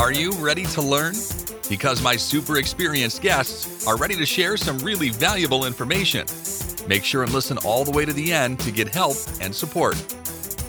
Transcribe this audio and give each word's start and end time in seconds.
Are 0.00 0.12
you 0.12 0.32
ready 0.32 0.64
to 0.64 0.80
learn? 0.80 1.12
Because 1.68 2.00
my 2.00 2.16
super 2.16 2.56
experienced 2.56 3.20
guests 3.20 3.86
are 3.86 3.98
ready 3.98 4.16
to 4.16 4.24
share 4.24 4.56
some 4.56 4.78
really 4.78 5.10
valuable 5.10 5.66
information. 5.66 6.24
Make 6.88 7.04
sure 7.04 7.22
and 7.22 7.30
listen 7.34 7.58
all 7.58 7.84
the 7.84 7.90
way 7.90 8.06
to 8.06 8.12
the 8.14 8.32
end 8.32 8.60
to 8.60 8.70
get 8.70 8.88
help 8.88 9.18
and 9.42 9.54
support. 9.54 9.96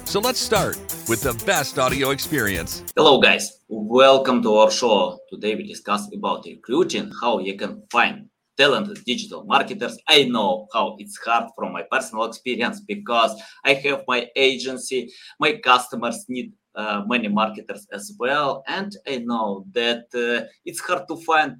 So 0.03 0.19
let's 0.19 0.37
start 0.37 0.75
with 1.07 1.21
the 1.21 1.41
best 1.45 1.79
audio 1.79 2.09
experience. 2.09 2.83
Hello 2.97 3.21
guys, 3.21 3.61
welcome 3.69 4.43
to 4.43 4.55
our 4.55 4.69
show. 4.69 5.17
Today 5.29 5.55
we 5.55 5.65
discuss 5.65 6.13
about 6.13 6.43
recruiting, 6.43 7.09
how 7.21 7.39
you 7.39 7.55
can 7.55 7.83
find 7.89 8.27
talented 8.57 9.03
digital 9.05 9.45
marketers. 9.45 9.97
I 10.09 10.25
know 10.25 10.67
how 10.73 10.97
it's 10.99 11.17
hard 11.23 11.49
from 11.55 11.71
my 11.71 11.83
personal 11.89 12.25
experience 12.25 12.81
because 12.81 13.41
I 13.63 13.75
have 13.75 14.03
my 14.09 14.27
agency, 14.35 15.13
my 15.39 15.53
customers 15.53 16.25
need 16.27 16.51
uh, 16.75 17.03
many 17.07 17.27
marketers 17.27 17.87
as 17.91 18.13
well. 18.19 18.63
And 18.67 18.95
I 19.07 19.17
know 19.17 19.65
that 19.71 20.05
uh, 20.13 20.47
it's 20.65 20.79
hard 20.79 21.07
to 21.07 21.17
find 21.17 21.57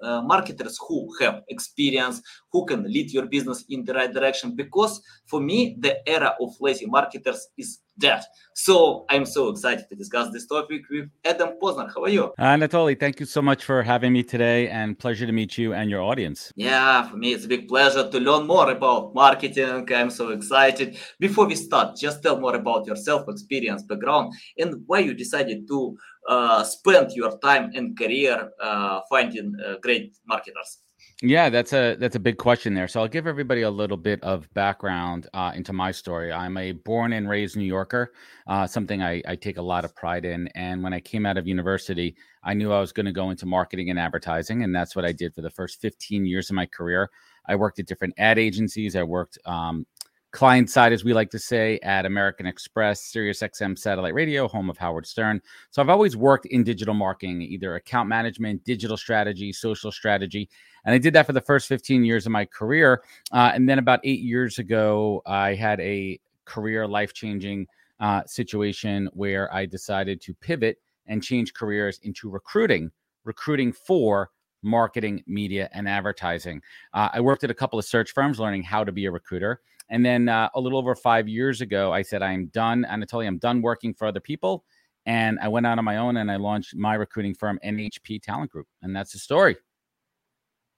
uh, 0.00 0.22
marketers 0.22 0.78
who 0.86 1.08
have 1.20 1.42
experience, 1.48 2.22
who 2.52 2.64
can 2.64 2.84
lead 2.84 3.10
your 3.10 3.26
business 3.26 3.64
in 3.68 3.84
the 3.84 3.94
right 3.94 4.12
direction. 4.12 4.54
Because 4.54 5.02
for 5.26 5.40
me, 5.40 5.76
the 5.80 6.08
era 6.08 6.34
of 6.40 6.54
lazy 6.60 6.86
marketers 6.86 7.48
is 7.56 7.80
dead. 7.98 8.22
So 8.54 9.04
I'm 9.08 9.24
so 9.24 9.48
excited 9.50 9.88
to 9.88 9.94
discuss 9.94 10.32
this 10.32 10.46
topic 10.46 10.82
with 10.90 11.08
Adam 11.24 11.50
Posner. 11.62 11.88
How 11.94 12.02
are 12.04 12.08
you? 12.08 12.32
Anatoly, 12.38 12.98
thank 12.98 13.20
you 13.20 13.26
so 13.26 13.40
much 13.40 13.64
for 13.64 13.82
having 13.82 14.12
me 14.12 14.22
today 14.24 14.68
and 14.68 14.98
pleasure 14.98 15.26
to 15.26 15.32
meet 15.32 15.56
you 15.56 15.74
and 15.74 15.88
your 15.88 16.02
audience. 16.02 16.52
Yeah, 16.56 17.08
for 17.08 17.16
me, 17.16 17.32
it's 17.34 17.44
a 17.44 17.48
big 17.48 17.68
pleasure 17.68 18.10
to 18.10 18.18
learn 18.18 18.46
more 18.46 18.70
about 18.70 19.14
marketing. 19.14 19.86
I'm 19.94 20.10
so 20.10 20.30
excited. 20.30 20.96
Before 21.20 21.46
we 21.46 21.54
start, 21.54 21.96
just 21.96 22.22
tell 22.22 22.40
more 22.40 22.56
about 22.56 22.86
yourself, 22.86 23.28
experience, 23.28 23.82
background, 23.82 24.34
and 24.58 24.82
why 24.86 25.00
you 25.00 25.14
decided 25.14 25.68
to 25.68 25.96
uh, 26.28 26.64
spend 26.64 27.12
your 27.12 27.38
time 27.38 27.70
and 27.74 27.96
career 27.96 28.50
uh, 28.60 29.00
finding 29.08 29.54
uh, 29.64 29.76
great 29.80 30.16
marketers. 30.26 30.78
Yeah, 31.20 31.50
that's 31.50 31.72
a 31.72 31.96
that's 31.96 32.14
a 32.14 32.20
big 32.20 32.38
question 32.38 32.74
there. 32.74 32.86
So 32.86 33.00
I'll 33.00 33.08
give 33.08 33.26
everybody 33.26 33.62
a 33.62 33.70
little 33.70 33.96
bit 33.96 34.22
of 34.22 34.48
background 34.54 35.26
uh, 35.34 35.50
into 35.52 35.72
my 35.72 35.90
story. 35.90 36.32
I'm 36.32 36.56
a 36.56 36.70
born 36.70 37.12
and 37.12 37.28
raised 37.28 37.56
New 37.56 37.64
Yorker, 37.64 38.12
uh, 38.46 38.68
something 38.68 39.02
I, 39.02 39.20
I, 39.26 39.34
take 39.34 39.56
a 39.56 39.62
lot 39.62 39.84
of 39.84 39.96
pride 39.96 40.24
in. 40.24 40.46
And 40.54 40.80
when 40.80 40.92
I 40.92 41.00
came 41.00 41.26
out 41.26 41.36
of 41.36 41.48
university, 41.48 42.14
I 42.44 42.54
knew 42.54 42.72
I 42.72 42.78
was 42.78 42.92
going 42.92 43.06
to 43.06 43.12
go 43.12 43.30
into 43.30 43.46
marketing 43.46 43.90
and 43.90 43.98
advertising, 43.98 44.62
and 44.62 44.72
that's 44.72 44.94
what 44.94 45.04
I 45.04 45.10
did 45.10 45.34
for 45.34 45.40
the 45.42 45.50
first 45.50 45.80
15 45.80 46.24
years 46.24 46.50
of 46.50 46.54
my 46.54 46.66
career. 46.66 47.10
I 47.46 47.56
worked 47.56 47.80
at 47.80 47.86
different 47.86 48.14
ad 48.16 48.38
agencies. 48.38 48.94
I 48.94 49.02
worked 49.02 49.38
um, 49.44 49.86
client 50.30 50.68
side, 50.68 50.92
as 50.92 51.04
we 51.04 51.14
like 51.14 51.30
to 51.30 51.38
say, 51.38 51.78
at 51.82 52.04
American 52.04 52.46
Express, 52.46 53.02
Sirius 53.02 53.40
XM 53.40 53.78
Satellite 53.78 54.14
Radio, 54.14 54.46
home 54.46 54.68
of 54.68 54.76
Howard 54.76 55.06
Stern. 55.06 55.40
So 55.70 55.80
I've 55.80 55.88
always 55.88 56.16
worked 56.16 56.46
in 56.46 56.64
digital 56.64 56.94
marketing, 56.94 57.42
either 57.42 57.76
account 57.76 58.08
management, 58.08 58.64
digital 58.64 58.96
strategy, 58.96 59.52
social 59.52 59.90
strategy. 59.90 60.48
And 60.84 60.94
I 60.94 60.98
did 60.98 61.14
that 61.14 61.26
for 61.26 61.32
the 61.32 61.40
first 61.40 61.66
15 61.68 62.04
years 62.04 62.26
of 62.26 62.32
my 62.32 62.44
career. 62.44 63.02
Uh, 63.32 63.52
and 63.54 63.68
then 63.68 63.78
about 63.78 64.00
eight 64.04 64.20
years 64.20 64.58
ago, 64.58 65.22
I 65.26 65.54
had 65.54 65.80
a 65.80 66.20
career 66.44 66.86
life 66.86 67.14
changing 67.14 67.66
uh, 68.00 68.22
situation 68.26 69.08
where 69.12 69.52
I 69.52 69.66
decided 69.66 70.20
to 70.22 70.34
pivot 70.34 70.78
and 71.06 71.22
change 71.22 71.54
careers 71.54 72.00
into 72.02 72.28
recruiting, 72.28 72.90
recruiting 73.24 73.72
for 73.72 74.30
marketing, 74.62 75.22
media, 75.26 75.68
and 75.72 75.88
advertising. 75.88 76.60
Uh, 76.92 77.08
I 77.12 77.20
worked 77.20 77.44
at 77.44 77.50
a 77.50 77.54
couple 77.54 77.78
of 77.78 77.84
search 77.84 78.12
firms 78.12 78.38
learning 78.38 78.62
how 78.62 78.84
to 78.84 78.92
be 78.92 79.06
a 79.06 79.10
recruiter. 79.10 79.60
And 79.90 80.04
then 80.04 80.28
uh, 80.28 80.48
a 80.54 80.60
little 80.60 80.78
over 80.78 80.94
five 80.94 81.28
years 81.28 81.60
ago, 81.60 81.92
I 81.92 82.02
said, 82.02 82.22
I'm 82.22 82.46
done. 82.46 82.86
Anatoly, 82.88 83.26
I'm 83.26 83.38
done 83.38 83.62
working 83.62 83.94
for 83.94 84.06
other 84.06 84.20
people. 84.20 84.64
And 85.06 85.38
I 85.40 85.48
went 85.48 85.66
out 85.66 85.78
on 85.78 85.84
my 85.84 85.96
own 85.96 86.18
and 86.18 86.30
I 86.30 86.36
launched 86.36 86.76
my 86.76 86.94
recruiting 86.94 87.34
firm, 87.34 87.58
NHP 87.64 88.22
Talent 88.22 88.50
Group. 88.50 88.66
And 88.82 88.94
that's 88.94 89.12
the 89.12 89.18
story. 89.18 89.56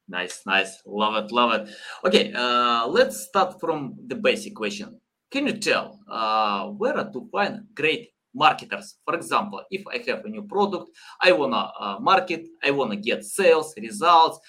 Nice, 0.09 0.43
nice. 0.47 0.83
Love 0.87 1.25
it, 1.25 1.33
love 1.33 1.53
it. 1.53 1.75
Okay, 2.05 2.33
uh, 2.35 2.87
let's 2.87 3.27
start 3.27 3.61
from 3.61 3.95
the 4.07 4.17
basic 4.17 4.55
question. 4.55 5.01
Can 5.31 5.47
you 5.47 5.53
tell 5.59 6.01
uh, 6.09 6.67
where 6.67 6.95
to 6.95 7.29
find 7.31 7.63
great 7.75 8.11
marketers? 8.35 8.97
For 9.05 9.15
example, 9.15 9.63
if 9.71 9.85
I 9.87 9.99
have 10.11 10.25
a 10.25 10.29
new 10.29 10.43
product, 10.43 10.91
I 11.23 11.31
want 11.31 11.53
to 11.53 11.59
uh, 11.59 11.99
market, 12.01 12.49
I 12.63 12.73
want 12.73 12.91
to 12.91 12.97
get 12.97 13.25
sales, 13.25 13.73
results. 13.77 14.41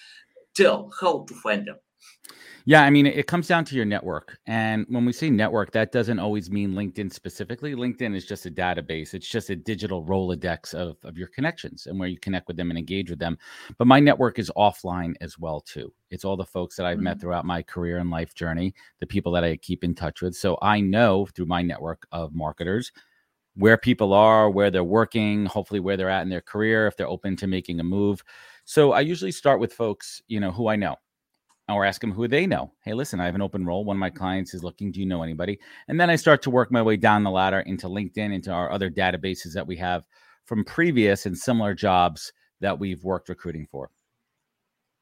Tell 0.55 0.91
how 0.99 1.25
to 1.27 1.33
find 1.35 1.67
them. 1.67 1.77
Yeah, 2.65 2.83
I 2.83 2.89
mean, 2.89 3.07
it 3.07 3.27
comes 3.27 3.47
down 3.47 3.65
to 3.65 3.75
your 3.75 3.85
network. 3.85 4.37
And 4.45 4.85
when 4.89 5.05
we 5.05 5.13
say 5.13 5.29
network, 5.29 5.71
that 5.71 5.91
doesn't 5.91 6.19
always 6.19 6.51
mean 6.51 6.73
LinkedIn 6.73 7.11
specifically. 7.11 7.73
LinkedIn 7.73 8.15
is 8.15 8.25
just 8.25 8.45
a 8.45 8.51
database, 8.51 9.13
it's 9.13 9.27
just 9.27 9.49
a 9.49 9.55
digital 9.55 10.03
Rolodex 10.05 10.73
of, 10.73 10.97
of 11.03 11.17
your 11.17 11.27
connections 11.27 11.87
and 11.87 11.99
where 11.99 12.09
you 12.09 12.19
connect 12.19 12.47
with 12.47 12.57
them 12.57 12.69
and 12.69 12.77
engage 12.77 13.09
with 13.09 13.19
them. 13.19 13.37
But 13.77 13.87
my 13.87 13.99
network 13.99 14.37
is 14.37 14.51
offline 14.55 15.13
as 15.21 15.39
well, 15.39 15.61
too. 15.61 15.91
It's 16.11 16.25
all 16.25 16.37
the 16.37 16.45
folks 16.45 16.75
that 16.75 16.85
I've 16.85 16.97
mm-hmm. 16.97 17.05
met 17.05 17.21
throughout 17.21 17.45
my 17.45 17.63
career 17.63 17.97
and 17.97 18.11
life 18.11 18.35
journey, 18.35 18.73
the 18.99 19.07
people 19.07 19.31
that 19.33 19.43
I 19.43 19.57
keep 19.57 19.83
in 19.83 19.95
touch 19.95 20.21
with. 20.21 20.35
So 20.35 20.57
I 20.61 20.81
know 20.81 21.25
through 21.27 21.47
my 21.47 21.61
network 21.61 22.05
of 22.11 22.33
marketers 22.33 22.91
where 23.55 23.77
people 23.77 24.13
are, 24.13 24.49
where 24.49 24.71
they're 24.71 24.83
working, 24.83 25.45
hopefully 25.45 25.79
where 25.79 25.97
they're 25.97 26.09
at 26.09 26.21
in 26.21 26.29
their 26.29 26.41
career, 26.41 26.87
if 26.87 26.95
they're 26.95 27.07
open 27.07 27.35
to 27.37 27.47
making 27.47 27.79
a 27.79 27.83
move. 27.83 28.23
So 28.65 28.93
I 28.93 29.01
usually 29.01 29.31
start 29.31 29.59
with 29.59 29.73
folks, 29.73 30.21
you 30.27 30.39
know, 30.39 30.51
who 30.51 30.67
I 30.67 30.75
know 30.75 30.95
or 31.69 31.85
ask 31.85 32.01
them 32.01 32.11
who 32.11 32.27
they 32.27 32.47
know. 32.47 32.73
Hey, 32.83 32.93
listen, 32.93 33.19
I 33.19 33.25
have 33.25 33.35
an 33.35 33.41
open 33.41 33.65
role. 33.65 33.85
One 33.85 33.97
of 33.97 33.99
my 33.99 34.09
clients 34.09 34.53
is 34.53 34.63
looking. 34.63 34.91
Do 34.91 34.99
you 34.99 35.05
know 35.05 35.23
anybody? 35.23 35.59
And 35.87 35.99
then 35.99 36.09
I 36.09 36.15
start 36.15 36.41
to 36.43 36.49
work 36.49 36.71
my 36.71 36.81
way 36.81 36.97
down 36.97 37.23
the 37.23 37.31
ladder 37.31 37.59
into 37.61 37.87
LinkedIn, 37.87 38.33
into 38.33 38.51
our 38.51 38.71
other 38.71 38.89
databases 38.89 39.53
that 39.53 39.67
we 39.67 39.77
have 39.77 40.03
from 40.45 40.65
previous 40.65 41.25
and 41.25 41.37
similar 41.37 41.73
jobs 41.73 42.33
that 42.59 42.79
we've 42.79 43.03
worked 43.03 43.29
recruiting 43.29 43.67
for. 43.71 43.89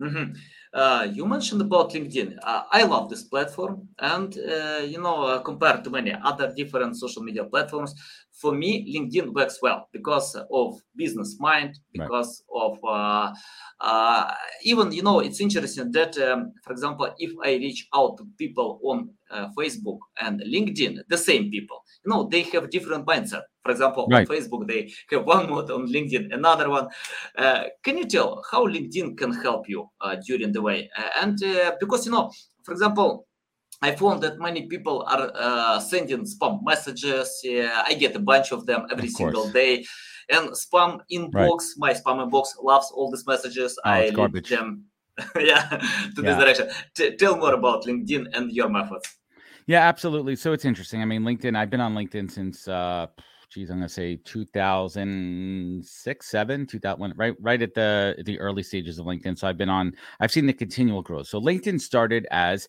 Mm-hmm. 0.02 0.32
Uh, 0.74 1.08
you 1.12 1.26
mentioned 1.26 1.62
about 1.62 1.92
LinkedIn. 1.92 2.38
Uh, 2.42 2.64
I 2.72 2.84
love 2.84 3.10
this 3.10 3.24
platform, 3.24 3.90
and 4.00 4.38
uh, 4.38 4.82
you 4.86 5.02
know, 5.02 5.24
uh, 5.24 5.40
compared 5.40 5.84
to 5.84 5.90
many 5.90 6.16
other 6.24 6.54
different 6.56 6.96
social 6.96 7.22
media 7.22 7.44
platforms, 7.44 7.94
for 8.40 8.54
me, 8.54 8.96
LinkedIn 8.96 9.34
works 9.34 9.60
well 9.62 9.88
because 9.92 10.36
of 10.52 10.80
business 10.96 11.38
mind, 11.40 11.80
because 11.92 12.44
right. 12.54 12.62
of 12.62 12.80
uh, 12.84 13.34
uh, 13.82 14.34
even 14.64 14.92
you 14.92 15.04
know, 15.04 15.20
it's 15.20 15.42
interesting 15.42 15.92
that, 15.92 16.18
um, 16.18 16.54
for 16.64 16.72
example, 16.72 17.14
if 17.18 17.32
I 17.44 17.56
reach 17.56 17.88
out 17.94 18.18
to 18.18 18.28
people 18.38 18.80
on 18.84 19.10
Facebook 19.58 20.00
and 20.22 20.42
LinkedIn, 20.42 21.00
the 21.08 21.18
same 21.18 21.52
people, 21.52 21.84
you 22.04 22.12
know, 22.12 22.28
they 22.32 22.42
have 22.44 22.70
different 22.70 23.06
mindset. 23.06 23.44
For 23.64 23.72
example, 23.72 24.08
right. 24.10 24.28
on 24.28 24.36
Facebook, 24.36 24.68
they 24.68 24.92
have 25.12 25.26
one 25.26 25.50
mode, 25.50 25.70
on 25.70 25.88
LinkedIn, 25.88 26.34
another 26.34 26.70
one. 26.70 26.88
Uh, 27.38 27.66
can 27.84 27.98
you 27.98 28.06
tell 28.06 28.44
how 28.52 28.66
LinkedIn 28.68 29.18
can 29.18 29.34
help 29.34 29.70
you 29.70 29.90
uh, 30.02 30.16
during 30.26 30.52
the 30.52 30.62
way? 30.62 30.90
Uh, 30.98 31.10
and 31.22 31.44
uh, 31.44 31.74
because, 31.80 32.06
you 32.06 32.12
know, 32.12 32.32
for 32.64 32.72
example, 32.72 33.28
I 33.82 33.96
found 33.96 34.22
that 34.24 34.40
many 34.40 34.68
people 34.68 35.06
are 35.08 35.32
uh, 35.36 35.80
sending 35.80 36.26
spam 36.26 36.62
messages. 36.64 37.42
I 37.46 37.94
get 37.94 38.14
a 38.16 38.20
bunch 38.20 38.52
of 38.52 38.66
them 38.66 38.86
every 38.92 39.08
of 39.08 39.14
single 39.14 39.50
day. 39.50 39.86
And 40.30 40.50
spam 40.50 41.00
inbox, 41.12 41.34
right. 41.34 41.62
my 41.78 41.94
spam 41.94 42.30
inbox 42.30 42.50
loves 42.62 42.92
all 42.94 43.10
these 43.10 43.26
messages. 43.26 43.80
Oh, 43.86 43.90
I 43.90 44.10
lead 44.10 44.46
them 44.46 44.84
yeah, 45.40 45.70
to 45.70 45.80
yeah. 46.18 46.22
this 46.22 46.38
direction. 46.38 46.70
T- 46.94 47.16
tell 47.16 47.38
more 47.38 47.54
about 47.54 47.86
LinkedIn 47.86 48.28
and 48.34 48.52
your 48.52 48.70
methods. 48.70 49.16
Yeah, 49.66 49.88
absolutely. 49.88 50.36
So 50.36 50.54
it's 50.54 50.66
interesting. 50.66 51.02
I 51.02 51.06
mean, 51.06 51.24
LinkedIn, 51.24 51.56
I've 51.56 51.70
been 51.70 51.82
on 51.82 51.96
LinkedIn 51.96 52.30
since 52.32 52.68
uh 52.68 53.08
geez, 53.50 53.70
I'm 53.70 53.78
gonna 53.78 53.90
say 53.90 54.16
2006, 54.18 56.30
seven, 56.30 56.68
2000, 56.68 57.14
right, 57.18 57.34
right 57.40 57.62
at 57.62 57.74
the 57.74 58.22
the 58.26 58.40
early 58.40 58.64
stages 58.64 59.00
of 59.00 59.06
LinkedIn. 59.06 59.38
So 59.38 59.48
I've 59.48 59.58
been 59.58 59.70
on, 59.70 59.94
I've 60.20 60.32
seen 60.32 60.46
the 60.46 60.54
continual 60.54 61.02
growth. 61.02 61.28
So 61.28 61.42
LinkedIn 61.42 61.82
started 61.82 62.28
as, 62.32 62.68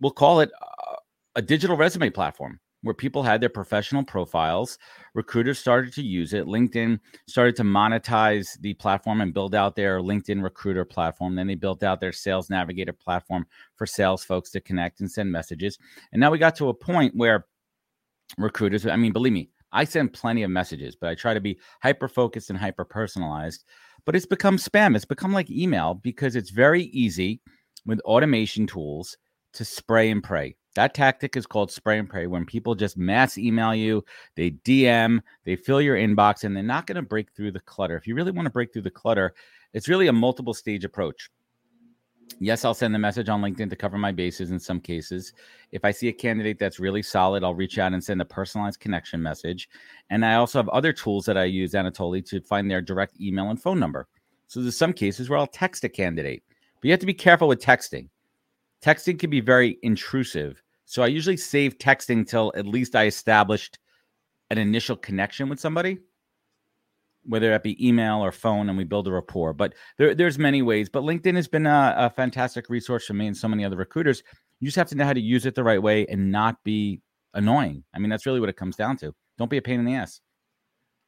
we'll 0.00 0.10
call 0.10 0.40
it 0.40 0.50
a, 0.60 0.96
a 1.36 1.42
digital 1.42 1.76
resume 1.76 2.10
platform 2.10 2.60
where 2.82 2.94
people 2.94 3.22
had 3.22 3.40
their 3.40 3.48
professional 3.48 4.02
profiles. 4.02 4.78
Recruiters 5.14 5.58
started 5.58 5.92
to 5.94 6.02
use 6.02 6.32
it. 6.32 6.46
LinkedIn 6.46 6.98
started 7.26 7.56
to 7.56 7.62
monetize 7.62 8.58
the 8.60 8.74
platform 8.74 9.20
and 9.20 9.34
build 9.34 9.54
out 9.54 9.76
their 9.76 10.00
LinkedIn 10.00 10.42
recruiter 10.42 10.84
platform. 10.84 11.34
Then 11.34 11.46
they 11.46 11.54
built 11.54 11.82
out 11.82 12.00
their 12.00 12.12
sales 12.12 12.48
navigator 12.48 12.92
platform 12.92 13.46
for 13.76 13.86
sales 13.86 14.24
folks 14.24 14.50
to 14.52 14.60
connect 14.60 15.00
and 15.00 15.10
send 15.10 15.30
messages. 15.30 15.78
And 16.12 16.20
now 16.20 16.30
we 16.30 16.38
got 16.38 16.56
to 16.56 16.68
a 16.68 16.74
point 16.74 17.14
where 17.14 17.46
recruiters, 18.38 18.86
I 18.86 18.96
mean, 18.96 19.12
believe 19.12 19.32
me, 19.32 19.50
I 19.72 19.84
send 19.84 20.12
plenty 20.12 20.42
of 20.42 20.50
messages, 20.50 20.96
but 20.96 21.10
I 21.10 21.14
try 21.14 21.34
to 21.34 21.40
be 21.40 21.58
hyper 21.82 22.08
focused 22.08 22.50
and 22.50 22.58
hyper 22.58 22.84
personalized. 22.84 23.64
But 24.06 24.16
it's 24.16 24.26
become 24.26 24.56
spam. 24.56 24.96
It's 24.96 25.04
become 25.04 25.32
like 25.32 25.50
email 25.50 25.94
because 25.94 26.34
it's 26.34 26.50
very 26.50 26.84
easy 26.84 27.40
with 27.84 28.00
automation 28.00 28.66
tools 28.66 29.16
to 29.52 29.64
spray 29.64 30.10
and 30.10 30.22
pray. 30.22 30.56
That 30.74 30.94
tactic 30.94 31.36
is 31.36 31.46
called 31.46 31.72
spray 31.72 31.98
and 31.98 32.08
pray 32.08 32.26
when 32.26 32.46
people 32.46 32.74
just 32.74 32.96
mass 32.96 33.36
email 33.36 33.74
you, 33.74 34.04
they 34.36 34.52
DM, 34.52 35.20
they 35.44 35.56
fill 35.56 35.80
your 35.80 35.96
inbox, 35.96 36.44
and 36.44 36.54
they're 36.54 36.62
not 36.62 36.86
going 36.86 36.96
to 36.96 37.02
break 37.02 37.32
through 37.32 37.52
the 37.52 37.60
clutter. 37.60 37.96
If 37.96 38.06
you 38.06 38.14
really 38.14 38.30
want 38.30 38.46
to 38.46 38.52
break 38.52 38.72
through 38.72 38.82
the 38.82 38.90
clutter, 38.90 39.34
it's 39.72 39.88
really 39.88 40.06
a 40.06 40.12
multiple 40.12 40.54
stage 40.54 40.84
approach. 40.84 41.28
Yes, 42.38 42.64
I'll 42.64 42.74
send 42.74 42.94
the 42.94 42.98
message 42.98 43.28
on 43.28 43.42
LinkedIn 43.42 43.68
to 43.70 43.76
cover 43.76 43.98
my 43.98 44.12
bases 44.12 44.52
in 44.52 44.60
some 44.60 44.80
cases. 44.80 45.32
If 45.72 45.84
I 45.84 45.90
see 45.90 46.08
a 46.08 46.12
candidate 46.12 46.60
that's 46.60 46.78
really 46.78 47.02
solid, 47.02 47.42
I'll 47.42 47.54
reach 47.54 47.78
out 47.78 47.92
and 47.92 48.02
send 48.02 48.20
a 48.20 48.24
personalized 48.24 48.78
connection 48.78 49.20
message. 49.20 49.68
And 50.10 50.24
I 50.24 50.36
also 50.36 50.60
have 50.60 50.68
other 50.68 50.92
tools 50.92 51.24
that 51.26 51.36
I 51.36 51.44
use, 51.44 51.72
Anatoly, 51.72 52.24
to 52.26 52.40
find 52.40 52.70
their 52.70 52.80
direct 52.80 53.20
email 53.20 53.50
and 53.50 53.60
phone 53.60 53.80
number. 53.80 54.06
So 54.46 54.62
there's 54.62 54.76
some 54.76 54.92
cases 54.92 55.28
where 55.28 55.38
I'll 55.38 55.46
text 55.48 55.82
a 55.82 55.88
candidate, 55.88 56.44
but 56.80 56.84
you 56.84 56.92
have 56.92 57.00
to 57.00 57.06
be 57.06 57.14
careful 57.14 57.48
with 57.48 57.60
texting. 57.60 58.08
Texting 58.82 59.18
can 59.18 59.30
be 59.30 59.40
very 59.40 59.78
intrusive. 59.82 60.62
So 60.84 61.02
I 61.02 61.06
usually 61.06 61.36
save 61.36 61.78
texting 61.78 62.26
till 62.26 62.52
at 62.56 62.66
least 62.66 62.96
I 62.96 63.06
established 63.06 63.78
an 64.50 64.58
initial 64.58 64.96
connection 64.96 65.48
with 65.48 65.60
somebody 65.60 65.98
whether 67.24 67.50
that 67.50 67.62
be 67.62 67.86
email 67.86 68.24
or 68.24 68.32
phone, 68.32 68.68
and 68.68 68.78
we 68.78 68.84
build 68.84 69.06
a 69.06 69.12
rapport. 69.12 69.52
But 69.52 69.74
there, 69.98 70.14
there's 70.14 70.38
many 70.38 70.62
ways. 70.62 70.88
But 70.88 71.02
LinkedIn 71.02 71.36
has 71.36 71.48
been 71.48 71.66
a, 71.66 71.94
a, 71.96 72.10
fantastic 72.10 72.68
resource 72.68 73.06
for 73.06 73.14
me 73.14 73.26
and 73.26 73.36
so 73.36 73.48
many 73.48 73.64
other 73.64 73.76
recruiters. 73.76 74.22
You 74.60 74.66
just 74.66 74.76
have 74.76 74.88
to 74.88 74.94
know 74.94 75.04
how 75.04 75.12
to 75.12 75.20
use 75.20 75.46
it 75.46 75.54
the 75.54 75.64
right 75.64 75.82
way 75.82 76.06
and 76.06 76.30
not 76.30 76.62
be 76.64 77.00
annoying. 77.34 77.84
I 77.94 77.98
mean, 77.98 78.10
that's 78.10 78.26
really 78.26 78.40
what 78.40 78.48
it 78.48 78.56
comes 78.56 78.76
down 78.76 78.96
to. 78.98 79.14
Don't 79.38 79.50
be 79.50 79.58
a 79.58 79.62
pain 79.62 79.80
in 79.80 79.86
the 79.86 79.94
ass. 79.94 80.20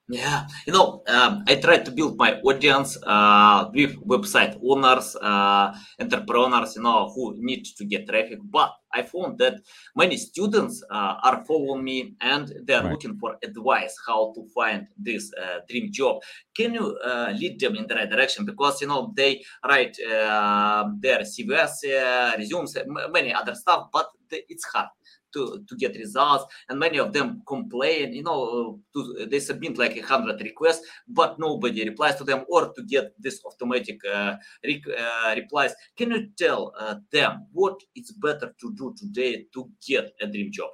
Yeah, 0.08 0.46
you 0.66 0.72
know, 0.72 1.02
um, 1.06 1.44
I 1.46 1.54
try 1.54 1.78
to 1.78 1.90
build 1.92 2.18
my 2.18 2.34
audience 2.40 2.98
uh, 3.04 3.70
with 3.72 3.96
website 4.04 4.58
owners, 4.60 5.14
uh, 5.14 5.72
entrepreneurs, 6.00 6.74
you 6.74 6.82
know, 6.82 7.08
who 7.14 7.36
need 7.38 7.64
to 7.76 7.84
get 7.84 8.08
traffic. 8.08 8.40
But 8.42 8.72
I 8.92 9.02
found 9.02 9.38
that 9.38 9.60
many 9.94 10.16
students 10.16 10.82
uh, 10.90 11.14
are 11.22 11.44
following 11.44 11.84
me 11.84 12.14
and 12.20 12.52
they 12.66 12.74
are 12.74 12.82
right. 12.82 12.90
looking 12.90 13.16
for 13.16 13.36
advice 13.44 13.96
how 14.04 14.32
to 14.34 14.44
find 14.52 14.88
this 14.98 15.32
uh, 15.40 15.60
dream 15.70 15.92
job. 15.92 16.20
Can 16.54 16.74
you 16.74 16.98
uh, 17.04 17.32
lead 17.36 17.60
them 17.60 17.76
in 17.76 17.86
the 17.86 17.94
right 17.94 18.10
direction? 18.10 18.44
Because 18.44 18.80
you 18.80 18.88
know 18.88 19.12
they 19.16 19.44
write 19.64 19.96
uh, 20.00 20.88
their 20.98 21.20
CVs, 21.20 22.36
resumes, 22.36 22.76
many 23.10 23.32
other 23.32 23.54
stuff, 23.54 23.86
but 23.92 24.08
it's 24.30 24.64
hard 24.64 24.88
to, 25.32 25.64
to 25.68 25.76
get 25.76 25.96
results 25.96 26.44
and 26.68 26.78
many 26.78 26.98
of 26.98 27.12
them 27.12 27.42
complain 27.46 28.12
you 28.12 28.22
know 28.22 28.80
to, 28.92 29.26
they 29.30 29.40
submit 29.40 29.78
like 29.78 29.96
a 29.96 30.00
hundred 30.00 30.40
requests 30.40 30.86
but 31.08 31.38
nobody 31.38 31.88
replies 31.88 32.16
to 32.16 32.24
them 32.24 32.44
or 32.48 32.72
to 32.72 32.82
get 32.84 33.12
this 33.18 33.40
automatic 33.44 34.00
uh, 34.04 34.34
uh, 34.64 35.34
replies. 35.36 35.74
Can 35.96 36.10
you 36.10 36.28
tell 36.38 36.72
uh, 36.78 36.96
them 37.10 37.46
what 37.52 37.80
it's 37.94 38.12
better 38.12 38.54
to 38.60 38.74
do 38.74 38.94
today 38.96 39.46
to 39.54 39.70
get 39.86 40.12
a 40.20 40.26
dream 40.26 40.50
job? 40.52 40.70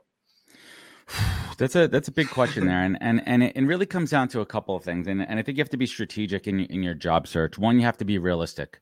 That's 1.59 1.75
a 1.75 1.89
that's 1.89 2.07
a 2.07 2.13
big 2.13 2.31
question 2.31 2.69
there 2.69 2.85
and 2.85 2.97
and 3.01 3.21
and 3.27 3.43
it, 3.43 3.67
really 3.67 3.85
comes 3.85 4.11
down 4.11 4.29
to 4.29 4.41
a 4.41 4.47
couple 4.47 4.77
of 4.77 4.85
things 4.85 5.09
and, 5.09 5.21
and 5.21 5.41
i 5.41 5.43
think 5.43 5.59
you 5.59 5.61
have 5.61 5.69
to 5.71 5.77
be 5.77 5.87
strategic 5.87 6.47
in, 6.47 6.61
in 6.61 6.85
your 6.85 6.95
job 6.95 7.27
search. 7.27 7.59
One 7.59 7.81
you 7.81 7.85
have 7.85 7.97
to 7.97 8.05
be 8.05 8.17
realistic 8.17 8.81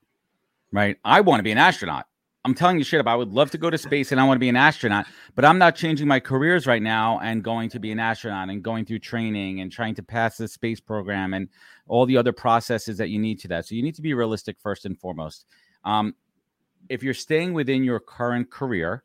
right? 0.72 0.98
I 1.04 1.22
want 1.22 1.38
to 1.38 1.42
be 1.42 1.52
an 1.52 1.58
astronaut 1.58 2.06
I'm 2.46 2.54
telling 2.54 2.78
you 2.78 2.84
shit 2.84 3.00
up. 3.00 3.08
I 3.08 3.16
would 3.16 3.32
love 3.32 3.50
to 3.50 3.58
go 3.58 3.70
to 3.70 3.76
space 3.76 4.12
and 4.12 4.20
I 4.20 4.24
want 4.24 4.36
to 4.36 4.40
be 4.40 4.48
an 4.48 4.54
astronaut, 4.54 5.06
but 5.34 5.44
I'm 5.44 5.58
not 5.58 5.74
changing 5.74 6.06
my 6.06 6.20
careers 6.20 6.64
right 6.64 6.80
now 6.80 7.18
and 7.18 7.42
going 7.42 7.68
to 7.70 7.80
be 7.80 7.90
an 7.90 7.98
astronaut 7.98 8.50
and 8.50 8.62
going 8.62 8.84
through 8.84 9.00
training 9.00 9.62
and 9.62 9.72
trying 9.72 9.96
to 9.96 10.02
pass 10.04 10.36
the 10.36 10.46
space 10.46 10.78
program 10.78 11.34
and 11.34 11.48
all 11.88 12.06
the 12.06 12.16
other 12.16 12.30
processes 12.30 12.98
that 12.98 13.08
you 13.08 13.18
need 13.18 13.40
to 13.40 13.48
that. 13.48 13.66
So 13.66 13.74
you 13.74 13.82
need 13.82 13.96
to 13.96 14.02
be 14.02 14.14
realistic 14.14 14.60
first 14.60 14.86
and 14.86 14.96
foremost. 14.96 15.44
Um, 15.82 16.14
if 16.88 17.02
you're 17.02 17.14
staying 17.14 17.52
within 17.52 17.82
your 17.82 17.98
current 17.98 18.48
career, 18.48 19.02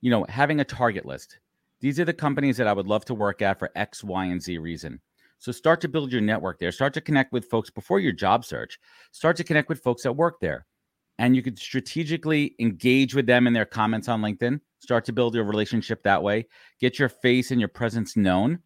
you 0.00 0.12
know, 0.12 0.24
having 0.28 0.60
a 0.60 0.64
target 0.64 1.04
list. 1.04 1.40
These 1.80 1.98
are 1.98 2.04
the 2.04 2.12
companies 2.12 2.56
that 2.58 2.68
I 2.68 2.72
would 2.72 2.86
love 2.86 3.04
to 3.06 3.14
work 3.14 3.42
at 3.42 3.58
for 3.58 3.72
X, 3.74 4.04
Y, 4.04 4.26
and 4.26 4.40
Z 4.40 4.58
reason. 4.58 5.00
So 5.38 5.50
start 5.50 5.80
to 5.80 5.88
build 5.88 6.12
your 6.12 6.20
network 6.20 6.60
there. 6.60 6.70
Start 6.70 6.94
to 6.94 7.00
connect 7.00 7.32
with 7.32 7.46
folks 7.46 7.68
before 7.68 7.98
your 7.98 8.12
job 8.12 8.44
search. 8.44 8.78
Start 9.10 9.36
to 9.38 9.44
connect 9.44 9.68
with 9.68 9.82
folks 9.82 10.04
that 10.04 10.12
work 10.12 10.38
there 10.38 10.66
and 11.20 11.36
you 11.36 11.42
could 11.42 11.58
strategically 11.58 12.56
engage 12.58 13.14
with 13.14 13.26
them 13.26 13.46
in 13.46 13.52
their 13.52 13.66
comments 13.66 14.08
on 14.08 14.22
LinkedIn. 14.22 14.58
Start 14.78 15.04
to 15.04 15.12
build 15.12 15.34
your 15.34 15.44
relationship 15.44 16.02
that 16.02 16.22
way. 16.22 16.46
Get 16.80 16.98
your 16.98 17.10
face 17.10 17.50
and 17.50 17.60
your 17.60 17.68
presence 17.68 18.16
known. 18.16 18.58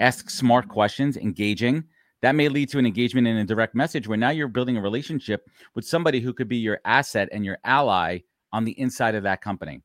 Ask 0.00 0.28
smart 0.28 0.68
questions, 0.68 1.16
engaging. 1.16 1.84
That 2.20 2.34
may 2.34 2.48
lead 2.48 2.70
to 2.70 2.80
an 2.80 2.86
engagement 2.86 3.28
in 3.28 3.36
a 3.36 3.44
direct 3.44 3.76
message 3.76 4.08
where 4.08 4.18
now 4.18 4.30
you're 4.30 4.48
building 4.48 4.76
a 4.76 4.82
relationship 4.82 5.48
with 5.76 5.86
somebody 5.86 6.18
who 6.18 6.32
could 6.32 6.48
be 6.48 6.56
your 6.56 6.80
asset 6.84 7.28
and 7.30 7.44
your 7.44 7.58
ally 7.62 8.18
on 8.52 8.64
the 8.64 8.78
inside 8.80 9.14
of 9.14 9.22
that 9.22 9.40
company. 9.40 9.80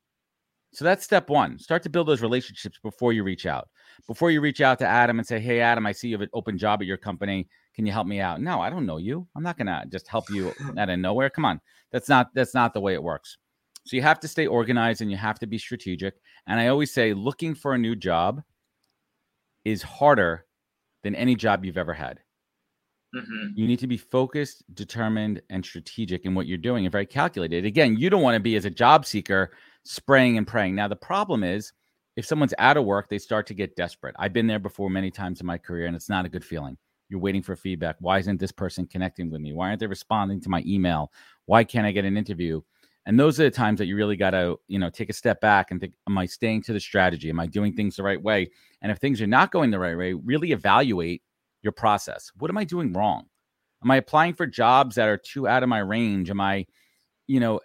So 0.73 0.85
that's 0.85 1.03
step 1.03 1.29
one. 1.29 1.57
Start 1.59 1.83
to 1.83 1.89
build 1.89 2.07
those 2.07 2.21
relationships 2.21 2.77
before 2.83 3.13
you 3.13 3.23
reach 3.23 3.45
out. 3.45 3.69
Before 4.05 4.31
you 4.31 4.41
reach 4.41 4.61
out 4.61 4.79
to 4.79 4.87
Adam 4.87 5.17
and 5.17 5.27
say, 5.27 5.39
Hey, 5.39 5.59
Adam, 5.59 5.85
I 5.85 5.91
see 5.91 6.09
you 6.09 6.15
have 6.15 6.21
an 6.21 6.29
open 6.33 6.57
job 6.57 6.81
at 6.81 6.87
your 6.87 6.97
company. 6.97 7.47
Can 7.73 7.85
you 7.85 7.91
help 7.91 8.07
me 8.07 8.19
out? 8.19 8.41
No, 8.41 8.59
I 8.59 8.69
don't 8.69 8.85
know 8.85 8.97
you. 8.97 9.27
I'm 9.35 9.43
not 9.43 9.57
gonna 9.57 9.85
just 9.89 10.07
help 10.07 10.29
you 10.29 10.53
out 10.77 10.89
of 10.89 10.99
nowhere. 10.99 11.29
Come 11.29 11.45
on. 11.45 11.61
That's 11.91 12.09
not 12.09 12.29
that's 12.33 12.53
not 12.53 12.73
the 12.73 12.81
way 12.81 12.93
it 12.93 13.03
works. 13.03 13.37
So 13.85 13.95
you 13.95 14.01
have 14.01 14.19
to 14.19 14.27
stay 14.27 14.47
organized 14.47 15.01
and 15.01 15.09
you 15.09 15.17
have 15.17 15.39
to 15.39 15.47
be 15.47 15.57
strategic. 15.57 16.15
And 16.45 16.59
I 16.59 16.67
always 16.67 16.93
say 16.93 17.13
looking 17.13 17.55
for 17.55 17.73
a 17.73 17.77
new 17.77 17.95
job 17.95 18.41
is 19.63 19.81
harder 19.81 20.45
than 21.03 21.15
any 21.15 21.35
job 21.35 21.63
you've 21.63 21.77
ever 21.77 21.93
had. 21.93 22.19
Mm-hmm. 23.15 23.47
You 23.55 23.67
need 23.67 23.79
to 23.79 23.87
be 23.87 23.97
focused, 23.97 24.63
determined, 24.73 25.41
and 25.49 25.63
strategic 25.63 26.25
in 26.25 26.35
what 26.35 26.47
you're 26.47 26.57
doing 26.57 26.85
and 26.85 26.91
very 26.91 27.05
calculated. 27.05 27.65
Again, 27.65 27.95
you 27.97 28.09
don't 28.09 28.21
want 28.21 28.35
to 28.35 28.41
be 28.41 28.55
as 28.57 28.65
a 28.65 28.69
job 28.69 29.05
seeker 29.05 29.51
spraying 29.87 30.37
and 30.37 30.45
praying. 30.45 30.75
Now, 30.75 30.87
the 30.87 30.95
problem 30.95 31.43
is 31.43 31.73
if 32.15 32.25
someone's 32.25 32.53
out 32.57 32.77
of 32.77 32.85
work, 32.85 33.09
they 33.09 33.19
start 33.19 33.47
to 33.47 33.53
get 33.53 33.75
desperate. 33.75 34.15
I've 34.19 34.33
been 34.33 34.47
there 34.47 34.59
before 34.59 34.89
many 34.89 35.11
times 35.11 35.39
in 35.39 35.47
my 35.47 35.57
career, 35.57 35.85
and 35.85 35.95
it's 35.95 36.09
not 36.09 36.25
a 36.25 36.29
good 36.29 36.43
feeling. 36.43 36.77
You're 37.09 37.19
waiting 37.19 37.41
for 37.41 37.55
feedback. 37.55 37.95
Why 37.99 38.19
isn't 38.19 38.39
this 38.39 38.51
person 38.51 38.85
connecting 38.85 39.29
with 39.29 39.39
me? 39.39 39.53
Why 39.53 39.69
aren't 39.69 39.79
they 39.79 39.87
responding 39.87 40.41
to 40.41 40.49
my 40.49 40.63
email? 40.65 41.11
Why 41.45 41.63
can't 41.63 41.87
I 41.87 41.91
get 41.91 42.05
an 42.05 42.17
interview? 42.17 42.61
And 43.05 43.17
those 43.17 43.39
are 43.39 43.43
the 43.43 43.51
times 43.51 43.77
that 43.77 43.85
you 43.85 43.95
really 43.95 44.17
got 44.17 44.31
to, 44.31 44.59
you 44.67 44.79
know, 44.79 44.89
take 44.89 45.09
a 45.09 45.13
step 45.13 45.39
back 45.39 45.71
and 45.71 45.79
think, 45.79 45.93
am 46.09 46.17
I 46.17 46.25
staying 46.25 46.63
to 46.63 46.73
the 46.73 46.79
strategy? 46.79 47.29
Am 47.29 47.39
I 47.39 47.47
doing 47.47 47.73
things 47.73 47.95
the 47.95 48.03
right 48.03 48.21
way? 48.21 48.49
And 48.81 48.91
if 48.91 48.97
things 48.97 49.21
are 49.21 49.27
not 49.27 49.51
going 49.51 49.71
the 49.71 49.79
right 49.79 49.97
way, 49.97 50.11
really 50.11 50.51
evaluate 50.51 51.21
your 51.61 51.71
process. 51.71 52.31
What 52.37 52.51
am 52.51 52.57
I 52.57 52.65
doing 52.65 52.91
wrong? 52.91 53.27
Am 53.81 53.91
I 53.91 53.95
applying 53.97 54.33
for 54.33 54.45
jobs 54.45 54.95
that 54.95 55.07
are 55.07 55.17
too 55.17 55.47
out 55.47 55.63
of 55.63 55.69
my 55.69 55.79
range? 55.79 56.29
Am 56.29 56.41
I, 56.41 56.65
you 57.27 57.39
know, 57.39 57.61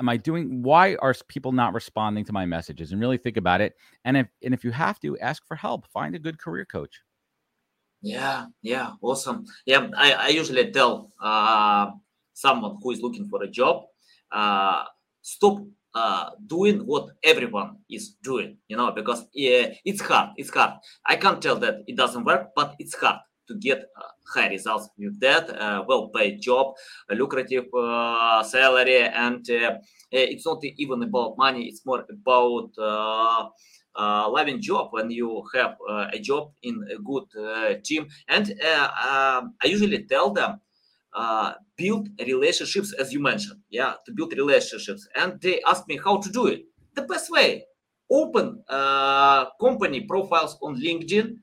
am 0.00 0.08
I 0.08 0.16
doing 0.16 0.62
why 0.62 0.96
are 0.96 1.14
people 1.28 1.52
not 1.52 1.74
responding 1.74 2.24
to 2.26 2.32
my 2.32 2.46
messages? 2.46 2.92
And 2.92 3.00
really 3.00 3.18
think 3.18 3.36
about 3.36 3.60
it. 3.60 3.74
And 4.04 4.16
if 4.16 4.28
and 4.42 4.54
if 4.54 4.64
you 4.64 4.70
have 4.70 5.00
to, 5.00 5.18
ask 5.18 5.46
for 5.46 5.56
help. 5.56 5.86
Find 5.88 6.14
a 6.14 6.18
good 6.18 6.38
career 6.38 6.64
coach. 6.64 7.00
Yeah, 8.00 8.46
yeah, 8.62 8.92
awesome. 9.02 9.46
Yeah, 9.66 9.88
I, 9.96 10.12
I 10.12 10.28
usually 10.28 10.70
tell 10.70 11.10
uh, 11.20 11.90
someone 12.32 12.78
who 12.80 12.92
is 12.92 13.00
looking 13.00 13.28
for 13.28 13.42
a 13.42 13.48
job, 13.48 13.86
uh, 14.30 14.84
stop 15.20 15.58
uh, 15.94 16.30
doing 16.46 16.86
what 16.86 17.08
everyone 17.24 17.78
is 17.90 18.14
doing, 18.22 18.56
you 18.68 18.76
know, 18.76 18.92
because 18.92 19.26
yeah, 19.32 19.72
it's 19.84 20.00
hard. 20.00 20.30
It's 20.36 20.50
hard. 20.50 20.74
I 21.04 21.16
can't 21.16 21.42
tell 21.42 21.56
that 21.56 21.82
it 21.88 21.96
doesn't 21.96 22.24
work, 22.24 22.50
but 22.54 22.76
it's 22.78 22.94
hard 22.94 23.18
to 23.48 23.54
get 23.56 23.78
uh, 23.96 24.02
high 24.34 24.48
results 24.48 24.88
with 24.98 25.18
that 25.20 25.50
uh, 25.50 25.82
well-paid 25.88 26.40
job, 26.40 26.74
lucrative 27.10 27.66
uh, 27.74 28.42
salary, 28.42 29.02
and 29.02 29.48
uh, 29.50 29.78
it's 30.10 30.46
not 30.46 30.62
even 30.62 31.02
about 31.02 31.36
money. 31.36 31.66
It's 31.66 31.84
more 31.84 32.04
about 32.08 32.70
uh, 32.78 33.48
uh, 33.96 34.28
loving 34.30 34.60
job 34.60 34.88
when 34.92 35.10
you 35.10 35.42
have 35.54 35.76
uh, 35.88 36.06
a 36.12 36.18
job 36.20 36.52
in 36.62 36.84
a 36.90 36.98
good 37.02 37.24
uh, 37.36 37.74
team. 37.82 38.06
And 38.28 38.50
um, 38.50 39.54
I 39.62 39.66
usually 39.66 40.04
tell 40.04 40.30
them, 40.32 40.60
build 41.76 42.08
relationships, 42.20 42.92
as 42.92 43.12
you 43.12 43.20
mentioned. 43.20 43.60
Yeah, 43.70 43.94
to 44.06 44.12
build 44.12 44.32
relationships. 44.36 45.08
And 45.16 45.40
they 45.40 45.60
ask 45.66 45.82
me 45.88 45.98
how 46.04 46.18
to 46.18 46.30
do 46.30 46.46
it. 46.46 46.62
The 46.94 47.02
best 47.02 47.30
way, 47.30 47.64
open 48.10 48.62
company 49.60 50.02
profiles 50.02 50.58
on 50.62 50.80
LinkedIn, 50.80 51.36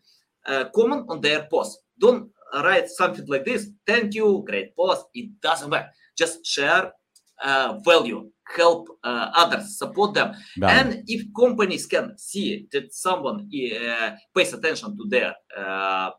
comment 0.73 1.05
on 1.09 1.19
their 1.21 1.47
posts. 1.51 1.81
Don't 1.99 2.29
write 2.53 2.89
something 2.89 3.25
like 3.27 3.45
this. 3.45 3.69
Thank 3.85 4.13
you, 4.13 4.43
great 4.45 4.75
post. 4.75 5.05
It 5.13 5.41
doesn't 5.41 5.69
work. 5.69 5.87
Just 6.17 6.45
share 6.45 6.91
uh, 7.43 7.79
value 7.83 8.29
help 8.55 8.87
uh, 9.03 9.31
others, 9.35 9.77
support 9.77 10.13
them. 10.13 10.33
And 10.61 11.03
if 11.07 11.25
companies 11.37 11.85
can 11.85 12.17
see 12.17 12.67
that 12.71 12.93
someone 12.93 13.49
uh, 13.51 14.11
pays 14.35 14.53
attention 14.53 14.97
to 14.97 15.05
their 15.07 15.35
uh, 15.57 16.11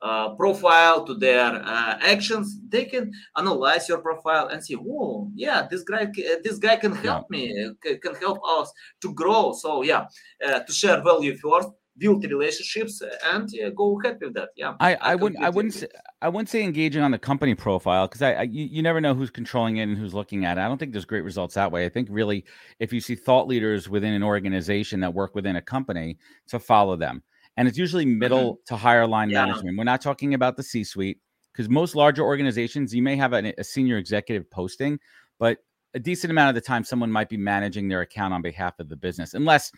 uh 0.00 0.34
profile, 0.36 1.04
to 1.04 1.14
their 1.14 1.54
uh, 1.56 1.98
actions, 2.00 2.58
they 2.68 2.84
can 2.84 3.10
analyze 3.36 3.88
your 3.88 3.98
profile 3.98 4.48
and 4.48 4.64
see, 4.64 4.76
oh, 4.76 5.30
yeah, 5.34 5.66
this 5.68 5.82
guy, 5.82 6.06
this 6.44 6.58
guy 6.58 6.76
can 6.76 6.92
help 6.92 7.26
yeah. 7.30 7.38
me, 7.38 7.70
can 8.02 8.14
help 8.14 8.38
us 8.46 8.72
to 9.00 9.12
grow. 9.12 9.52
So 9.52 9.82
yeah, 9.82 10.06
uh, 10.44 10.60
to 10.60 10.72
share 10.72 11.02
value 11.02 11.36
first 11.36 11.68
build 11.98 12.24
relationships 12.24 13.02
and 13.26 13.50
uh, 13.64 13.70
go 13.70 14.00
ahead 14.00 14.18
with 14.20 14.34
that. 14.34 14.50
Yeah, 14.56 14.74
I, 14.80 14.94
I, 14.94 14.98
I 15.00 15.14
wouldn't 15.14 15.42
I 15.42 15.48
wouldn't 15.48 15.74
say, 15.74 15.88
I 16.22 16.28
wouldn't 16.28 16.48
say 16.48 16.62
engaging 16.62 17.02
on 17.02 17.10
the 17.10 17.18
company 17.18 17.54
profile 17.54 18.06
because 18.06 18.22
I, 18.22 18.32
I 18.32 18.42
you, 18.42 18.64
you, 18.66 18.82
never 18.82 19.00
know 19.00 19.14
who's 19.14 19.30
controlling 19.30 19.78
it 19.78 19.82
and 19.82 19.98
who's 19.98 20.14
looking 20.14 20.44
at 20.44 20.58
it. 20.58 20.60
I 20.60 20.68
don't 20.68 20.78
think 20.78 20.92
there's 20.92 21.04
great 21.04 21.24
results 21.24 21.54
that 21.54 21.70
way. 21.70 21.84
I 21.84 21.88
think 21.88 22.08
really 22.10 22.44
if 22.78 22.92
you 22.92 23.00
see 23.00 23.14
thought 23.14 23.46
leaders 23.46 23.88
within 23.88 24.14
an 24.14 24.22
organization 24.22 25.00
that 25.00 25.12
work 25.12 25.34
within 25.34 25.56
a 25.56 25.62
company 25.62 26.18
to 26.48 26.58
follow 26.58 26.96
them, 26.96 27.22
and 27.56 27.68
it's 27.68 27.78
usually 27.78 28.06
middle 28.06 28.54
mm-hmm. 28.54 28.74
to 28.74 28.76
higher 28.76 29.06
line 29.06 29.30
yeah. 29.30 29.44
management. 29.44 29.76
We're 29.76 29.84
not 29.84 30.00
talking 30.00 30.34
about 30.34 30.56
the 30.56 30.62
C 30.62 30.84
suite 30.84 31.18
because 31.52 31.68
most 31.68 31.94
larger 31.94 32.22
organizations 32.22 32.94
you 32.94 33.02
may 33.02 33.16
have 33.16 33.32
a, 33.32 33.52
a 33.58 33.64
senior 33.64 33.98
executive 33.98 34.48
posting, 34.50 34.98
but 35.38 35.58
a 35.94 35.98
decent 35.98 36.30
amount 36.30 36.50
of 36.50 36.54
the 36.54 36.60
time 36.60 36.84
someone 36.84 37.10
might 37.10 37.28
be 37.28 37.36
managing 37.36 37.88
their 37.88 38.02
account 38.02 38.34
on 38.34 38.42
behalf 38.42 38.78
of 38.78 38.88
the 38.88 38.96
business, 38.96 39.34
unless 39.34 39.72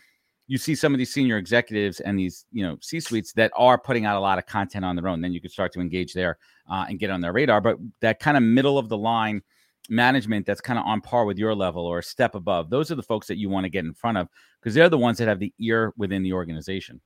you 0.51 0.57
see 0.57 0.75
some 0.75 0.93
of 0.93 0.97
these 0.97 1.13
senior 1.13 1.37
executives 1.37 2.01
and 2.01 2.19
these 2.19 2.45
you 2.51 2.61
know 2.61 2.77
C 2.81 2.99
suites 2.99 3.31
that 3.33 3.53
are 3.55 3.77
putting 3.77 4.05
out 4.05 4.17
a 4.17 4.19
lot 4.19 4.37
of 4.37 4.45
content 4.47 4.83
on 4.83 4.97
their 4.97 5.07
own. 5.07 5.21
Then 5.21 5.31
you 5.31 5.39
could 5.39 5.49
start 5.49 5.71
to 5.71 5.79
engage 5.79 6.11
there 6.11 6.39
uh, 6.69 6.83
and 6.89 6.99
get 6.99 7.09
on 7.09 7.21
their 7.21 7.31
radar. 7.31 7.61
But 7.61 7.77
that 8.01 8.19
kind 8.19 8.35
of 8.35 8.43
middle 8.43 8.77
of 8.77 8.89
the 8.89 8.97
line 8.97 9.41
management 9.87 10.45
that's 10.45 10.59
kind 10.59 10.77
of 10.77 10.85
on 10.85 10.99
par 10.99 11.23
with 11.23 11.37
your 11.37 11.55
level 11.55 11.85
or 11.85 11.99
a 11.99 12.03
step 12.03 12.35
above, 12.35 12.69
those 12.69 12.91
are 12.91 12.95
the 12.95 13.01
folks 13.01 13.27
that 13.27 13.37
you 13.37 13.47
want 13.47 13.63
to 13.63 13.69
get 13.69 13.85
in 13.85 13.93
front 13.93 14.17
of 14.17 14.27
because 14.59 14.75
they're 14.75 14.89
the 14.89 14.97
ones 14.97 15.17
that 15.19 15.29
have 15.29 15.39
the 15.39 15.53
ear 15.57 15.93
within 15.95 16.21
the 16.21 16.33
organization. 16.33 16.99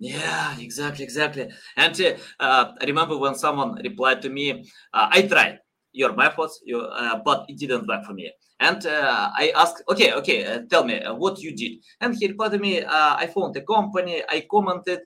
Yeah, 0.00 0.58
exactly, 0.58 1.04
exactly. 1.04 1.50
And 1.76 2.18
uh, 2.40 2.72
I 2.80 2.84
remember 2.86 3.16
when 3.16 3.36
someone 3.36 3.80
replied 3.84 4.20
to 4.22 4.30
me, 4.30 4.68
uh, 4.92 5.08
I 5.12 5.22
tried 5.22 5.60
your 5.92 6.16
methods, 6.16 6.60
you, 6.64 6.80
uh, 6.80 7.20
but 7.24 7.44
it 7.46 7.56
didn't 7.56 7.86
work 7.86 8.04
for 8.04 8.14
me. 8.14 8.32
And 8.64 8.86
uh, 8.86 9.30
I 9.36 9.52
asked, 9.54 9.82
okay, 9.90 10.14
okay, 10.14 10.46
uh, 10.46 10.60
tell 10.70 10.84
me 10.84 10.98
uh, 10.98 11.12
what 11.14 11.38
you 11.38 11.54
did. 11.54 11.72
And 12.00 12.16
he 12.16 12.28
replied 12.28 12.52
to 12.52 12.58
me, 12.58 12.82
I 12.82 13.26
found 13.26 13.54
a 13.58 13.60
company, 13.60 14.22
I 14.26 14.46
commented 14.50 15.00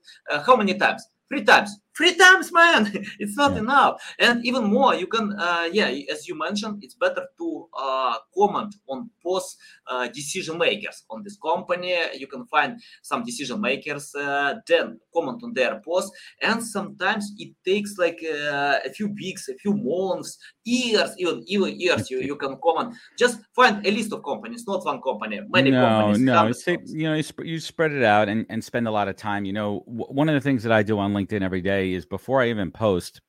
how 0.46 0.54
many 0.54 0.74
times? 0.78 1.04
Three 1.28 1.42
times 1.42 1.76
three 1.98 2.14
times 2.14 2.52
man. 2.52 2.82
It's 3.22 3.36
not 3.36 3.52
yeah. 3.52 3.64
enough. 3.64 3.94
And 4.18 4.44
even 4.46 4.64
more 4.64 4.94
you 4.94 5.08
can 5.08 5.26
uh, 5.38 5.68
yeah 5.72 5.90
as 6.14 6.26
you 6.28 6.38
mentioned 6.38 6.78
it's 6.84 6.94
better 6.94 7.24
to 7.38 7.68
uh, 7.76 8.14
comment 8.34 8.74
on 8.88 9.10
post 9.22 9.58
uh, 9.86 10.06
decision 10.08 10.56
makers 10.56 11.04
on 11.10 11.22
this 11.24 11.36
company. 11.36 11.94
You 12.14 12.28
can 12.28 12.46
find 12.46 12.80
some 13.02 13.24
decision 13.24 13.60
makers 13.60 14.14
uh, 14.14 14.54
then 14.66 15.00
comment 15.12 15.42
on 15.42 15.52
their 15.52 15.80
post. 15.84 16.12
And 16.40 16.64
sometimes 16.64 17.32
it 17.38 17.52
takes 17.64 17.98
like 17.98 18.20
uh, 18.24 18.78
a 18.88 18.90
few 18.90 19.08
weeks 19.20 19.48
a 19.48 19.54
few 19.54 19.74
months 19.74 20.38
years 20.64 21.10
even 21.18 21.42
even 21.46 21.80
years 21.80 22.10
you, 22.10 22.20
you 22.20 22.36
can 22.36 22.56
comment. 22.62 22.94
Just 23.18 23.40
find 23.56 23.84
a 23.86 23.90
list 23.90 24.12
of 24.12 24.22
companies 24.22 24.64
not 24.66 24.84
one 24.84 25.00
company 25.02 25.40
many 25.48 25.70
no, 25.70 25.80
companies 25.80 26.20
no 26.20 26.46
it's 26.46 26.66
you 26.66 27.04
know 27.08 27.14
you, 27.14 27.22
sp- 27.24 27.44
you 27.44 27.58
spread 27.58 27.92
it 27.92 28.04
out 28.04 28.28
and, 28.28 28.46
and 28.50 28.62
spend 28.62 28.86
a 28.86 28.90
lot 28.90 29.08
of 29.08 29.16
time 29.16 29.44
you 29.44 29.52
know. 29.52 29.82
W- 29.86 30.12
one 30.12 30.28
of 30.28 30.34
the 30.34 30.40
things 30.40 30.62
that 30.62 30.72
i 30.72 30.82
do 30.82 30.98
on 30.98 31.12
linkedin 31.12 31.42
every 31.42 31.60
day 31.60 31.87
is 31.94 32.06
before 32.06 32.42
I 32.42 32.50
even 32.50 32.70
post, 32.70 33.20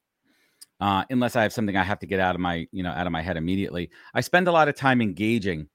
uh, 0.79 1.03
unless 1.09 1.35
I 1.35 1.43
have 1.43 1.53
something 1.53 1.75
I 1.75 1.83
have 1.83 1.99
to 1.99 2.07
get 2.07 2.19
out 2.19 2.35
of 2.35 2.41
my, 2.41 2.67
you 2.71 2.83
know, 2.83 2.91
out 2.91 3.05
of 3.05 3.11
my 3.11 3.21
head 3.21 3.37
immediately, 3.37 3.89
I 4.13 4.21
spend 4.21 4.47
a 4.47 4.51
lot 4.51 4.69
of 4.69 4.75
time 4.75 5.01
engaging 5.01 5.67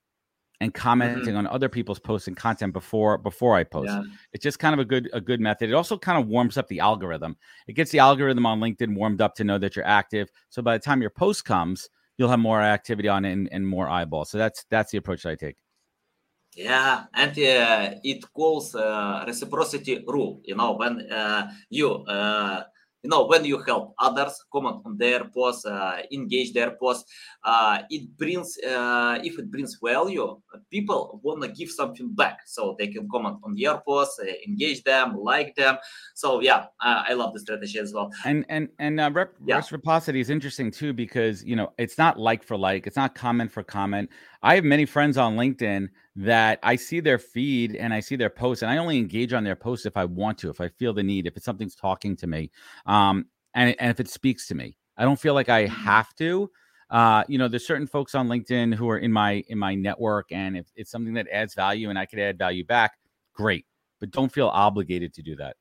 and 0.60 0.72
commenting 0.72 1.24
mm-hmm. 1.24 1.36
on 1.36 1.46
other 1.48 1.68
people's 1.68 1.98
posts 1.98 2.28
and 2.28 2.36
content 2.36 2.72
before 2.72 3.18
before 3.18 3.54
I 3.54 3.64
post. 3.64 3.90
Yeah. 3.90 4.02
It's 4.32 4.42
just 4.42 4.58
kind 4.58 4.72
of 4.72 4.78
a 4.78 4.84
good 4.84 5.10
a 5.12 5.20
good 5.20 5.40
method. 5.40 5.68
It 5.68 5.74
also 5.74 5.98
kind 5.98 6.18
of 6.18 6.28
warms 6.28 6.56
up 6.56 6.68
the 6.68 6.80
algorithm. 6.80 7.36
It 7.66 7.74
gets 7.74 7.90
the 7.90 7.98
algorithm 7.98 8.46
on 8.46 8.60
LinkedIn 8.60 8.94
warmed 8.94 9.20
up 9.20 9.34
to 9.36 9.44
know 9.44 9.58
that 9.58 9.76
you're 9.76 9.86
active. 9.86 10.30
So 10.48 10.62
by 10.62 10.78
the 10.78 10.84
time 10.84 11.00
your 11.00 11.10
post 11.10 11.44
comes, 11.44 11.90
you'll 12.16 12.30
have 12.30 12.38
more 12.38 12.62
activity 12.62 13.08
on 13.08 13.24
it 13.24 13.32
and, 13.32 13.48
and 13.52 13.66
more 13.66 13.88
eyeballs. 13.88 14.30
So 14.30 14.38
that's 14.38 14.64
that's 14.70 14.92
the 14.92 14.98
approach 14.98 15.24
that 15.24 15.30
I 15.30 15.34
take. 15.34 15.56
Yeah, 16.56 17.04
and 17.12 17.30
uh, 17.32 17.94
it 18.04 18.24
calls 18.32 18.76
uh, 18.76 19.24
reciprocity 19.26 20.04
rule. 20.06 20.40
You 20.44 20.54
know, 20.54 20.72
when 20.74 21.00
uh, 21.10 21.50
you 21.68 21.90
uh, 21.90 22.62
you 23.04 23.10
know 23.10 23.26
when 23.26 23.44
you 23.44 23.58
help 23.62 23.94
others 23.98 24.42
comment 24.50 24.78
on 24.86 24.96
their 24.96 25.24
posts 25.26 25.66
uh, 25.66 26.00
engage 26.10 26.52
their 26.52 26.72
posts 26.72 27.04
uh, 27.44 27.82
it 27.90 28.04
brings 28.16 28.58
uh, 28.66 29.18
if 29.22 29.38
it 29.38 29.50
brings 29.50 29.78
value 29.82 30.40
people 30.70 31.20
want 31.22 31.42
to 31.42 31.48
give 31.48 31.70
something 31.70 32.12
back. 32.14 32.38
So 32.46 32.74
they 32.78 32.88
can 32.88 33.08
comment 33.08 33.36
on 33.44 33.56
your 33.56 33.80
posts 33.86 34.18
uh, 34.18 34.32
engage 34.48 34.82
them 34.82 35.16
like 35.16 35.54
them. 35.54 35.76
So 36.14 36.40
yeah 36.40 36.66
i 36.80 37.12
love 37.12 37.34
the 37.34 37.40
strategy 37.40 37.78
as 37.78 37.92
well. 37.92 38.10
And 38.24 38.44
and 38.48 38.68
and 38.78 38.98
uh, 38.98 39.10
rep- 39.12 39.34
yeah. 39.44 39.56
reciprocity 39.56 40.20
is 40.20 40.30
interesting 40.30 40.70
too 40.70 40.92
because 40.92 41.44
you 41.44 41.56
know 41.56 41.72
it's 41.78 41.98
not 41.98 42.18
like 42.18 42.42
for 42.42 42.56
like 42.56 42.86
it's 42.86 42.96
not 42.96 43.14
comment 43.14 43.52
for 43.52 43.62
comment 43.62 44.08
i 44.44 44.54
have 44.54 44.62
many 44.64 44.86
friends 44.86 45.18
on 45.18 45.36
linkedin 45.36 45.88
that 46.16 46.60
I 46.62 46.76
see 46.76 47.00
their 47.00 47.18
feed 47.18 47.74
and 47.74 47.92
I 47.92 48.00
see 48.00 48.16
their 48.16 48.30
posts, 48.30 48.62
and 48.62 48.70
I 48.70 48.76
only 48.76 48.98
engage 48.98 49.32
on 49.32 49.44
their 49.44 49.56
posts 49.56 49.86
if 49.86 49.96
I 49.96 50.04
want 50.04 50.38
to, 50.38 50.50
if 50.50 50.60
I 50.60 50.68
feel 50.68 50.92
the 50.92 51.02
need, 51.02 51.26
if 51.26 51.36
it's 51.36 51.44
something's 51.44 51.74
talking 51.74 52.16
to 52.16 52.26
me, 52.26 52.50
um, 52.86 53.26
and, 53.54 53.74
and 53.78 53.90
if 53.90 54.00
it 54.00 54.08
speaks 54.08 54.46
to 54.48 54.54
me. 54.54 54.76
I 54.96 55.04
don't 55.04 55.18
feel 55.18 55.34
like 55.34 55.48
I 55.48 55.64
mm-hmm. 55.64 55.74
have 55.74 56.14
to. 56.16 56.50
Uh, 56.90 57.24
you 57.26 57.38
know, 57.38 57.48
there's 57.48 57.66
certain 57.66 57.86
folks 57.86 58.14
on 58.14 58.28
LinkedIn 58.28 58.74
who 58.74 58.88
are 58.88 58.98
in 58.98 59.10
my 59.10 59.42
in 59.48 59.58
my 59.58 59.74
network, 59.74 60.30
and 60.30 60.56
if 60.56 60.66
it's 60.76 60.90
something 60.90 61.14
that 61.14 61.26
adds 61.32 61.54
value 61.54 61.90
and 61.90 61.98
I 61.98 62.06
could 62.06 62.20
add 62.20 62.38
value 62.38 62.64
back, 62.64 62.92
great. 63.32 63.66
But 63.98 64.10
don't 64.10 64.30
feel 64.30 64.48
obligated 64.48 65.12
to 65.14 65.22
do 65.22 65.34
that. 65.36 65.56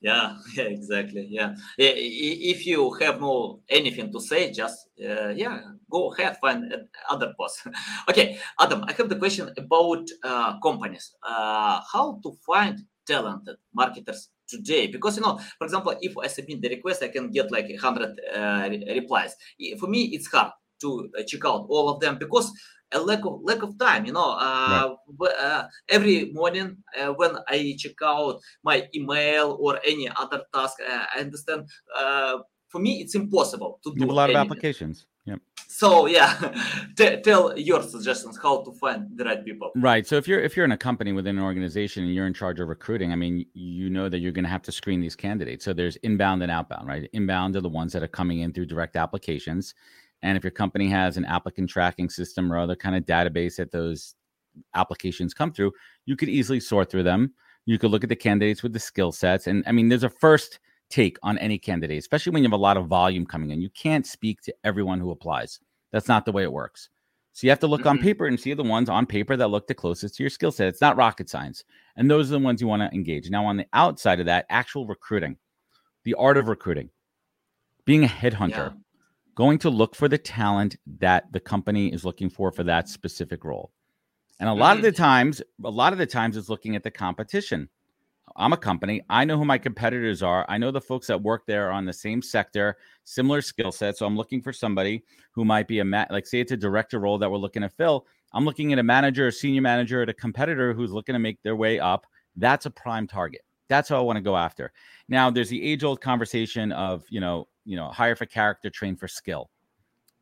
Yeah, 0.00 0.36
yeah, 0.56 0.64
exactly. 0.64 1.26
Yeah, 1.30 1.54
if 1.76 2.66
you 2.66 2.92
have 3.00 3.20
no 3.20 3.60
anything 3.68 4.10
to 4.12 4.20
say, 4.20 4.50
just 4.50 4.88
uh, 4.98 5.28
yeah, 5.28 5.60
go 5.90 6.12
ahead 6.12 6.38
find 6.40 6.72
other 7.10 7.34
post 7.38 7.66
okay, 8.08 8.38
Adam, 8.58 8.84
I 8.88 8.92
have 8.92 9.08
the 9.10 9.16
question 9.16 9.50
about 9.58 10.08
uh, 10.24 10.58
companies. 10.60 11.12
Uh, 11.22 11.80
how 11.92 12.18
to 12.22 12.32
find 12.46 12.80
talented 13.06 13.56
marketers 13.74 14.30
today? 14.48 14.86
Because 14.86 15.16
you 15.16 15.22
know, 15.22 15.38
for 15.58 15.64
example, 15.66 15.94
if 16.00 16.16
I 16.16 16.28
submit 16.28 16.62
the 16.62 16.70
request, 16.70 17.02
I 17.02 17.08
can 17.08 17.30
get 17.30 17.50
like 17.52 17.68
hundred 17.78 18.18
uh, 18.34 18.68
replies. 18.70 19.34
For 19.78 19.86
me, 19.86 20.04
it's 20.14 20.28
hard 20.28 20.52
to 20.80 21.10
uh, 21.18 21.22
check 21.26 21.44
out 21.44 21.66
all 21.68 21.90
of 21.90 22.00
them 22.00 22.16
because 22.18 22.50
a 22.92 23.00
lack 23.00 23.24
of 23.24 23.40
lack 23.42 23.62
of 23.62 23.78
time 23.78 24.04
you 24.04 24.12
know 24.12 24.32
uh, 24.38 24.94
right. 25.18 25.34
uh, 25.40 25.64
every 25.88 26.30
morning 26.32 26.76
uh, 26.98 27.12
when 27.12 27.36
i 27.48 27.74
check 27.78 27.92
out 28.02 28.40
my 28.62 28.88
email 28.94 29.56
or 29.60 29.78
any 29.86 30.08
other 30.16 30.42
task 30.52 30.76
uh, 30.88 31.04
i 31.14 31.20
understand 31.20 31.66
uh, 31.96 32.38
for 32.68 32.80
me 32.80 33.00
it's 33.00 33.14
impossible 33.14 33.78
to 33.82 33.94
do 33.94 34.04
a 34.04 34.06
lot 34.06 34.24
anything. 34.24 34.40
of 34.40 34.46
applications. 34.46 35.06
Yeah 35.24 35.36
so 35.68 36.06
yeah 36.06 36.34
T- 36.96 37.20
tell 37.22 37.56
your 37.56 37.82
suggestions 37.82 38.38
how 38.42 38.62
to 38.62 38.72
find 38.72 39.06
the 39.16 39.24
right 39.24 39.44
people. 39.44 39.70
Right 39.76 40.06
so 40.06 40.16
if 40.16 40.26
you're 40.26 40.40
if 40.40 40.56
you're 40.56 40.64
in 40.64 40.72
a 40.72 40.76
company 40.76 41.12
within 41.12 41.38
an 41.38 41.44
organization 41.44 42.04
and 42.04 42.12
you're 42.12 42.26
in 42.26 42.34
charge 42.34 42.58
of 42.58 42.68
recruiting 42.68 43.12
i 43.12 43.16
mean 43.16 43.46
you 43.54 43.88
know 43.88 44.08
that 44.08 44.18
you're 44.18 44.32
going 44.32 44.44
to 44.44 44.50
have 44.50 44.62
to 44.62 44.72
screen 44.72 45.00
these 45.00 45.14
candidates. 45.14 45.64
So 45.64 45.72
there's 45.72 45.96
inbound 45.96 46.42
and 46.42 46.50
outbound 46.50 46.88
right? 46.88 47.08
Inbound 47.12 47.54
are 47.56 47.60
the 47.60 47.68
ones 47.68 47.92
that 47.92 48.02
are 48.02 48.08
coming 48.08 48.40
in 48.40 48.52
through 48.52 48.66
direct 48.66 48.96
applications 48.96 49.74
and 50.22 50.36
if 50.36 50.44
your 50.44 50.50
company 50.50 50.88
has 50.88 51.16
an 51.16 51.24
applicant 51.24 51.70
tracking 51.70 52.10
system 52.10 52.52
or 52.52 52.58
other 52.58 52.76
kind 52.76 52.96
of 52.96 53.04
database 53.04 53.56
that 53.56 53.72
those 53.72 54.14
applications 54.74 55.34
come 55.34 55.52
through, 55.52 55.72
you 56.06 56.16
could 56.16 56.28
easily 56.28 56.60
sort 56.60 56.90
through 56.90 57.04
them. 57.04 57.32
You 57.66 57.78
could 57.78 57.90
look 57.90 58.02
at 58.02 58.08
the 58.08 58.16
candidates 58.16 58.62
with 58.62 58.72
the 58.72 58.78
skill 58.78 59.12
sets. 59.12 59.46
And 59.46 59.64
I 59.66 59.72
mean, 59.72 59.88
there's 59.88 60.04
a 60.04 60.10
first 60.10 60.60
take 60.88 61.18
on 61.22 61.38
any 61.38 61.58
candidate, 61.58 61.98
especially 61.98 62.32
when 62.32 62.42
you 62.42 62.48
have 62.48 62.58
a 62.58 62.62
lot 62.62 62.76
of 62.76 62.86
volume 62.86 63.24
coming 63.24 63.50
in. 63.50 63.60
You 63.60 63.70
can't 63.70 64.06
speak 64.06 64.42
to 64.42 64.54
everyone 64.64 65.00
who 65.00 65.10
applies. 65.10 65.60
That's 65.92 66.08
not 66.08 66.24
the 66.24 66.32
way 66.32 66.42
it 66.42 66.52
works. 66.52 66.88
So 67.32 67.46
you 67.46 67.50
have 67.50 67.60
to 67.60 67.66
look 67.66 67.82
mm-hmm. 67.82 67.90
on 67.90 67.98
paper 67.98 68.26
and 68.26 68.38
see 68.38 68.54
the 68.54 68.64
ones 68.64 68.88
on 68.88 69.06
paper 69.06 69.36
that 69.36 69.48
look 69.48 69.68
the 69.68 69.74
closest 69.74 70.16
to 70.16 70.22
your 70.22 70.30
skill 70.30 70.50
set. 70.50 70.68
It's 70.68 70.80
not 70.80 70.96
rocket 70.96 71.30
science. 71.30 71.64
And 71.96 72.10
those 72.10 72.28
are 72.28 72.38
the 72.38 72.44
ones 72.44 72.60
you 72.60 72.66
want 72.66 72.82
to 72.82 72.94
engage. 72.94 73.30
Now, 73.30 73.46
on 73.46 73.56
the 73.56 73.66
outside 73.72 74.20
of 74.20 74.26
that, 74.26 74.46
actual 74.50 74.86
recruiting, 74.86 75.36
the 76.04 76.14
art 76.14 76.36
of 76.36 76.48
recruiting, 76.48 76.90
being 77.84 78.04
a 78.04 78.08
headhunter. 78.08 78.50
Yeah 78.50 78.80
going 79.34 79.58
to 79.58 79.70
look 79.70 79.94
for 79.94 80.08
the 80.08 80.18
talent 80.18 80.76
that 80.98 81.32
the 81.32 81.40
company 81.40 81.92
is 81.92 82.04
looking 82.04 82.30
for 82.30 82.52
for 82.52 82.64
that 82.64 82.88
specific 82.88 83.44
role. 83.44 83.70
And 84.38 84.48
a 84.48 84.54
lot 84.54 84.76
of 84.76 84.82
the 84.82 84.92
times, 84.92 85.42
a 85.64 85.70
lot 85.70 85.92
of 85.92 85.98
the 85.98 86.06
times 86.06 86.36
it's 86.36 86.48
looking 86.48 86.74
at 86.74 86.82
the 86.82 86.90
competition. 86.90 87.68
I'm 88.36 88.52
a 88.52 88.56
company. 88.56 89.02
I 89.10 89.24
know 89.24 89.36
who 89.36 89.44
my 89.44 89.58
competitors 89.58 90.22
are. 90.22 90.46
I 90.48 90.56
know 90.56 90.70
the 90.70 90.80
folks 90.80 91.08
that 91.08 91.20
work 91.20 91.44
there 91.46 91.70
on 91.70 91.84
the 91.84 91.92
same 91.92 92.22
sector, 92.22 92.76
similar 93.04 93.42
skill 93.42 93.72
set. 93.72 93.98
So 93.98 94.06
I'm 94.06 94.16
looking 94.16 94.40
for 94.40 94.52
somebody 94.52 95.02
who 95.32 95.44
might 95.44 95.68
be 95.68 95.80
a 95.80 95.84
ma- 95.84 96.06
like 96.10 96.26
say 96.26 96.40
it's 96.40 96.52
a 96.52 96.56
director 96.56 97.00
role 97.00 97.18
that 97.18 97.30
we're 97.30 97.38
looking 97.38 97.62
to 97.62 97.68
fill. 97.68 98.06
I'm 98.32 98.44
looking 98.44 98.72
at 98.72 98.78
a 98.78 98.82
manager, 98.82 99.26
a 99.26 99.32
senior 99.32 99.62
manager 99.62 100.02
at 100.02 100.08
a 100.08 100.14
competitor 100.14 100.72
who's 100.72 100.92
looking 100.92 101.12
to 101.14 101.18
make 101.18 101.42
their 101.42 101.56
way 101.56 101.80
up. 101.80 102.06
That's 102.36 102.66
a 102.66 102.70
prime 102.70 103.06
target. 103.06 103.42
That's 103.68 103.90
what 103.90 103.98
I 103.98 104.02
want 104.02 104.16
to 104.16 104.22
go 104.22 104.36
after. 104.36 104.72
Now, 105.08 105.30
there's 105.30 105.48
the 105.48 105.62
age 105.62 105.84
old 105.84 106.00
conversation 106.00 106.72
of, 106.72 107.04
you 107.10 107.20
know, 107.20 107.48
you 107.64 107.76
know, 107.76 107.88
hire 107.88 108.16
for 108.16 108.26
character, 108.26 108.70
train 108.70 108.96
for 108.96 109.08
skill. 109.08 109.50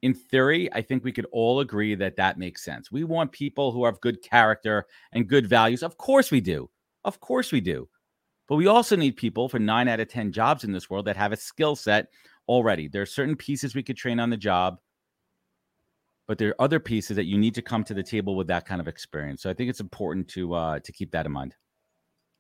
In 0.02 0.14
theory, 0.14 0.72
I 0.72 0.82
think 0.82 1.02
we 1.02 1.12
could 1.12 1.26
all 1.32 1.60
agree 1.60 1.94
that 1.96 2.16
that 2.16 2.38
makes 2.38 2.64
sense. 2.64 2.92
We 2.92 3.04
want 3.04 3.32
people 3.32 3.72
who 3.72 3.84
have 3.84 4.00
good 4.00 4.22
character 4.22 4.86
and 5.12 5.28
good 5.28 5.48
values. 5.48 5.82
Of 5.82 5.96
course 5.96 6.30
we 6.30 6.40
do. 6.40 6.70
Of 7.04 7.20
course 7.20 7.50
we 7.50 7.60
do. 7.60 7.88
But 8.48 8.56
we 8.56 8.66
also 8.66 8.96
need 8.96 9.16
people 9.16 9.48
for 9.48 9.58
nine 9.58 9.88
out 9.88 10.00
of 10.00 10.08
10 10.08 10.32
jobs 10.32 10.64
in 10.64 10.72
this 10.72 10.88
world 10.88 11.06
that 11.06 11.16
have 11.16 11.32
a 11.32 11.36
skill 11.36 11.76
set 11.76 12.08
already. 12.48 12.88
There 12.88 13.02
are 13.02 13.06
certain 13.06 13.36
pieces 13.36 13.74
we 13.74 13.82
could 13.82 13.96
train 13.96 14.20
on 14.20 14.30
the 14.30 14.36
job, 14.36 14.78
but 16.26 16.38
there 16.38 16.50
are 16.50 16.62
other 16.62 16.80
pieces 16.80 17.16
that 17.16 17.26
you 17.26 17.36
need 17.36 17.54
to 17.56 17.62
come 17.62 17.84
to 17.84 17.94
the 17.94 18.02
table 18.02 18.36
with 18.36 18.46
that 18.46 18.66
kind 18.66 18.80
of 18.80 18.88
experience. 18.88 19.42
So 19.42 19.50
I 19.50 19.54
think 19.54 19.68
it's 19.68 19.80
important 19.80 20.28
to 20.28 20.54
uh, 20.54 20.78
to 20.80 20.92
keep 20.92 21.10
that 21.10 21.26
in 21.26 21.32
mind. 21.32 21.54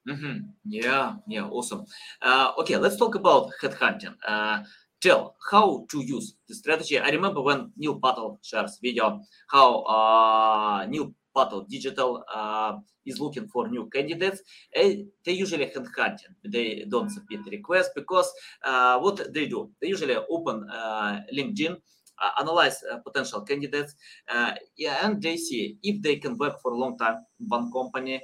Mm-hmm. 0.08 0.38
Yeah, 0.64 1.16
yeah, 1.26 1.44
awesome. 1.44 1.84
Uh, 2.22 2.52
okay, 2.58 2.76
let's 2.76 2.96
talk 2.96 3.14
about 3.14 3.50
headhunting. 3.62 4.14
Uh, 4.26 4.62
tell 5.00 5.36
how 5.50 5.86
to 5.90 6.00
use 6.00 6.34
the 6.48 6.54
strategy. 6.54 6.98
I 6.98 7.10
remember 7.10 7.42
when 7.42 7.72
Neil 7.76 7.98
Patel 8.00 8.38
shares 8.42 8.78
video 8.82 9.20
how 9.48 9.82
uh, 9.82 10.86
Neil 10.86 11.14
Patel 11.34 11.66
Digital 11.68 12.24
uh, 12.32 12.78
is 13.06 13.20
looking 13.20 13.48
for 13.48 13.68
new 13.68 13.88
candidates. 13.90 14.42
they 14.74 15.06
usually 15.26 15.66
headhunting. 15.66 16.34
They 16.44 16.84
don't 16.88 17.10
submit 17.10 17.40
requests 17.50 17.90
because 17.94 18.30
uh, 18.64 18.98
what 18.98 19.32
they 19.32 19.46
do, 19.46 19.70
they 19.80 19.88
usually 19.88 20.16
open 20.30 20.68
uh, 20.70 21.20
LinkedIn 21.32 21.76
analyze 22.40 22.82
potential 23.04 23.42
candidates, 23.42 23.94
yeah, 24.76 25.06
and 25.06 25.22
they 25.22 25.36
see 25.36 25.78
if 25.84 26.02
they 26.02 26.16
can 26.16 26.36
work 26.36 26.60
for 26.60 26.72
a 26.72 26.76
long 26.76 26.98
time 26.98 27.24
in 27.38 27.46
one 27.46 27.70
company, 27.70 28.20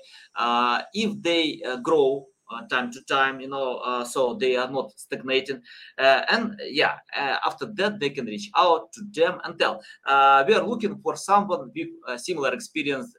if 0.92 1.22
they 1.22 1.62
grow 1.80 2.26
uh, 2.26 2.33
Uh, 2.50 2.60
time 2.68 2.92
to 2.92 3.00
time 3.04 3.40
you 3.40 3.48
know 3.48 3.76
uh, 3.78 4.04
so 4.04 4.34
they 4.34 4.54
are 4.54 4.70
not 4.70 4.92
stagnating. 4.96 5.62
Uh, 5.98 6.20
and 6.28 6.60
yeah 6.68 6.96
uh, 7.16 7.38
after 7.46 7.64
that 7.64 7.98
they 7.98 8.10
can 8.10 8.26
reach 8.26 8.50
out 8.54 8.92
to 8.92 9.00
them 9.12 9.40
and 9.44 9.58
tell 9.58 9.82
uh, 10.06 10.44
we 10.46 10.54
are 10.54 10.62
looking 10.62 10.94
for 10.98 11.16
someone 11.16 11.70
with 11.74 12.20
similar 12.20 12.52
experience 12.52 13.14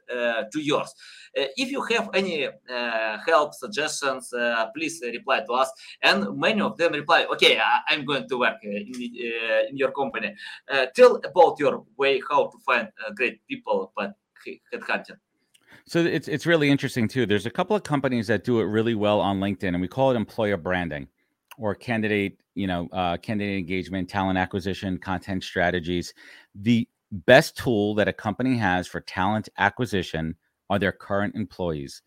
to 0.52 0.60
yours. 0.60 0.94
If 1.34 1.72
you 1.72 1.82
have 1.90 2.08
any 2.14 2.48
help 3.26 3.52
suggestions 3.54 4.32
please 4.74 5.02
reply 5.02 5.40
to 5.40 5.52
us. 5.54 5.70
And 6.02 6.38
many 6.38 6.60
of 6.60 6.76
them 6.76 6.92
reply 6.92 7.26
okay 7.32 7.58
I, 7.58 7.94
am 7.94 8.04
going 8.04 8.28
to 8.28 8.38
work 8.38 8.58
in, 8.62 8.92
in 9.70 9.76
your 9.76 9.90
company. 9.90 10.34
Tell 10.94 11.16
about 11.16 11.58
your 11.58 11.84
way 11.96 12.22
how 12.30 12.46
to 12.46 12.58
find 12.64 12.88
great 13.16 13.40
people 13.48 13.92
but 13.96 14.14
headhunting 14.72 15.18
so 15.88 16.04
it's 16.04 16.28
it's 16.28 16.46
really 16.46 16.68
interesting 16.68 17.06
too. 17.08 17.26
There's 17.26 17.46
a 17.46 17.50
couple 17.50 17.76
of 17.76 17.82
companies 17.84 18.26
that 18.26 18.44
do 18.44 18.60
it 18.60 18.64
really 18.64 18.94
well 18.94 19.20
on 19.20 19.38
LinkedIn, 19.40 19.68
and 19.68 19.80
we 19.80 19.88
call 19.88 20.10
it 20.10 20.16
employer 20.16 20.56
branding 20.56 21.06
or 21.58 21.74
candidate, 21.74 22.40
you 22.54 22.66
know, 22.66 22.88
uh, 22.92 23.16
candidate 23.18 23.58
engagement, 23.58 24.08
talent 24.08 24.38
acquisition, 24.38 24.98
content 24.98 25.44
strategies. 25.44 26.12
The 26.54 26.88
best 27.12 27.56
tool 27.56 27.94
that 27.94 28.08
a 28.08 28.12
company 28.12 28.56
has 28.56 28.88
for 28.88 29.00
talent 29.00 29.48
acquisition 29.58 30.36
are 30.70 30.78
their 30.78 30.92
current 30.92 31.36
employees. 31.36 32.02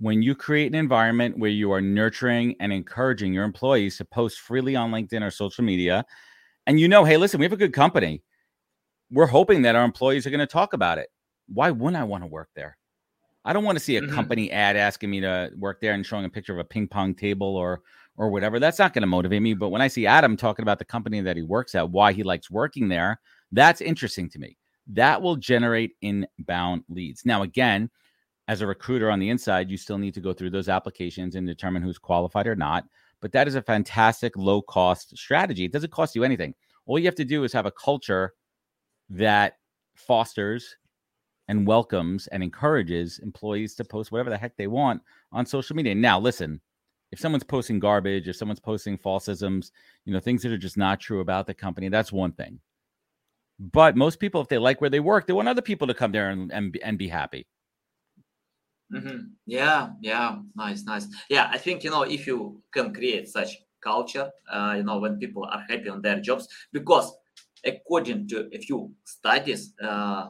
When 0.00 0.22
you 0.22 0.34
create 0.34 0.68
an 0.68 0.74
environment 0.78 1.38
where 1.38 1.50
you 1.50 1.70
are 1.72 1.82
nurturing 1.82 2.56
and 2.60 2.72
encouraging 2.72 3.34
your 3.34 3.44
employees 3.44 3.98
to 3.98 4.04
post 4.06 4.40
freely 4.40 4.74
on 4.76 4.90
LinkedIn 4.90 5.22
or 5.22 5.30
social 5.30 5.64
media, 5.64 6.04
and 6.66 6.80
you 6.80 6.88
know, 6.88 7.04
hey, 7.04 7.18
listen, 7.18 7.40
we 7.40 7.46
have 7.46 7.52
a 7.52 7.58
good 7.58 7.74
company. 7.74 8.22
We're 9.10 9.26
hoping 9.26 9.62
that 9.62 9.76
our 9.76 9.84
employees 9.84 10.26
are 10.26 10.30
going 10.30 10.40
to 10.40 10.46
talk 10.46 10.72
about 10.74 10.98
it. 10.98 11.10
Why 11.48 11.72
wouldn't 11.72 12.00
I 12.00 12.04
want 12.04 12.24
to 12.24 12.28
work 12.28 12.50
there? 12.56 12.77
I 13.48 13.54
don't 13.54 13.64
want 13.64 13.78
to 13.78 13.84
see 13.84 13.96
a 13.96 14.02
mm-hmm. 14.02 14.14
company 14.14 14.52
ad 14.52 14.76
asking 14.76 15.08
me 15.08 15.20
to 15.20 15.50
work 15.56 15.80
there 15.80 15.94
and 15.94 16.04
showing 16.04 16.26
a 16.26 16.28
picture 16.28 16.52
of 16.52 16.58
a 16.58 16.64
ping 16.64 16.86
pong 16.86 17.14
table 17.14 17.56
or 17.56 17.80
or 18.18 18.28
whatever. 18.28 18.60
That's 18.60 18.78
not 18.78 18.92
going 18.92 19.02
to 19.02 19.06
motivate 19.06 19.40
me. 19.40 19.54
But 19.54 19.70
when 19.70 19.80
I 19.80 19.88
see 19.88 20.06
Adam 20.06 20.36
talking 20.36 20.64
about 20.64 20.78
the 20.78 20.84
company 20.84 21.22
that 21.22 21.36
he 21.36 21.42
works 21.42 21.74
at, 21.74 21.88
why 21.88 22.12
he 22.12 22.22
likes 22.22 22.50
working 22.50 22.88
there, 22.88 23.20
that's 23.50 23.80
interesting 23.80 24.28
to 24.30 24.38
me. 24.38 24.58
That 24.88 25.22
will 25.22 25.36
generate 25.36 25.92
inbound 26.02 26.84
leads. 26.90 27.24
Now, 27.24 27.42
again, 27.42 27.88
as 28.48 28.60
a 28.60 28.66
recruiter 28.66 29.10
on 29.10 29.18
the 29.18 29.30
inside, 29.30 29.70
you 29.70 29.78
still 29.78 29.98
need 29.98 30.14
to 30.14 30.20
go 30.20 30.34
through 30.34 30.50
those 30.50 30.68
applications 30.68 31.34
and 31.34 31.46
determine 31.46 31.82
who's 31.82 31.98
qualified 31.98 32.46
or 32.46 32.56
not. 32.56 32.84
But 33.22 33.32
that 33.32 33.48
is 33.48 33.54
a 33.54 33.62
fantastic 33.62 34.36
low 34.36 34.60
cost 34.60 35.16
strategy. 35.16 35.64
It 35.64 35.72
doesn't 35.72 35.92
cost 35.92 36.14
you 36.14 36.22
anything. 36.22 36.54
All 36.84 36.98
you 36.98 37.06
have 37.06 37.14
to 37.14 37.24
do 37.24 37.44
is 37.44 37.52
have 37.54 37.66
a 37.66 37.70
culture 37.70 38.34
that 39.08 39.54
fosters 39.94 40.76
and 41.48 41.66
welcomes 41.66 42.26
and 42.28 42.42
encourages 42.42 43.18
employees 43.20 43.74
to 43.74 43.84
post 43.84 44.12
whatever 44.12 44.30
the 44.30 44.38
heck 44.38 44.56
they 44.56 44.66
want 44.66 45.02
on 45.32 45.46
social 45.46 45.74
media. 45.74 45.94
Now, 45.94 46.20
listen, 46.20 46.60
if 47.10 47.18
someone's 47.18 47.44
posting 47.44 47.78
garbage, 47.78 48.28
if 48.28 48.36
someone's 48.36 48.60
posting 48.60 48.98
falsisms, 48.98 49.70
you 50.04 50.12
know, 50.12 50.20
things 50.20 50.42
that 50.42 50.52
are 50.52 50.58
just 50.58 50.76
not 50.76 51.00
true 51.00 51.20
about 51.20 51.46
the 51.46 51.54
company, 51.54 51.88
that's 51.88 52.12
one 52.12 52.32
thing. 52.32 52.60
But 53.58 53.96
most 53.96 54.20
people, 54.20 54.40
if 54.40 54.48
they 54.48 54.58
like 54.58 54.80
where 54.80 54.90
they 54.90 55.00
work, 55.00 55.26
they 55.26 55.32
want 55.32 55.48
other 55.48 55.62
people 55.62 55.86
to 55.88 55.94
come 55.94 56.12
there 56.12 56.30
and 56.30 56.52
and, 56.52 56.78
and 56.82 56.98
be 56.98 57.08
happy. 57.08 57.46
Mm-hmm. 58.92 59.18
Yeah, 59.46 59.90
yeah, 60.00 60.36
nice, 60.54 60.84
nice. 60.84 61.08
Yeah, 61.28 61.50
I 61.52 61.58
think 61.58 61.82
you 61.82 61.90
know 61.90 62.02
if 62.02 62.26
you 62.26 62.62
can 62.72 62.94
create 62.94 63.28
such 63.28 63.56
culture, 63.82 64.30
uh, 64.50 64.74
you 64.76 64.82
know, 64.82 64.98
when 64.98 65.18
people 65.18 65.44
are 65.44 65.64
happy 65.68 65.88
on 65.88 66.02
their 66.02 66.20
jobs, 66.20 66.48
because 66.72 67.12
according 67.64 68.28
to 68.28 68.48
a 68.52 68.58
few 68.58 68.92
studies, 69.04 69.74
uh, 69.82 70.28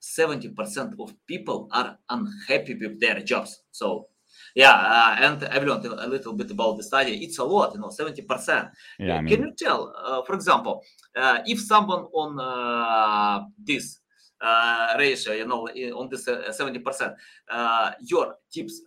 70% 0.00 0.98
of 0.98 1.14
people 1.26 1.68
are 1.72 1.98
unhappy 2.08 2.74
with 2.74 3.00
their 3.00 3.20
jobs. 3.20 3.62
So, 3.70 4.08
yeah, 4.54 4.72
uh, 4.72 5.16
and 5.20 5.44
I 5.44 5.58
learned 5.58 5.86
a 5.86 6.06
little 6.06 6.32
bit 6.32 6.50
about 6.50 6.76
the 6.76 6.82
study. 6.82 7.24
It's 7.24 7.38
a 7.38 7.44
lot, 7.44 7.74
you 7.74 7.80
know, 7.80 7.88
70%. 7.88 8.70
Yeah, 8.98 9.16
I 9.16 9.20
mean... 9.20 9.34
Can 9.34 9.46
you 9.46 9.52
tell, 9.56 9.94
uh, 9.96 10.22
for 10.22 10.34
example, 10.34 10.82
uh, 11.16 11.38
if 11.46 11.60
someone 11.60 12.06
on 12.12 12.40
uh, 12.40 13.44
this 13.62 14.00
uh, 14.40 14.94
ratio, 14.98 15.32
you 15.32 15.46
know, 15.46 15.68
on 15.96 16.08
this 16.08 16.26
70%, 16.26 17.14
uh, 17.50 17.90
your 18.00 18.36
tips, 18.52 18.82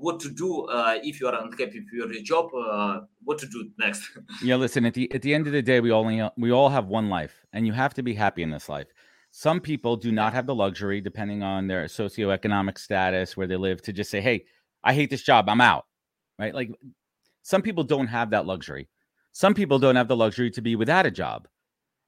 what 0.00 0.20
to 0.20 0.30
do 0.30 0.66
if 1.02 1.20
you 1.20 1.26
are 1.26 1.42
unhappy 1.42 1.80
with 1.80 1.92
your 1.92 2.22
job, 2.22 2.50
what 3.24 3.38
to 3.38 3.46
do 3.46 3.70
next? 3.78 4.02
yeah, 4.42 4.56
listen, 4.56 4.84
at 4.86 4.94
the, 4.94 5.12
at 5.12 5.22
the 5.22 5.34
end 5.34 5.46
of 5.46 5.52
the 5.52 5.62
day, 5.62 5.80
we 5.80 5.90
only, 5.90 6.28
we 6.36 6.52
all 6.52 6.68
have 6.68 6.86
one 6.86 7.08
life 7.08 7.44
and 7.52 7.66
you 7.66 7.72
have 7.72 7.94
to 7.94 8.02
be 8.02 8.14
happy 8.14 8.42
in 8.42 8.50
this 8.50 8.68
life. 8.68 8.86
Some 9.38 9.60
people 9.60 9.94
do 9.94 10.10
not 10.10 10.32
have 10.32 10.46
the 10.46 10.54
luxury, 10.56 11.00
depending 11.00 11.44
on 11.44 11.68
their 11.68 11.84
socioeconomic 11.84 12.76
status, 12.76 13.36
where 13.36 13.46
they 13.46 13.54
live, 13.54 13.80
to 13.82 13.92
just 13.92 14.10
say, 14.10 14.20
Hey, 14.20 14.46
I 14.82 14.92
hate 14.92 15.10
this 15.10 15.22
job. 15.22 15.48
I'm 15.48 15.60
out. 15.60 15.86
Right. 16.40 16.52
Like 16.52 16.72
some 17.42 17.62
people 17.62 17.84
don't 17.84 18.08
have 18.08 18.30
that 18.30 18.46
luxury. 18.46 18.88
Some 19.30 19.54
people 19.54 19.78
don't 19.78 19.94
have 19.94 20.08
the 20.08 20.16
luxury 20.16 20.50
to 20.50 20.60
be 20.60 20.74
without 20.74 21.06
a 21.06 21.10
job. 21.12 21.46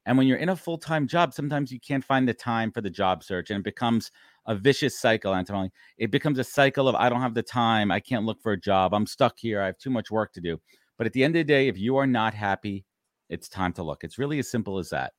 And 0.07 0.19
when 0.19 0.27
you're 0.27 0.39
in 0.39 0.49
a 0.49 0.57
full 0.57 0.77
time 0.77 1.07
job, 1.07 1.33
sometimes 1.33 1.71
you 1.71 1.79
can't 1.79 2.05
find 2.05 2.29
the 2.29 2.35
time 2.35 2.73
for 2.73 2.81
the 2.81 2.91
job 2.91 3.23
search 3.23 3.51
and 3.51 3.61
it 3.61 3.65
becomes 3.65 4.11
a 4.47 4.57
vicious 4.57 4.99
cycle, 4.99 5.33
Anatoly. 5.33 5.71
It 5.99 6.11
becomes 6.11 6.41
a 6.41 6.45
cycle 6.45 6.89
of 6.89 6.97
I 6.97 7.09
don't 7.09 7.21
have 7.21 7.35
the 7.35 7.45
time. 7.45 7.93
I 7.93 8.01
can't 8.01 8.27
look 8.27 8.43
for 8.43 8.51
a 8.51 8.61
job. 8.61 8.93
I'm 8.93 9.07
stuck 9.07 9.39
here. 9.39 9.63
I 9.63 9.67
have 9.67 9.79
too 9.79 9.91
much 9.91 10.11
work 10.11 10.33
to 10.33 10.41
do. 10.41 10.61
But 10.99 11.07
at 11.07 11.13
the 11.13 11.23
end 11.23 11.37
of 11.37 11.47
the 11.47 11.53
day, 11.53 11.69
if 11.69 11.79
you 11.79 11.97
are 11.97 12.09
not 12.09 12.35
happy, 12.35 12.87
it's 13.29 13.49
time 13.49 13.73
to 13.75 13.85
look. 13.85 14.03
It's 14.03 14.19
really 14.19 14.41
as 14.41 14.51
simple 14.51 14.79
as 14.79 14.91
that 14.91 15.13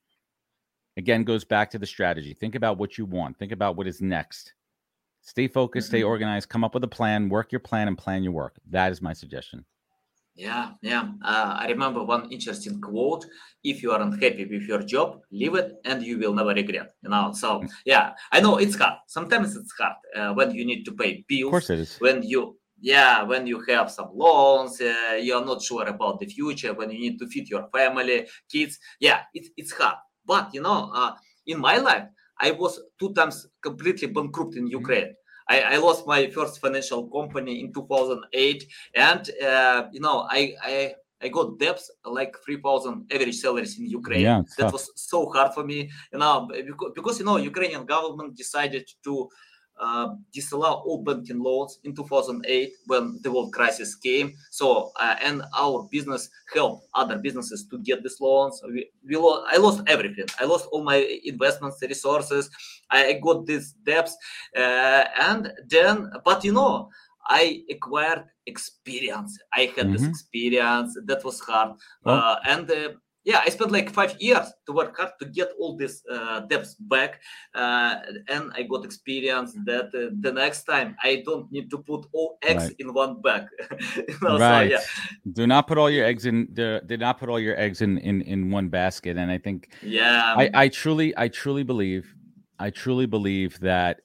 again 1.01 1.23
goes 1.23 1.43
back 1.43 1.67
to 1.71 1.79
the 1.79 1.89
strategy. 1.95 2.33
Think 2.33 2.55
about 2.55 2.77
what 2.77 2.97
you 2.97 3.05
want. 3.05 3.37
Think 3.37 3.51
about 3.51 3.75
what 3.75 3.87
is 3.87 3.99
next. 4.17 4.53
Stay 5.21 5.47
focused, 5.47 5.87
mm-hmm. 5.87 5.97
stay 5.97 6.03
organized, 6.03 6.49
come 6.49 6.63
up 6.63 6.73
with 6.75 6.83
a 6.83 6.93
plan, 6.99 7.29
work 7.29 7.51
your 7.51 7.63
plan, 7.69 7.87
and 7.87 7.97
plan 7.97 8.23
your 8.23 8.33
work. 8.33 8.53
That 8.69 8.91
is 8.91 9.01
my 9.01 9.13
suggestion. 9.13 9.65
Yeah, 10.35 10.65
yeah. 10.81 11.03
Uh, 11.31 11.55
I 11.63 11.65
remember 11.67 12.01
one 12.15 12.31
interesting 12.31 12.79
quote: 12.79 13.23
"If 13.71 13.83
you 13.83 13.91
are 13.91 14.01
unhappy 14.07 14.45
with 14.53 14.65
your 14.71 14.81
job, 14.93 15.19
leave 15.39 15.55
it, 15.61 15.69
and 15.89 15.97
you 16.07 16.15
will 16.21 16.33
never 16.39 16.53
regret." 16.61 16.89
You 17.03 17.09
know. 17.13 17.33
So 17.33 17.49
mm. 17.59 17.69
yeah, 17.85 18.05
I 18.31 18.39
know 18.39 18.57
it's 18.63 18.77
hard. 18.81 18.97
Sometimes 19.07 19.55
it's 19.59 19.73
hard 19.79 19.97
uh, 20.17 20.31
when 20.37 20.49
you 20.57 20.63
need 20.71 20.83
to 20.87 20.93
pay 21.01 21.25
bills. 21.27 21.49
Of 21.49 21.57
course, 21.57 21.69
it 21.69 21.79
is. 21.79 21.97
When 21.99 22.23
you 22.23 22.57
yeah 22.81 23.21
when 23.31 23.45
you 23.45 23.57
have 23.69 23.91
some 23.91 24.09
loans 24.25 24.81
uh, 24.81 25.15
you're 25.21 25.45
not 25.45 25.61
sure 25.61 25.87
about 25.95 26.19
the 26.19 26.25
future 26.25 26.73
when 26.73 26.89
you 26.89 26.99
need 26.99 27.17
to 27.19 27.27
feed 27.27 27.47
your 27.47 27.69
family 27.71 28.27
kids 28.51 28.79
yeah 28.99 29.19
it's, 29.35 29.49
it's 29.55 29.71
hard 29.71 29.99
but 30.25 30.53
you 30.53 30.61
know, 30.61 30.91
uh, 30.93 31.13
in 31.47 31.59
my 31.59 31.77
life, 31.77 32.07
I 32.39 32.51
was 32.51 32.79
two 32.99 33.13
times 33.13 33.47
completely 33.61 34.07
bankrupt 34.07 34.55
in 34.55 34.65
mm-hmm. 34.65 34.79
Ukraine. 34.81 35.15
I, 35.49 35.61
I 35.61 35.77
lost 35.77 36.07
my 36.07 36.29
first 36.29 36.61
financial 36.61 37.07
company 37.09 37.61
in 37.61 37.73
2008, 37.73 38.65
and 38.95 39.29
uh, 39.43 39.83
you 39.91 39.99
know, 39.99 40.27
I, 40.29 40.53
I 40.63 40.93
I 41.23 41.27
got 41.27 41.59
debts 41.59 41.91
like 42.03 42.35
3,000 42.43 43.11
average 43.11 43.35
salaries 43.35 43.77
in 43.77 43.85
Ukraine. 43.85 44.21
Yeah, 44.21 44.41
that 44.57 44.63
tough. 44.63 44.73
was 44.73 44.91
so 44.95 45.29
hard 45.29 45.53
for 45.53 45.63
me, 45.63 45.89
you 46.11 46.19
know, 46.19 46.47
because, 46.49 46.91
because 46.95 47.19
you 47.19 47.25
know, 47.25 47.37
Ukrainian 47.37 47.85
government 47.85 48.35
decided 48.35 48.89
to 49.03 49.29
uh, 49.81 50.15
disallow 50.31 50.83
all 50.85 51.03
banking 51.03 51.39
loans 51.39 51.79
in 51.83 51.95
2008 51.95 52.71
when 52.85 53.19
the 53.23 53.31
world 53.31 53.51
crisis 53.51 53.95
came. 53.95 54.33
So, 54.51 54.91
uh, 54.99 55.15
and 55.21 55.41
our 55.57 55.87
business 55.91 56.29
helped 56.53 56.87
other 56.93 57.17
businesses 57.17 57.67
to 57.71 57.79
get 57.79 58.03
these 58.03 58.21
loans. 58.21 58.61
We, 58.65 58.89
we 59.07 59.15
lo- 59.15 59.43
I 59.47 59.57
lost 59.57 59.81
everything. 59.87 60.25
I 60.39 60.45
lost 60.45 60.67
all 60.71 60.83
my 60.83 61.19
investments, 61.25 61.81
resources. 61.81 62.49
I 62.89 63.13
got 63.13 63.45
these 63.45 63.73
debts, 63.83 64.15
uh, 64.55 65.05
and 65.19 65.51
then, 65.67 66.11
but 66.23 66.43
you 66.43 66.53
know, 66.53 66.89
I 67.25 67.63
acquired 67.69 68.25
experience. 68.45 69.37
I 69.53 69.71
had 69.75 69.87
mm-hmm. 69.87 69.93
this 69.93 70.03
experience 70.03 70.97
that 71.05 71.23
was 71.23 71.39
hard, 71.39 71.77
well, 72.03 72.37
and 72.45 72.67
yeah, 73.23 73.41
I 73.45 73.49
spent 73.49 73.71
like 73.71 73.91
five 73.91 74.19
years 74.19 74.51
to 74.65 74.71
work 74.73 74.97
hard 74.97 75.11
to 75.19 75.25
get 75.27 75.51
all 75.59 75.77
these 75.77 76.03
uh, 76.11 76.39
debts 76.41 76.73
back, 76.75 77.21
uh, 77.53 77.97
and 78.29 78.51
I 78.55 78.63
got 78.63 78.83
experience 78.83 79.53
that 79.65 79.87
uh, 79.93 80.15
the 80.19 80.31
next 80.31 80.63
time 80.63 80.95
I 81.03 81.21
don't 81.23 81.51
need 81.51 81.69
to 81.69 81.77
put 81.77 82.07
all 82.13 82.39
eggs 82.41 82.63
right. 82.63 82.75
in 82.79 82.93
one 82.93 83.21
bag. 83.21 83.45
you 83.95 84.17
know, 84.23 84.39
right. 84.39 84.71
So, 84.71 84.77
yeah. 84.77 84.81
Do 85.33 85.45
not 85.45 85.67
put 85.67 85.77
all 85.77 85.89
your 85.89 86.05
eggs 86.05 86.25
in. 86.25 86.47
Do, 86.53 86.79
do 86.85 86.97
not 86.97 87.19
put 87.19 87.29
all 87.29 87.39
your 87.39 87.57
eggs 87.59 87.81
in, 87.81 87.99
in 87.99 88.21
in 88.23 88.49
one 88.49 88.69
basket. 88.69 89.17
And 89.17 89.31
I 89.31 89.37
think, 89.37 89.69
yeah, 89.83 90.33
I, 90.35 90.49
I 90.53 90.67
truly, 90.69 91.13
I 91.15 91.27
truly 91.27 91.63
believe, 91.63 92.15
I 92.57 92.71
truly 92.71 93.05
believe 93.05 93.59
that 93.59 94.01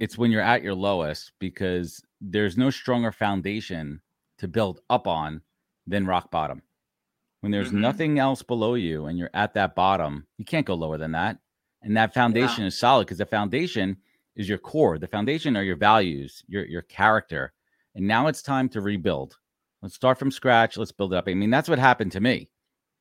it's 0.00 0.18
when 0.18 0.32
you're 0.32 0.42
at 0.42 0.62
your 0.62 0.74
lowest 0.74 1.32
because 1.38 2.02
there's 2.20 2.56
no 2.56 2.70
stronger 2.70 3.12
foundation 3.12 4.00
to 4.38 4.48
build 4.48 4.80
up 4.90 5.06
on 5.06 5.42
than 5.86 6.06
rock 6.06 6.30
bottom 6.30 6.62
when 7.42 7.50
there's 7.50 7.68
mm-hmm. 7.68 7.80
nothing 7.80 8.18
else 8.20 8.42
below 8.42 8.74
you 8.74 9.06
and 9.06 9.18
you're 9.18 9.30
at 9.34 9.54
that 9.54 9.74
bottom, 9.74 10.26
you 10.38 10.44
can't 10.44 10.64
go 10.64 10.74
lower 10.74 10.96
than 10.96 11.12
that. 11.12 11.38
And 11.82 11.96
that 11.96 12.14
foundation 12.14 12.62
yeah. 12.62 12.68
is 12.68 12.78
solid 12.78 13.06
because 13.06 13.18
the 13.18 13.26
foundation 13.26 13.96
is 14.36 14.48
your 14.48 14.58
core. 14.58 14.96
The 14.96 15.08
foundation 15.08 15.56
are 15.56 15.64
your 15.64 15.76
values, 15.76 16.44
your 16.46 16.64
your 16.64 16.82
character. 16.82 17.52
And 17.96 18.06
now 18.06 18.28
it's 18.28 18.42
time 18.42 18.68
to 18.70 18.80
rebuild. 18.80 19.36
Let's 19.82 19.96
start 19.96 20.18
from 20.18 20.30
scratch. 20.30 20.76
Let's 20.76 20.92
build 20.92 21.12
it 21.12 21.16
up. 21.16 21.24
I 21.26 21.34
mean, 21.34 21.50
that's 21.50 21.68
what 21.68 21.80
happened 21.80 22.12
to 22.12 22.20
me. 22.20 22.48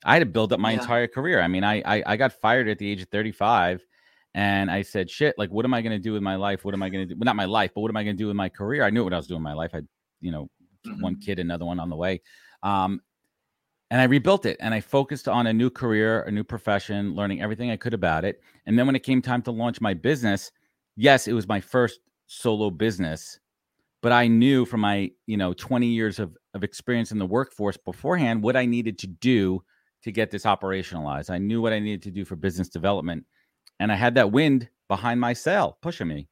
I 0.03 0.13
had 0.13 0.19
to 0.19 0.25
build 0.25 0.51
up 0.51 0.59
my 0.59 0.71
yeah. 0.71 0.79
entire 0.79 1.07
career. 1.07 1.39
I 1.39 1.47
mean, 1.47 1.63
I, 1.63 1.83
I 1.85 2.03
I 2.07 2.17
got 2.17 2.33
fired 2.33 2.67
at 2.67 2.79
the 2.79 2.89
age 2.89 3.03
of 3.03 3.09
35 3.09 3.85
and 4.33 4.71
I 4.71 4.81
said, 4.81 5.07
shit, 5.07 5.35
like 5.37 5.51
what 5.51 5.65
am 5.65 5.73
I 5.75 5.83
going 5.83 5.91
to 5.91 5.99
do 5.99 6.13
with 6.13 6.23
my 6.23 6.35
life? 6.35 6.65
What 6.65 6.73
am 6.73 6.81
I 6.81 6.89
going 6.89 7.07
to 7.07 7.13
do? 7.13 7.19
Well, 7.19 7.25
not 7.25 7.35
my 7.35 7.45
life, 7.45 7.71
but 7.75 7.81
what 7.81 7.91
am 7.91 7.97
I 7.97 8.03
going 8.03 8.17
to 8.17 8.21
do 8.23 8.27
with 8.27 8.35
my 8.35 8.49
career? 8.49 8.83
I 8.83 8.89
knew 8.89 9.03
what 9.03 9.13
I 9.13 9.17
was 9.17 9.27
doing 9.27 9.39
in 9.39 9.43
my 9.43 9.53
life. 9.53 9.71
I, 9.75 9.81
you 10.19 10.31
know, 10.31 10.49
mm-hmm. 10.87 11.01
one 11.01 11.19
kid, 11.19 11.37
another 11.37 11.65
one 11.65 11.79
on 11.79 11.89
the 11.89 11.95
way. 11.95 12.21
Um, 12.63 13.01
and 13.91 13.99
I 13.99 14.05
rebuilt 14.05 14.45
it 14.45 14.55
and 14.61 14.73
I 14.73 14.79
focused 14.79 15.27
on 15.27 15.47
a 15.47 15.53
new 15.53 15.69
career, 15.69 16.21
a 16.21 16.31
new 16.31 16.45
profession, 16.45 17.13
learning 17.13 17.41
everything 17.41 17.69
I 17.69 17.75
could 17.75 17.93
about 17.93 18.23
it. 18.23 18.41
And 18.65 18.79
then 18.79 18.85
when 18.85 18.95
it 18.95 19.03
came 19.03 19.21
time 19.21 19.41
to 19.43 19.51
launch 19.51 19.81
my 19.81 19.93
business, 19.93 20.49
yes, 20.95 21.27
it 21.27 21.33
was 21.33 21.45
my 21.45 21.59
first 21.59 21.99
solo 22.25 22.69
business, 22.69 23.37
but 24.01 24.13
I 24.13 24.27
knew 24.27 24.63
from 24.65 24.79
my, 24.79 25.11
you 25.27 25.35
know, 25.35 25.51
20 25.51 25.87
years 25.87 26.19
of, 26.19 26.37
of 26.53 26.63
experience 26.63 27.11
in 27.11 27.19
the 27.19 27.25
workforce 27.25 27.75
beforehand 27.75 28.41
what 28.41 28.55
I 28.55 28.65
needed 28.65 28.97
to 28.99 29.07
do 29.07 29.61
to 30.03 30.11
get 30.11 30.31
this 30.31 30.45
operationalized. 30.45 31.29
I 31.29 31.37
knew 31.37 31.61
what 31.61 31.73
I 31.73 31.79
needed 31.79 32.01
to 32.03 32.11
do 32.11 32.23
for 32.23 32.37
business 32.37 32.69
development. 32.69 33.25
And 33.81 33.91
I 33.91 33.95
had 33.95 34.15
that 34.15 34.31
wind 34.31 34.69
behind 34.87 35.19
my 35.19 35.33
sail 35.33 35.77
pushing 35.81 36.07
me. 36.07 36.29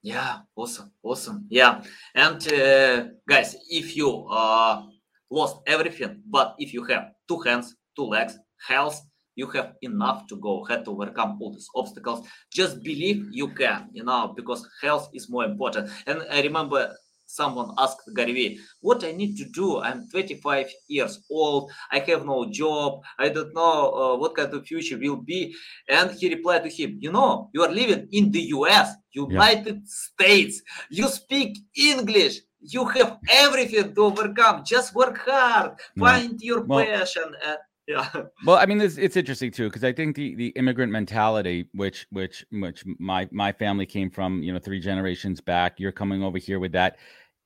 Yeah, 0.00 0.38
awesome, 0.56 0.92
awesome. 1.02 1.44
Yeah, 1.50 1.82
and 2.14 2.52
uh, 2.52 3.08
guys, 3.28 3.56
if 3.68 3.96
you 3.96 4.26
uh, 4.28 4.84
lost 5.30 5.58
everything, 5.66 6.22
but 6.28 6.54
if 6.58 6.72
you 6.72 6.84
have 6.84 7.12
two 7.28 7.40
hands, 7.40 7.76
two 7.96 8.04
legs, 8.04 8.38
health, 8.66 9.00
you 9.34 9.46
have 9.50 9.74
enough 9.82 10.26
to 10.26 10.36
go 10.36 10.64
ahead 10.64 10.84
to 10.84 10.90
overcome 10.90 11.38
all 11.40 11.52
these 11.52 11.68
obstacles. 11.74 12.26
Just 12.52 12.82
believe 12.82 13.28
you 13.30 13.48
can, 13.48 13.88
you 13.92 14.02
know, 14.02 14.32
because 14.34 14.68
health 14.82 15.08
is 15.12 15.30
more 15.30 15.44
important. 15.44 15.90
And 16.06 16.24
I 16.30 16.42
remember 16.42 16.92
someone 17.28 17.72
asked 17.78 18.00
Gary 18.16 18.58
what 18.80 19.04
I 19.04 19.12
need 19.12 19.36
to 19.36 19.44
do. 19.44 19.78
I'm 19.78 20.08
25 20.10 20.66
years 20.88 21.20
old. 21.30 21.70
I 21.92 22.00
have 22.00 22.24
no 22.26 22.50
job. 22.50 23.02
I 23.18 23.28
don't 23.28 23.54
know 23.54 23.92
uh, 23.92 24.16
what 24.16 24.34
kind 24.34 24.52
of 24.52 24.66
future 24.66 24.98
will 24.98 25.16
be. 25.16 25.54
And 25.88 26.10
he 26.18 26.34
replied 26.34 26.64
to 26.64 26.70
him, 26.70 26.98
you 27.00 27.12
know, 27.12 27.50
you 27.54 27.62
are 27.62 27.70
living 27.70 28.08
in 28.10 28.32
the 28.32 28.40
US, 28.56 28.94
United 29.12 29.76
yeah. 29.76 29.80
States. 29.84 30.62
You 30.90 31.06
speak 31.08 31.58
English 31.76 32.40
you 32.60 32.84
have 32.86 33.18
everything 33.30 33.94
to 33.94 34.04
overcome. 34.04 34.64
Just 34.64 34.94
work 34.94 35.18
hard, 35.18 35.72
find 35.98 36.40
your 36.40 36.62
well, 36.62 36.84
passion. 36.84 37.34
Uh, 37.44 37.54
yeah. 37.86 38.08
Well, 38.44 38.56
I 38.56 38.66
mean, 38.66 38.80
it's, 38.80 38.98
it's 38.98 39.16
interesting 39.16 39.50
too 39.50 39.68
because 39.68 39.82
I 39.82 39.92
think 39.92 40.14
the 40.14 40.34
the 40.34 40.48
immigrant 40.48 40.92
mentality, 40.92 41.68
which 41.72 42.06
which 42.10 42.44
which 42.50 42.84
my 42.98 43.28
my 43.32 43.52
family 43.52 43.86
came 43.86 44.10
from, 44.10 44.42
you 44.42 44.52
know, 44.52 44.58
three 44.58 44.80
generations 44.80 45.40
back. 45.40 45.80
You're 45.80 45.92
coming 45.92 46.22
over 46.22 46.38
here 46.38 46.58
with 46.58 46.72
that. 46.72 46.96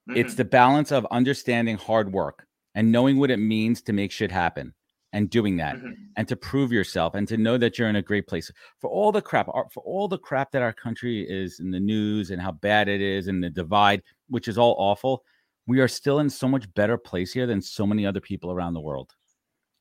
Mm-hmm. 0.08 0.16
It's 0.18 0.34
the 0.34 0.44
balance 0.44 0.90
of 0.90 1.06
understanding 1.12 1.76
hard 1.76 2.12
work 2.12 2.46
and 2.74 2.90
knowing 2.90 3.18
what 3.18 3.30
it 3.30 3.36
means 3.36 3.82
to 3.82 3.92
make 3.92 4.10
shit 4.10 4.32
happen 4.32 4.74
and 5.12 5.28
doing 5.28 5.56
that 5.56 5.76
mm-hmm. 5.76 5.92
and 6.16 6.26
to 6.28 6.36
prove 6.36 6.72
yourself 6.72 7.14
and 7.14 7.28
to 7.28 7.36
know 7.36 7.58
that 7.58 7.78
you're 7.78 7.88
in 7.88 7.96
a 7.96 8.02
great 8.02 8.26
place 8.26 8.50
for 8.78 8.90
all 8.90 9.12
the 9.12 9.20
crap 9.20 9.46
for 9.70 9.82
all 9.84 10.08
the 10.08 10.18
crap 10.18 10.50
that 10.52 10.62
our 10.62 10.72
country 10.72 11.22
is 11.28 11.60
in 11.60 11.70
the 11.70 11.80
news 11.80 12.30
and 12.30 12.40
how 12.40 12.52
bad 12.52 12.88
it 12.88 13.00
is 13.00 13.28
and 13.28 13.42
the 13.42 13.50
divide 13.50 14.02
which 14.28 14.48
is 14.48 14.58
all 14.58 14.74
awful 14.78 15.22
we 15.66 15.80
are 15.80 15.88
still 15.88 16.18
in 16.18 16.28
so 16.28 16.48
much 16.48 16.72
better 16.74 16.96
place 16.96 17.32
here 17.32 17.46
than 17.46 17.60
so 17.60 17.86
many 17.86 18.06
other 18.06 18.20
people 18.20 18.50
around 18.50 18.74
the 18.74 18.80
world 18.80 19.14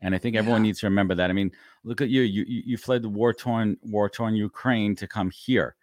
and 0.01 0.13
i 0.13 0.17
think 0.17 0.35
everyone 0.35 0.61
yeah. 0.63 0.69
needs 0.69 0.79
to 0.79 0.87
remember 0.87 1.15
that 1.15 1.29
i 1.29 1.33
mean 1.33 1.51
look 1.83 2.01
at 2.01 2.09
you 2.09 2.21
you 2.21 2.43
you 2.47 2.77
fled 2.77 3.01
the 3.01 3.09
war 3.09 3.33
torn 3.33 3.77
war 3.83 4.09
torn 4.09 4.35
ukraine 4.35 4.95
to 4.95 5.07
come 5.07 5.31
here 5.31 5.75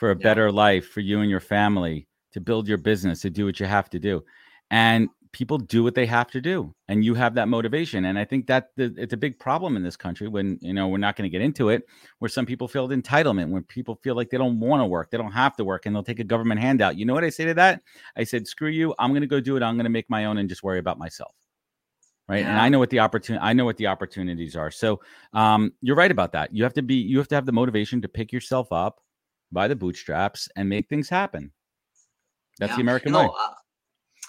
for 0.00 0.10
a 0.10 0.16
yeah. 0.16 0.22
better 0.22 0.50
life 0.50 0.88
for 0.88 1.00
you 1.00 1.20
and 1.20 1.30
your 1.30 1.40
family 1.40 2.06
to 2.32 2.40
build 2.40 2.66
your 2.66 2.78
business 2.78 3.20
to 3.20 3.30
do 3.30 3.44
what 3.44 3.60
you 3.60 3.66
have 3.66 3.88
to 3.88 3.98
do 3.98 4.24
and 4.70 5.08
people 5.34 5.58
do 5.58 5.82
what 5.82 5.96
they 5.96 6.06
have 6.06 6.30
to 6.30 6.40
do 6.40 6.72
and 6.86 7.04
you 7.04 7.12
have 7.12 7.34
that 7.34 7.48
motivation 7.48 8.04
and 8.04 8.18
i 8.18 8.24
think 8.24 8.46
that 8.46 8.68
the, 8.76 8.94
it's 8.96 9.12
a 9.12 9.16
big 9.16 9.36
problem 9.38 9.76
in 9.76 9.82
this 9.82 9.96
country 9.96 10.28
when 10.28 10.56
you 10.62 10.72
know 10.72 10.86
we're 10.86 10.96
not 10.96 11.16
going 11.16 11.28
to 11.28 11.32
get 11.32 11.42
into 11.42 11.70
it 11.70 11.82
where 12.20 12.28
some 12.28 12.46
people 12.46 12.68
feel 12.68 12.88
entitlement 12.88 13.50
when 13.50 13.64
people 13.64 13.98
feel 14.04 14.14
like 14.14 14.30
they 14.30 14.38
don't 14.38 14.60
want 14.60 14.80
to 14.80 14.86
work 14.86 15.10
they 15.10 15.18
don't 15.18 15.32
have 15.32 15.56
to 15.56 15.64
work 15.64 15.84
and 15.84 15.94
they'll 15.94 16.04
take 16.04 16.20
a 16.20 16.24
government 16.24 16.60
handout. 16.60 16.96
You 16.96 17.04
know 17.04 17.14
what 17.14 17.24
i 17.24 17.30
say 17.30 17.44
to 17.46 17.54
that? 17.54 17.82
I 18.16 18.22
said 18.22 18.46
screw 18.46 18.70
you 18.70 18.94
i'm 18.98 19.10
going 19.10 19.22
to 19.22 19.26
go 19.26 19.40
do 19.40 19.56
it 19.56 19.62
i'm 19.62 19.74
going 19.74 19.84
to 19.84 19.90
make 19.90 20.08
my 20.08 20.26
own 20.26 20.38
and 20.38 20.48
just 20.48 20.62
worry 20.62 20.78
about 20.78 20.98
myself. 20.98 21.34
Right? 22.28 22.40
Yeah. 22.40 22.50
and 22.50 22.60
i 22.60 22.68
know 22.68 22.78
what 22.78 22.90
the 22.90 23.00
opportunity 23.00 23.42
i 23.42 23.52
know 23.52 23.64
what 23.64 23.76
the 23.76 23.88
opportunities 23.88 24.54
are. 24.54 24.70
So 24.70 25.00
um, 25.32 25.72
you're 25.82 25.96
right 25.96 26.12
about 26.12 26.32
that. 26.32 26.54
You 26.54 26.62
have 26.62 26.74
to 26.74 26.82
be 26.82 26.94
you 26.94 27.18
have 27.18 27.28
to 27.28 27.34
have 27.34 27.44
the 27.44 27.52
motivation 27.52 28.00
to 28.02 28.08
pick 28.08 28.32
yourself 28.32 28.70
up 28.70 29.00
by 29.50 29.66
the 29.66 29.74
bootstraps 29.76 30.48
and 30.54 30.68
make 30.68 30.88
things 30.88 31.08
happen. 31.08 31.50
That's 32.60 32.70
yeah. 32.70 32.76
the 32.76 32.82
american 32.82 33.08
you 33.08 33.18
know, 33.18 33.24
way. 33.24 33.30
uh, 33.36 33.54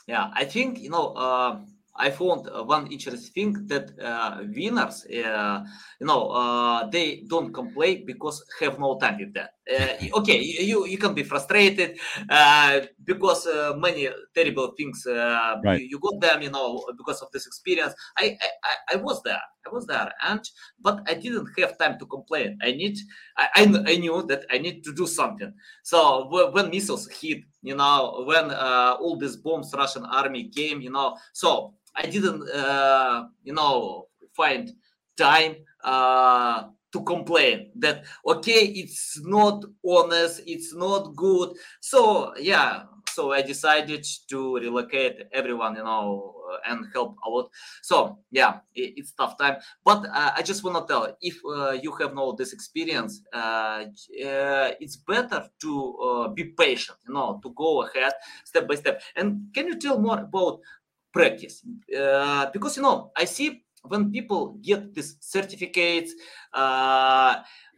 yeah, 0.08 0.30
I 0.34 0.46
think 0.46 0.80
you 0.80 0.90
know. 0.90 1.14
Uh, 1.14 1.62
I 1.98 2.10
found 2.12 2.50
one 2.68 2.92
interesting 2.92 3.54
thing 3.54 3.68
that 3.68 3.98
uh, 4.02 4.44
winners, 4.54 5.06
uh, 5.06 5.64
you 5.98 6.06
know, 6.06 6.28
uh, 6.30 6.90
they 6.90 7.24
don't 7.30 7.54
complain 7.54 8.06
because 8.06 8.44
have 8.60 8.80
no 8.80 9.00
time 9.00 9.18
with 9.18 9.34
that. 9.36 9.52
Uh, 9.66 10.20
okay, 10.20 10.38
you 10.40 10.86
you 10.86 10.98
can 10.98 11.14
be 11.16 11.24
frustrated 11.24 11.98
uh, 12.30 12.82
because 13.04 13.48
uh, 13.48 13.74
many 13.78 14.08
terrible 14.34 14.74
things 14.78 15.04
right. 15.08 15.82
you, 15.82 15.88
you, 15.92 16.00
got 16.00 16.22
them, 16.22 16.44
you 16.44 16.52
know, 16.52 16.86
because 16.98 17.20
of 17.22 17.32
this 17.32 17.48
experience. 17.48 17.94
I, 18.18 18.38
I 18.64 18.94
I 18.94 18.96
was 18.98 19.24
there, 19.24 19.42
I 19.66 19.70
was 19.74 19.88
there, 19.88 20.12
and 20.24 20.42
but 20.80 21.02
I 21.08 21.16
didn't 21.16 21.50
have 21.58 21.80
time 21.80 21.98
to 21.98 22.06
complain. 22.06 22.60
I 22.62 22.74
need, 22.74 23.00
I 23.38 23.48
I, 23.56 23.96
knew 23.98 24.22
that 24.28 24.46
I 24.52 24.60
need 24.60 24.84
to 24.84 24.94
do 24.94 25.08
something. 25.08 25.52
So 25.82 26.30
when 26.52 26.70
missiles 26.70 27.08
hit, 27.08 27.42
you 27.64 27.76
know, 27.76 28.24
when 28.28 28.52
all 28.52 29.18
these 29.18 29.36
bombs, 29.36 29.74
Russian 29.76 30.06
army 30.06 30.50
came, 30.50 30.80
you 30.80 30.92
know, 30.92 31.18
so 31.34 31.74
I 31.96 32.06
didn't, 32.06 32.48
uh, 32.50 33.26
you 33.44 33.54
know, 33.54 34.08
find 34.36 34.72
time 35.18 35.56
uh, 35.84 36.64
to 36.96 37.04
complain 37.04 37.72
that 37.76 38.06
okay, 38.26 38.64
it's 38.72 39.20
not 39.22 39.66
honest, 39.86 40.42
it's 40.48 40.74
not 40.74 41.14
good. 41.16 41.50
So 41.82 42.34
yeah, 42.40 42.84
so 43.12 43.34
I 43.34 43.42
decided 43.42 44.08
to 44.30 44.56
relocate 44.56 45.28
everyone, 45.34 45.76
you 45.76 45.84
know, 45.84 46.36
and 46.66 46.88
help 46.94 47.18
a 47.26 47.30
lot. 47.30 47.50
So 47.84 48.20
yeah, 48.32 48.60
it, 48.74 48.94
it's 48.96 49.12
tough 49.12 49.38
time, 49.38 49.58
but 49.84 50.06
uh, 50.08 50.32
I 50.38 50.42
just 50.42 50.64
want 50.64 50.88
to 50.88 50.94
tell 50.94 51.18
if 51.22 51.36
uh, 51.46 51.72
you 51.72 51.92
have 52.00 52.16
no 52.16 52.32
this 52.32 52.54
experience, 52.54 53.22
uh, 53.34 53.84
uh 54.24 54.72
it's 54.80 54.96
better 54.96 55.50
to 55.64 55.72
uh, 55.98 56.28
be 56.30 56.46
patient, 56.46 56.98
you 57.08 57.14
know, 57.14 57.42
to 57.44 57.52
go 57.52 57.84
ahead 57.84 58.14
step 58.46 58.70
by 58.70 58.76
step. 58.76 59.02
And 59.18 59.52
can 59.54 59.68
you 59.68 59.78
tell 59.78 60.00
more 60.00 60.20
about 60.20 60.62
practice 61.12 61.64
uh, 61.98 62.52
because 62.52 62.76
you 62.76 62.84
know 62.84 63.10
i 63.16 63.24
see 63.24 63.65
when 63.90 64.12
people 64.12 64.58
get 64.62 64.94
these 64.94 65.18
certificates 65.20 66.14
uh, 66.54 67.36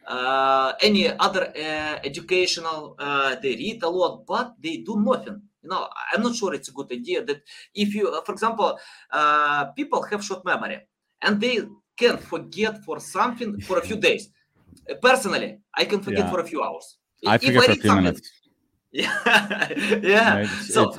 uh, 0.08 0.74
any 0.82 1.10
other 1.20 1.52
uh, 1.56 2.00
educational 2.04 2.96
uh, 3.00 3.36
they 3.42 3.56
read 3.56 3.84
a 3.84 3.90
lot 3.90 4.26
but 4.26 4.54
they 4.60 4.78
do 4.78 5.00
nothing. 5.02 5.42
You 5.64 5.70
know 5.70 5.90
i'm 6.14 6.22
not 6.24 6.36
sure 6.36 6.54
it's 6.54 6.70
a 6.70 6.72
good 6.72 6.92
idea 6.92 7.26
that 7.26 7.42
if 7.76 7.94
you 7.94 8.22
for 8.26 8.32
example 8.32 8.80
uh, 9.12 9.66
people 9.72 10.02
have 10.04 10.24
short 10.24 10.46
memory 10.46 10.80
and 11.22 11.42
they 11.42 11.60
can 11.98 12.18
forget 12.18 12.84
for 12.86 13.00
something 13.00 13.60
for 13.62 13.80
a 13.80 13.82
few 13.82 13.98
days. 13.98 14.30
Personally 15.02 15.60
i 15.74 15.84
can 15.84 16.02
forget 16.02 16.26
yeah. 16.26 16.32
for 16.32 16.40
a 16.40 16.46
few 16.46 16.64
hours. 16.64 16.98
I 17.26 17.38
forget 17.38 17.64
for 17.66 17.72
a 17.72 17.76
few 17.76 17.96
minutes. 17.96 18.32
Yeah. 18.92 19.68
Yeah. 20.02 20.38
It's, 20.44 20.74
so 20.74 20.96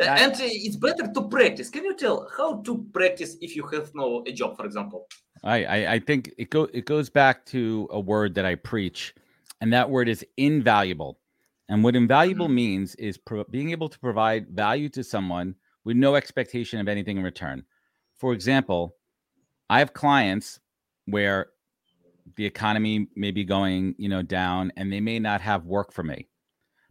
and 0.00 0.34
it's 0.38 0.76
better 0.76 1.06
to 1.12 1.22
practice. 1.28 1.70
Can 1.70 1.84
you 1.84 1.94
tell 1.94 2.28
how 2.36 2.62
to 2.62 2.84
practice 2.92 3.36
if 3.40 3.54
you 3.56 3.66
have 3.68 3.94
no 3.94 4.22
a 4.26 4.32
job, 4.32 4.56
for 4.56 4.64
example? 4.64 5.06
I, 5.42 5.64
I, 5.64 5.92
I 5.94 5.98
think 5.98 6.32
it 6.38 6.50
go 6.50 6.68
it 6.72 6.84
goes 6.84 7.08
back 7.08 7.46
to 7.46 7.88
a 7.90 8.00
word 8.00 8.34
that 8.34 8.44
I 8.44 8.54
preach, 8.54 9.14
and 9.60 9.72
that 9.72 9.88
word 9.88 10.08
is 10.08 10.24
invaluable. 10.36 11.18
And 11.68 11.84
what 11.84 11.94
invaluable 11.94 12.46
mm-hmm. 12.46 12.54
means 12.56 12.94
is 12.96 13.16
pro- 13.16 13.44
being 13.44 13.70
able 13.70 13.88
to 13.88 13.98
provide 13.98 14.48
value 14.48 14.88
to 14.90 15.04
someone 15.04 15.54
with 15.84 15.96
no 15.96 16.16
expectation 16.16 16.80
of 16.80 16.88
anything 16.88 17.16
in 17.16 17.22
return. 17.22 17.64
For 18.16 18.32
example, 18.32 18.96
I 19.70 19.78
have 19.78 19.92
clients 19.92 20.60
where 21.06 21.50
the 22.36 22.44
economy 22.44 23.08
may 23.16 23.30
be 23.30 23.44
going, 23.44 23.94
you 23.98 24.08
know, 24.08 24.22
down, 24.22 24.72
and 24.76 24.92
they 24.92 25.00
may 25.00 25.18
not 25.18 25.40
have 25.40 25.64
work 25.64 25.92
for 25.92 26.02
me. 26.02 26.28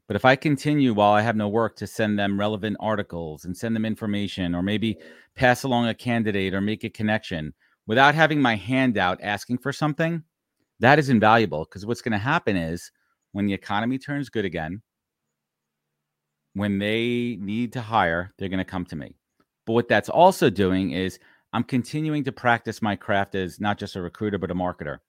But 0.09 0.15
if 0.15 0.25
I 0.25 0.35
continue 0.35 0.95
while 0.95 1.13
I 1.13 1.21
have 1.21 1.35
no 1.35 1.47
work 1.47 1.75
to 1.75 1.85
send 1.85 2.17
them 2.17 2.39
relevant 2.39 2.77
articles 2.79 3.45
and 3.45 3.55
send 3.55 3.75
them 3.75 3.85
information, 3.85 4.55
or 4.55 4.63
maybe 4.63 4.97
pass 5.35 5.61
along 5.61 5.87
a 5.87 5.93
candidate 5.93 6.55
or 6.55 6.61
make 6.61 6.83
a 6.83 6.89
connection 6.89 7.53
without 7.85 8.15
having 8.15 8.41
my 8.41 8.55
hand 8.55 8.97
out 8.97 9.19
asking 9.21 9.59
for 9.59 9.71
something, 9.71 10.23
that 10.79 10.97
is 10.97 11.09
invaluable 11.09 11.63
because 11.63 11.85
what's 11.85 12.01
going 12.01 12.13
to 12.13 12.17
happen 12.17 12.57
is 12.57 12.91
when 13.33 13.45
the 13.45 13.53
economy 13.53 13.99
turns 13.99 14.29
good 14.29 14.45
again, 14.45 14.81
when 16.53 16.79
they 16.79 17.37
need 17.39 17.71
to 17.73 17.81
hire, 17.81 18.33
they're 18.39 18.49
going 18.49 18.57
to 18.57 18.65
come 18.65 18.85
to 18.85 18.95
me. 18.95 19.13
But 19.67 19.73
what 19.73 19.89
that's 19.89 20.09
also 20.09 20.49
doing 20.49 20.89
is 20.89 21.19
I'm 21.53 21.63
continuing 21.63 22.23
to 22.23 22.31
practice 22.31 22.81
my 22.81 22.95
craft 22.95 23.35
as 23.35 23.59
not 23.59 23.77
just 23.77 23.95
a 23.95 24.01
recruiter, 24.01 24.39
but 24.39 24.49
a 24.49 24.55
marketer 24.55 25.01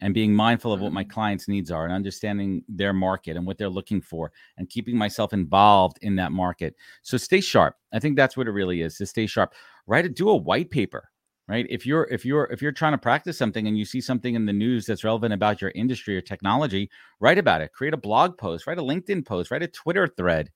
and 0.00 0.14
being 0.14 0.34
mindful 0.34 0.72
of 0.72 0.80
what 0.80 0.92
my 0.92 1.02
mm-hmm. 1.02 1.10
clients' 1.10 1.48
needs 1.48 1.70
are 1.70 1.84
and 1.84 1.92
understanding 1.92 2.62
their 2.68 2.92
market 2.92 3.36
and 3.36 3.46
what 3.46 3.58
they're 3.58 3.68
looking 3.68 4.00
for 4.00 4.32
and 4.56 4.68
keeping 4.68 4.96
myself 4.96 5.32
involved 5.32 5.98
in 6.02 6.16
that 6.16 6.32
market. 6.32 6.74
So 7.02 7.16
stay 7.16 7.40
sharp. 7.40 7.76
I 7.92 7.98
think 7.98 8.16
that's 8.16 8.36
what 8.36 8.48
it 8.48 8.52
really 8.52 8.82
is 8.82 8.96
to 8.96 9.06
stay 9.06 9.26
sharp. 9.26 9.54
Write 9.86 10.06
it, 10.06 10.16
do 10.16 10.28
a 10.28 10.36
white 10.36 10.70
paper, 10.70 11.10
right 11.50 11.66
if 11.68 11.84
you're 11.84 12.04
if 12.04 12.24
you're 12.24 12.44
if 12.44 12.62
you're 12.62 12.72
trying 12.72 12.92
to 12.92 12.98
practice 12.98 13.36
something 13.36 13.66
and 13.66 13.76
you 13.76 13.84
see 13.84 14.00
something 14.00 14.34
in 14.34 14.46
the 14.46 14.52
news 14.52 14.86
that's 14.86 15.04
relevant 15.04 15.34
about 15.34 15.60
your 15.60 15.72
industry 15.74 16.16
or 16.16 16.20
technology 16.20 16.88
write 17.18 17.38
about 17.38 17.60
it 17.60 17.72
create 17.72 17.92
a 17.92 17.98
blog 17.98 18.38
post 18.38 18.66
write 18.66 18.78
a 18.78 18.82
linkedin 18.82 19.26
post 19.26 19.50
write 19.50 19.62
a 19.62 19.68
twitter 19.68 20.06
thread 20.06 20.50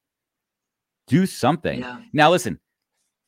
do 1.09 1.27
something 1.27 1.81
yeah. 1.81 2.01
now 2.13 2.31
listen 2.31 2.59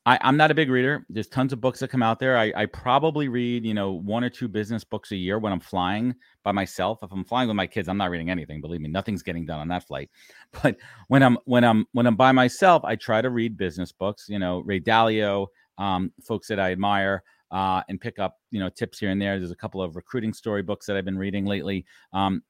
I, 0.06 0.18
am 0.22 0.36
not 0.36 0.52
a 0.52 0.54
big 0.54 0.70
reader. 0.70 1.04
There's 1.10 1.26
tons 1.26 1.52
of 1.52 1.60
books 1.60 1.80
that 1.80 1.88
come 1.88 2.02
out 2.02 2.20
there. 2.20 2.38
I, 2.38 2.52
I, 2.54 2.66
probably 2.66 3.26
read, 3.26 3.66
you 3.66 3.74
know, 3.74 3.90
one 3.90 4.22
or 4.22 4.30
two 4.30 4.46
business 4.46 4.84
books 4.84 5.10
a 5.10 5.16
year 5.16 5.40
when 5.40 5.52
I'm 5.52 5.58
flying 5.58 6.14
by 6.44 6.52
myself. 6.52 7.00
If 7.02 7.10
I'm 7.10 7.24
flying 7.24 7.48
with 7.48 7.56
my 7.56 7.66
kids, 7.66 7.88
I'm 7.88 7.96
not 7.96 8.10
reading 8.10 8.30
anything. 8.30 8.60
Believe 8.60 8.80
me, 8.80 8.88
nothing's 8.88 9.24
getting 9.24 9.44
done 9.44 9.58
on 9.58 9.68
that 9.68 9.86
flight. 9.86 10.08
But 10.62 10.76
when 11.08 11.24
I'm 11.24 11.38
when 11.44 11.64
I'm 11.64 11.86
when 11.92 12.06
I'm 12.06 12.14
by 12.14 12.30
myself, 12.30 12.84
I 12.84 12.94
try 12.94 13.20
to 13.20 13.30
read 13.30 13.56
business 13.56 13.90
books. 13.90 14.26
You 14.28 14.38
know, 14.38 14.60
Ray 14.60 14.80
Dalio, 14.80 15.48
um, 15.76 16.12
folks 16.22 16.46
that 16.48 16.60
I 16.60 16.70
admire, 16.70 17.24
uh, 17.50 17.82
and 17.88 18.00
pick 18.00 18.20
up 18.20 18.36
you 18.52 18.60
know 18.60 18.68
tips 18.68 19.00
here 19.00 19.10
and 19.10 19.20
there. 19.20 19.38
There's 19.38 19.50
a 19.50 19.56
couple 19.56 19.82
of 19.82 19.96
recruiting 19.96 20.32
story 20.32 20.62
books 20.62 20.86
that 20.86 20.96
I've 20.96 21.04
been 21.04 21.18
reading 21.18 21.46
lately. 21.46 21.84
Um, 22.12 22.42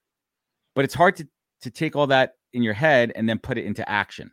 but 0.74 0.84
it's 0.84 0.94
hard 0.94 1.16
to 1.16 1.28
to 1.62 1.70
take 1.70 1.96
all 1.96 2.06
that 2.08 2.34
in 2.52 2.62
your 2.62 2.74
head 2.74 3.12
and 3.16 3.26
then 3.26 3.38
put 3.38 3.56
it 3.56 3.64
into 3.64 3.88
action 3.88 4.30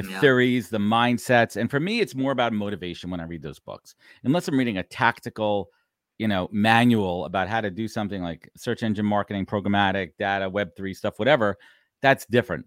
the 0.00 0.08
yeah. 0.08 0.20
theories, 0.20 0.68
the 0.68 0.78
mindsets. 0.78 1.56
And 1.56 1.70
for 1.70 1.80
me, 1.80 2.00
it's 2.00 2.14
more 2.14 2.32
about 2.32 2.52
motivation 2.52 3.10
when 3.10 3.20
I 3.20 3.24
read 3.24 3.42
those 3.42 3.58
books. 3.58 3.94
Unless 4.22 4.46
I'm 4.46 4.58
reading 4.58 4.78
a 4.78 4.82
tactical, 4.82 5.70
you 6.18 6.28
know, 6.28 6.48
manual 6.52 7.24
about 7.24 7.48
how 7.48 7.60
to 7.60 7.70
do 7.70 7.88
something 7.88 8.22
like 8.22 8.48
search 8.56 8.82
engine 8.82 9.06
marketing, 9.06 9.46
programmatic, 9.46 10.12
data, 10.18 10.48
web3 10.48 10.94
stuff, 10.94 11.18
whatever, 11.18 11.56
that's 12.00 12.26
different. 12.26 12.66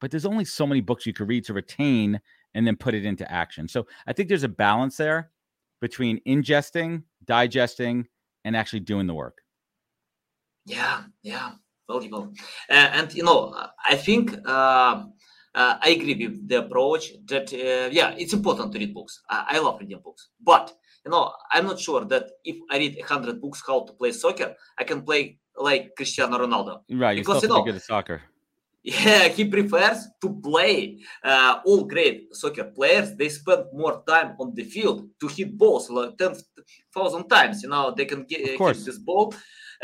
But 0.00 0.12
there's 0.12 0.26
only 0.26 0.44
so 0.44 0.66
many 0.66 0.80
books 0.80 1.04
you 1.04 1.12
could 1.12 1.28
read 1.28 1.44
to 1.46 1.52
retain 1.52 2.20
and 2.54 2.64
then 2.64 2.76
put 2.76 2.94
it 2.94 3.04
into 3.04 3.30
action. 3.30 3.66
So 3.66 3.86
I 4.06 4.12
think 4.12 4.28
there's 4.28 4.44
a 4.44 4.48
balance 4.48 4.96
there 4.96 5.30
between 5.80 6.20
ingesting, 6.26 7.02
digesting, 7.24 8.06
and 8.44 8.56
actually 8.56 8.80
doing 8.80 9.08
the 9.08 9.14
work. 9.14 9.38
Yeah, 10.64 11.02
yeah, 11.22 11.52
valuable. 11.90 12.32
Uh, 12.70 12.72
and 12.92 13.12
you 13.12 13.24
know, 13.24 13.52
I 13.84 13.96
think 13.96 14.36
uh, 14.46 15.04
uh, 15.58 15.76
I 15.82 15.88
agree 15.90 16.14
with 16.14 16.48
the 16.48 16.58
approach 16.64 17.04
that 17.26 17.52
uh, 17.52 17.88
yeah, 17.90 18.14
it's 18.16 18.32
important 18.32 18.72
to 18.72 18.78
read 18.78 18.94
books. 18.94 19.22
I, 19.28 19.38
I, 19.54 19.58
love 19.58 19.80
reading 19.80 20.00
books, 20.02 20.28
but 20.40 20.72
you 21.04 21.10
know, 21.10 21.32
I'm 21.52 21.66
not 21.66 21.80
sure 21.80 22.04
that 22.04 22.30
if 22.44 22.56
I 22.70 22.78
read 22.78 23.02
hundred 23.02 23.40
books 23.40 23.60
how 23.66 23.80
to 23.80 23.92
play 23.92 24.12
soccer, 24.12 24.54
I 24.78 24.84
can 24.84 25.02
play 25.02 25.38
like 25.56 25.96
Cristiano 25.96 26.38
Ronaldo. 26.38 26.82
Right, 26.88 27.18
because 27.18 27.42
you 27.42 27.48
know, 27.48 27.62
good 27.64 27.74
at 27.74 27.82
soccer. 27.82 28.22
Yeah, 28.84 29.26
he 29.28 29.44
prefers 29.44 30.06
to 30.22 30.40
play. 30.40 31.00
Uh, 31.22 31.60
all 31.66 31.84
great 31.84 32.34
soccer 32.34 32.64
players 32.64 33.16
they 33.16 33.28
spend 33.28 33.64
more 33.72 34.02
time 34.06 34.36
on 34.38 34.54
the 34.54 34.62
field 34.62 35.08
to 35.20 35.26
hit 35.26 35.58
balls 35.58 35.90
like 35.90 36.16
ten 36.16 36.32
thousand 36.94 37.28
times. 37.28 37.64
You 37.64 37.70
know, 37.70 37.92
they 37.94 38.06
can 38.06 38.22
get, 38.22 38.40
hit 38.58 38.84
this 38.86 38.98
ball, 38.98 39.34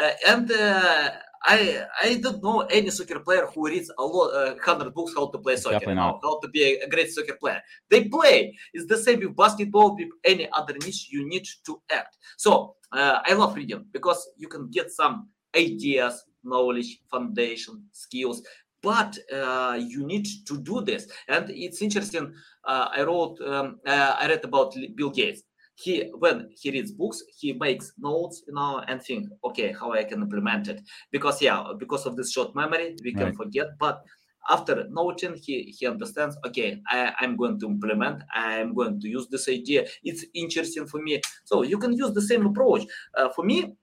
uh, 0.01 0.11
and 0.29 0.51
uh, 0.53 1.11
I 1.45 1.85
I 2.03 2.15
don't 2.17 2.43
know 2.43 2.61
any 2.63 2.91
soccer 2.91 3.21
player 3.21 3.47
who 3.55 3.67
reads 3.69 3.91
a 3.99 4.03
lot, 4.03 4.29
uh, 4.35 4.55
hundred 4.65 4.95
books 4.95 5.13
how 5.15 5.29
to 5.29 5.39
play 5.39 5.57
soccer, 5.57 5.75
Definitely 5.75 5.97
not. 5.97 6.21
how 6.23 6.39
to 6.41 6.49
be 6.49 6.63
a, 6.63 6.85
a, 6.85 6.89
great 6.89 7.11
soccer 7.11 7.37
player. 7.39 7.61
They 7.91 8.05
play. 8.05 8.57
It's 8.73 8.87
the 8.87 8.97
same 8.97 9.21
with 9.21 9.37
basketball, 9.37 9.95
with 9.95 10.09
any 10.25 10.49
other 10.53 10.75
niche. 10.83 11.09
You 11.11 11.29
need 11.29 11.47
to 11.67 11.83
act. 11.93 12.17
So 12.39 12.77
uh, 12.93 13.19
I 13.25 13.35
love 13.35 13.57
reading 13.57 13.85
because 13.93 14.27
you 14.39 14.49
can 14.49 14.71
get 14.71 14.91
some 14.91 15.29
ideas, 15.55 16.25
knowledge, 16.43 17.01
foundation, 17.11 17.85
skills. 17.93 18.43
But 18.83 19.17
uh, 19.33 19.79
you 19.81 20.07
need 20.07 20.27
to 20.47 20.59
do 20.59 20.83
this, 20.83 21.09
and 21.29 21.49
it's 21.51 21.81
interesting. 21.81 22.35
Uh, 22.65 22.89
I 22.95 23.03
wrote, 23.03 23.41
um, 23.41 23.81
uh, 23.87 24.17
I 24.19 24.29
read 24.29 24.45
about 24.45 24.75
Bill 24.95 25.11
Gates 25.11 25.43
he 25.75 26.11
when 26.19 26.51
he 26.57 26.71
reads 26.71 26.93
books 26.93 27.23
he 27.37 27.53
makes 27.53 27.93
notes 27.99 28.43
you 28.47 28.55
know 28.55 28.83
and 28.87 29.03
think 29.03 29.29
okay 29.45 29.73
how 29.73 29.93
i 29.93 30.05
can 30.05 30.23
implement 30.23 30.69
it. 30.69 30.81
Because 31.11 31.43
yeah 31.43 31.65
because 31.79 32.07
of 32.07 32.17
this 32.17 32.33
short 32.33 32.55
memory 32.55 32.97
we 33.03 33.13
can 33.13 33.27
right. 33.27 33.37
forget. 33.37 33.67
But 33.79 34.03
after 34.51 34.87
noting 34.91 35.35
he 35.35 35.75
he 35.77 35.87
understands 35.87 36.37
okay 36.45 36.79
I, 36.89 37.15
i'm 37.21 37.35
going 37.35 37.59
to 37.61 37.67
implement 37.67 38.23
i'm 38.35 38.75
going 38.75 39.01
to 39.01 39.09
use 39.09 39.27
this 39.29 39.49
idea. 39.49 39.87
It's 40.03 40.25
interesting 40.35 40.87
for 40.87 41.01
me. 41.03 41.21
So 41.45 41.63
you 41.63 41.79
can 41.79 41.93
use 41.93 42.13
the 42.13 42.23
same 42.23 42.47
approach. 42.47 42.85
Uh, 43.17 43.31
for 43.31 43.45
me 43.45 43.75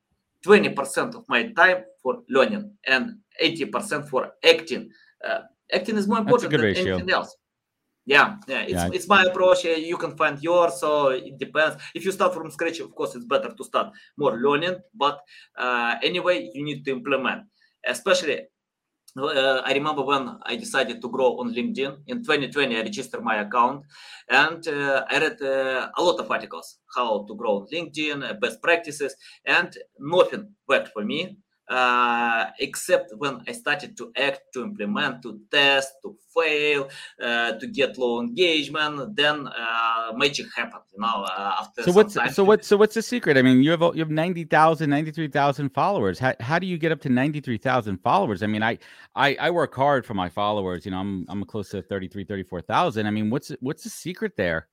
20% 0.46 1.16
of 1.16 1.28
my 1.30 1.52
time 1.52 1.84
for 2.02 2.24
learning 2.30 2.72
and 2.88 3.18
80% 3.44 4.10
for 4.10 4.32
acting. 4.44 4.90
Uh, 5.24 5.42
acting 5.72 5.98
is 5.98 6.08
more 6.08 6.18
important 6.18 6.52
than 6.52 6.62
ratio. 6.62 6.96
anything 6.96 7.12
else 7.12 7.36
yeah 8.06 8.36
yeah 8.48 8.62
it's, 8.62 8.72
yeah. 8.72 8.90
it's 8.92 9.08
my 9.08 9.24
approach 9.24 9.64
you 9.64 9.98
can 9.98 10.18
find 10.18 10.42
yours 10.42 10.80
so 10.80 11.10
it 11.10 11.38
depends. 11.38 11.78
If 11.94 12.06
you 12.06 12.12
start 12.12 12.34
from 12.34 12.50
scratch 12.52 12.80
of 12.80 12.94
course 12.96 13.16
it's 13.16 13.26
better 13.26 13.54
to 13.54 13.64
start 13.64 13.94
more 14.18 14.38
learning 14.38 14.78
but 14.94 15.20
uh, 15.58 15.96
anyway 16.04 16.50
you 16.54 16.64
need 16.64 16.84
to 16.86 16.92
implement. 16.92 17.44
Especially 17.86 18.48
uh, 19.18 19.62
I 19.66 19.74
remember 19.74 20.04
when 20.04 20.38
I 20.44 20.56
decided 20.56 21.02
to 21.02 21.10
grow 21.10 21.38
on 21.40 21.54
LinkedIn. 21.54 22.04
In 22.08 22.24
2020, 22.24 22.78
I 22.78 22.82
registered 22.82 23.22
my 23.22 23.42
account 23.42 23.84
and 24.30 24.66
uh, 24.68 25.04
I 25.10 25.20
read 25.20 25.42
uh, 25.42 25.90
a 25.98 26.02
lot 26.02 26.20
of 26.20 26.32
articles 26.32 26.80
how 26.96 27.26
to 27.28 27.36
grow 27.36 27.58
on 27.58 27.68
LinkedIn, 27.74 28.24
uh, 28.24 28.34
best 28.36 28.62
practices, 28.62 29.16
and 29.46 29.76
nothing 30.00 30.54
worked 30.68 30.90
for 30.94 31.04
me 31.04 31.38
uh, 31.72 32.52
except 32.60 33.14
when 33.16 33.42
I 33.48 33.54
started 33.54 33.96
to 33.98 34.12
act, 34.18 34.42
to 34.54 34.64
implement, 34.64 35.24
to 35.24 35.40
test, 35.50 35.94
to 36.04 36.18
fail, 36.36 36.90
uh, 37.22 37.54
to 37.54 37.68
get 37.68 37.98
low 37.98 38.20
engagement, 38.20 39.16
then 39.16 39.48
uh, 39.48 40.12
magic 40.14 40.48
happened. 40.54 40.84
You 40.94 41.00
know, 41.00 41.24
uh, 41.24 41.56
after 41.62 41.84
so 41.84 41.94
what's 41.94 42.14
so 42.36 42.44
what's 42.44 42.68
so 42.68 42.76
what's 42.76 42.96
the 42.96 43.02
secret? 43.02 43.38
I 43.38 43.42
mean, 43.42 43.64
you 43.64 43.72
have 43.72 43.82
you 43.96 44.02
have 44.02 44.10
90,000, 44.10 44.90
93,000 44.90 45.70
followers. 45.70 46.20
How, 46.20 46.34
how 46.42 46.60
do 46.60 46.68
you 46.68 46.78
get 46.78 46.92
up 46.92 47.00
to 47.02 47.10
ninety 47.10 47.40
three 47.40 47.58
thousand 47.58 48.00
followers? 48.00 48.44
I 48.44 48.48
mean, 48.48 48.64
I, 48.64 48.78
I 49.16 49.36
I 49.40 49.50
work 49.50 49.74
hard 49.74 50.06
for 50.06 50.14
my 50.14 50.28
followers. 50.28 50.86
You 50.86 50.92
know, 50.92 51.00
I'm 51.00 51.26
I'm 51.30 51.46
close 51.46 51.70
to 51.70 51.82
33, 51.82 52.26
34,000. 52.26 53.08
I 53.08 53.12
mean, 53.12 53.30
what's 53.30 53.50
what's 53.62 53.86
the 53.86 53.90
secret 53.90 54.36
there? 54.36 54.68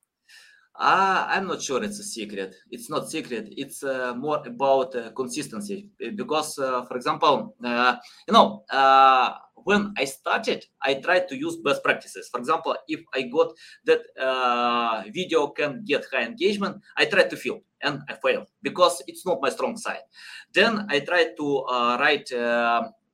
Uh, 0.79 1.25
I'm 1.27 1.45
not 1.45 1.61
sure 1.61 1.83
it's 1.83 1.99
a 1.99 2.03
secret. 2.03 2.55
It's 2.71 2.89
not 2.89 3.09
secret. 3.09 3.49
It's 3.57 3.83
uh, 3.83 4.13
more 4.15 4.41
about 4.47 4.95
uh, 4.95 5.11
consistency 5.11 5.89
because, 6.15 6.57
uh, 6.57 6.85
for 6.85 6.95
example, 6.95 7.53
uh, 7.61 7.97
you 8.25 8.33
know, 8.33 8.63
uh, 8.71 9.33
when 9.65 9.93
I 9.97 10.05
started, 10.05 10.65
I 10.81 10.93
tried 10.93 11.27
to 11.27 11.35
use 11.35 11.57
best 11.57 11.83
practices. 11.83 12.29
For 12.31 12.39
example, 12.39 12.77
if 12.87 13.01
I 13.13 13.23
got 13.23 13.51
that 13.83 14.03
video 15.13 15.47
can 15.47 15.83
get 15.85 16.05
high 16.13 16.23
engagement, 16.23 16.81
I 16.95 17.05
tried 17.05 17.29
to 17.31 17.35
film 17.35 17.59
and 17.83 18.01
I 18.07 18.13
failed 18.13 18.47
because 18.61 19.03
it's 19.05 19.25
not 19.25 19.39
my 19.41 19.49
strong 19.49 19.75
side. 19.75 20.03
Then 20.53 20.87
I 20.89 21.01
tried 21.01 21.35
to 21.37 21.65
write 21.99 22.31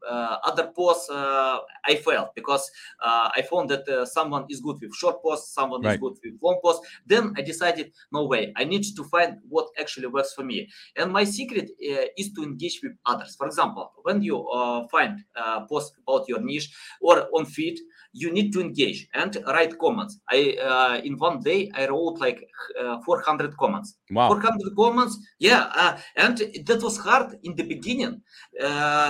uh, 0.08 0.38
other 0.44 0.72
posts 0.76 1.10
uh, 1.10 1.58
I 1.88 1.96
failed 1.96 2.30
because 2.36 2.70
uh, 3.04 3.30
I 3.36 3.42
found 3.42 3.70
that 3.70 3.86
someone 4.12 4.46
is 4.50 4.62
good 4.62 4.78
with 4.82 4.94
short 4.94 5.22
posts, 5.22 5.54
someone 5.54 5.82
right. 5.82 5.96
is 5.96 6.00
good 6.00 6.16
with 6.24 6.34
long 6.42 6.60
posts. 6.64 6.88
Then 7.06 7.34
I 7.38 7.42
decided, 7.42 7.92
no 8.12 8.26
way, 8.26 8.54
I 8.56 8.64
need 8.64 8.84
to 8.96 9.04
find 9.06 9.38
what 9.48 9.68
actually 9.80 10.08
works 10.08 10.34
for 10.34 10.44
me. 10.44 10.68
And 10.96 11.12
my 11.12 11.24
secret 11.24 11.72
is 11.80 12.34
to 12.34 12.44
engage 12.44 12.80
with 12.84 12.94
others. 13.06 13.36
For 13.36 13.48
example, 13.48 13.92
when 14.04 14.22
you 14.22 14.46
find 14.92 15.24
posts 15.70 15.96
about 16.08 16.28
your 16.28 16.42
niche 16.42 16.70
or 17.02 17.28
on 17.34 17.46
feed, 17.46 17.78
you 18.16 18.32
need 18.32 18.54
to 18.54 18.62
engage 18.62 19.08
and 19.14 19.38
write 19.48 19.78
comments. 19.78 20.20
I 20.30 20.56
uh, 20.64 21.02
in 21.04 21.18
one 21.18 21.42
day 21.42 21.70
I 21.76 21.88
wrote 21.88 22.18
like 22.20 22.48
uh, 22.82 23.02
400 23.02 23.58
comments. 23.58 23.98
Wow. 24.10 24.30
400 24.30 24.76
comments, 24.76 25.20
yeah, 25.38 25.70
uh, 25.76 25.98
and 26.16 26.38
that 26.38 26.82
was 26.82 26.98
hard 26.98 27.38
in 27.44 27.56
the 27.56 27.64
beginning 27.64 28.22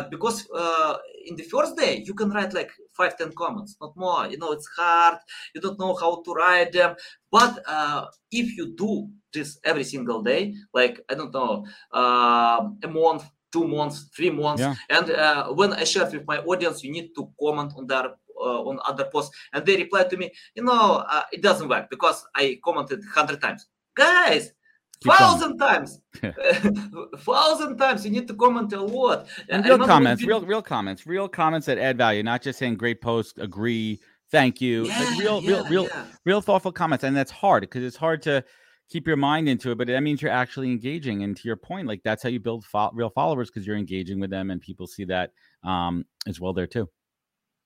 because 0.09 0.47
in 1.27 1.35
the 1.35 1.47
first 1.51 1.77
day 1.77 2.03
you 2.05 2.15
can 2.15 2.29
write 2.31 2.53
like 2.53 2.64
five 2.93 3.17
ten 3.17 3.31
comments. 3.31 3.77
Not 3.81 3.95
more. 3.95 4.27
You 4.27 4.37
know 4.37 4.51
it's 4.51 4.69
hard. 4.77 5.17
You 5.53 5.61
don't 5.61 5.79
know 5.79 5.95
how 5.95 6.21
to 6.21 6.33
write 6.33 6.71
them. 6.71 6.95
But 7.31 7.63
uh, 7.67 8.05
if 8.31 8.57
you 8.57 8.75
do 8.75 9.09
this 9.35 9.59
every 9.63 9.83
single 9.83 10.23
day 10.23 10.55
like 10.73 10.99
i 11.11 11.13
don't 11.13 11.33
know 11.33 11.65
uh, 11.93 12.67
a 12.83 12.87
month 12.87 13.23
two 13.51 13.67
months 13.67 14.09
three 14.15 14.31
months 14.31 14.61
yeah. 14.61 14.73
and 14.89 15.11
uh, 15.11 15.47
when 15.49 15.73
i 15.73 15.83
share 15.83 16.09
with 16.09 16.25
my 16.25 16.39
audience 16.39 16.83
you 16.83 16.91
need 16.91 17.09
to 17.13 17.29
comment 17.39 17.71
on 17.77 17.85
their 17.85 18.07
uh, 18.37 18.61
on 18.63 18.77
other 18.85 19.05
posts. 19.05 19.33
And 19.53 19.65
they 19.65 19.77
reply 19.77 20.03
to 20.05 20.17
me 20.17 20.31
you 20.55 20.63
know 20.63 21.05
uh, 21.09 21.23
it 21.31 21.41
doesn't 21.41 21.69
work 21.69 21.89
because 21.89 22.25
i 22.35 22.59
commented 22.63 22.99
100 22.99 23.41
times. 23.41 23.67
Guys 23.95 24.51
thousand 25.03 25.57
times 25.57 25.99
thousand 27.17 27.77
times 27.77 28.05
you 28.05 28.11
need 28.11 28.27
to 28.27 28.33
comment 28.33 28.71
a 28.73 28.81
lot 28.81 29.27
and 29.49 29.65
real 29.65 29.77
comments 29.79 30.23
real 30.23 30.41
real 30.41 30.61
comments 30.61 31.05
real 31.05 31.27
comments 31.27 31.65
that 31.67 31.77
add 31.77 31.97
value 31.97 32.23
not 32.23 32.41
just 32.41 32.59
saying 32.59 32.75
great 32.75 33.01
post 33.01 33.37
agree 33.39 33.99
thank 34.31 34.61
you 34.61 34.85
yeah, 34.85 34.99
like 34.99 35.19
real 35.19 35.41
yeah, 35.41 35.49
real 35.49 35.65
real 35.65 35.83
yeah. 35.83 36.05
real 36.25 36.41
thoughtful 36.41 36.71
comments 36.71 37.03
and 37.03 37.15
that's 37.15 37.31
hard 37.31 37.61
because 37.61 37.83
it's 37.83 37.97
hard 37.97 38.21
to 38.21 38.43
keep 38.89 39.07
your 39.07 39.17
mind 39.17 39.49
into 39.49 39.71
it 39.71 39.77
but 39.77 39.87
that 39.87 40.01
means 40.01 40.21
you're 40.21 40.31
actually 40.31 40.71
engaging 40.71 41.23
and 41.23 41.35
to 41.35 41.47
your 41.47 41.57
point 41.57 41.87
like 41.87 42.01
that's 42.03 42.23
how 42.23 42.29
you 42.29 42.39
build 42.39 42.63
fo- 42.65 42.91
real 42.93 43.09
followers 43.09 43.49
because 43.49 43.65
you're 43.65 43.77
engaging 43.77 44.19
with 44.19 44.29
them 44.29 44.51
and 44.51 44.61
people 44.61 44.87
see 44.87 45.03
that 45.03 45.31
um 45.63 46.05
as 46.27 46.39
well 46.39 46.53
there 46.53 46.67
too 46.67 46.87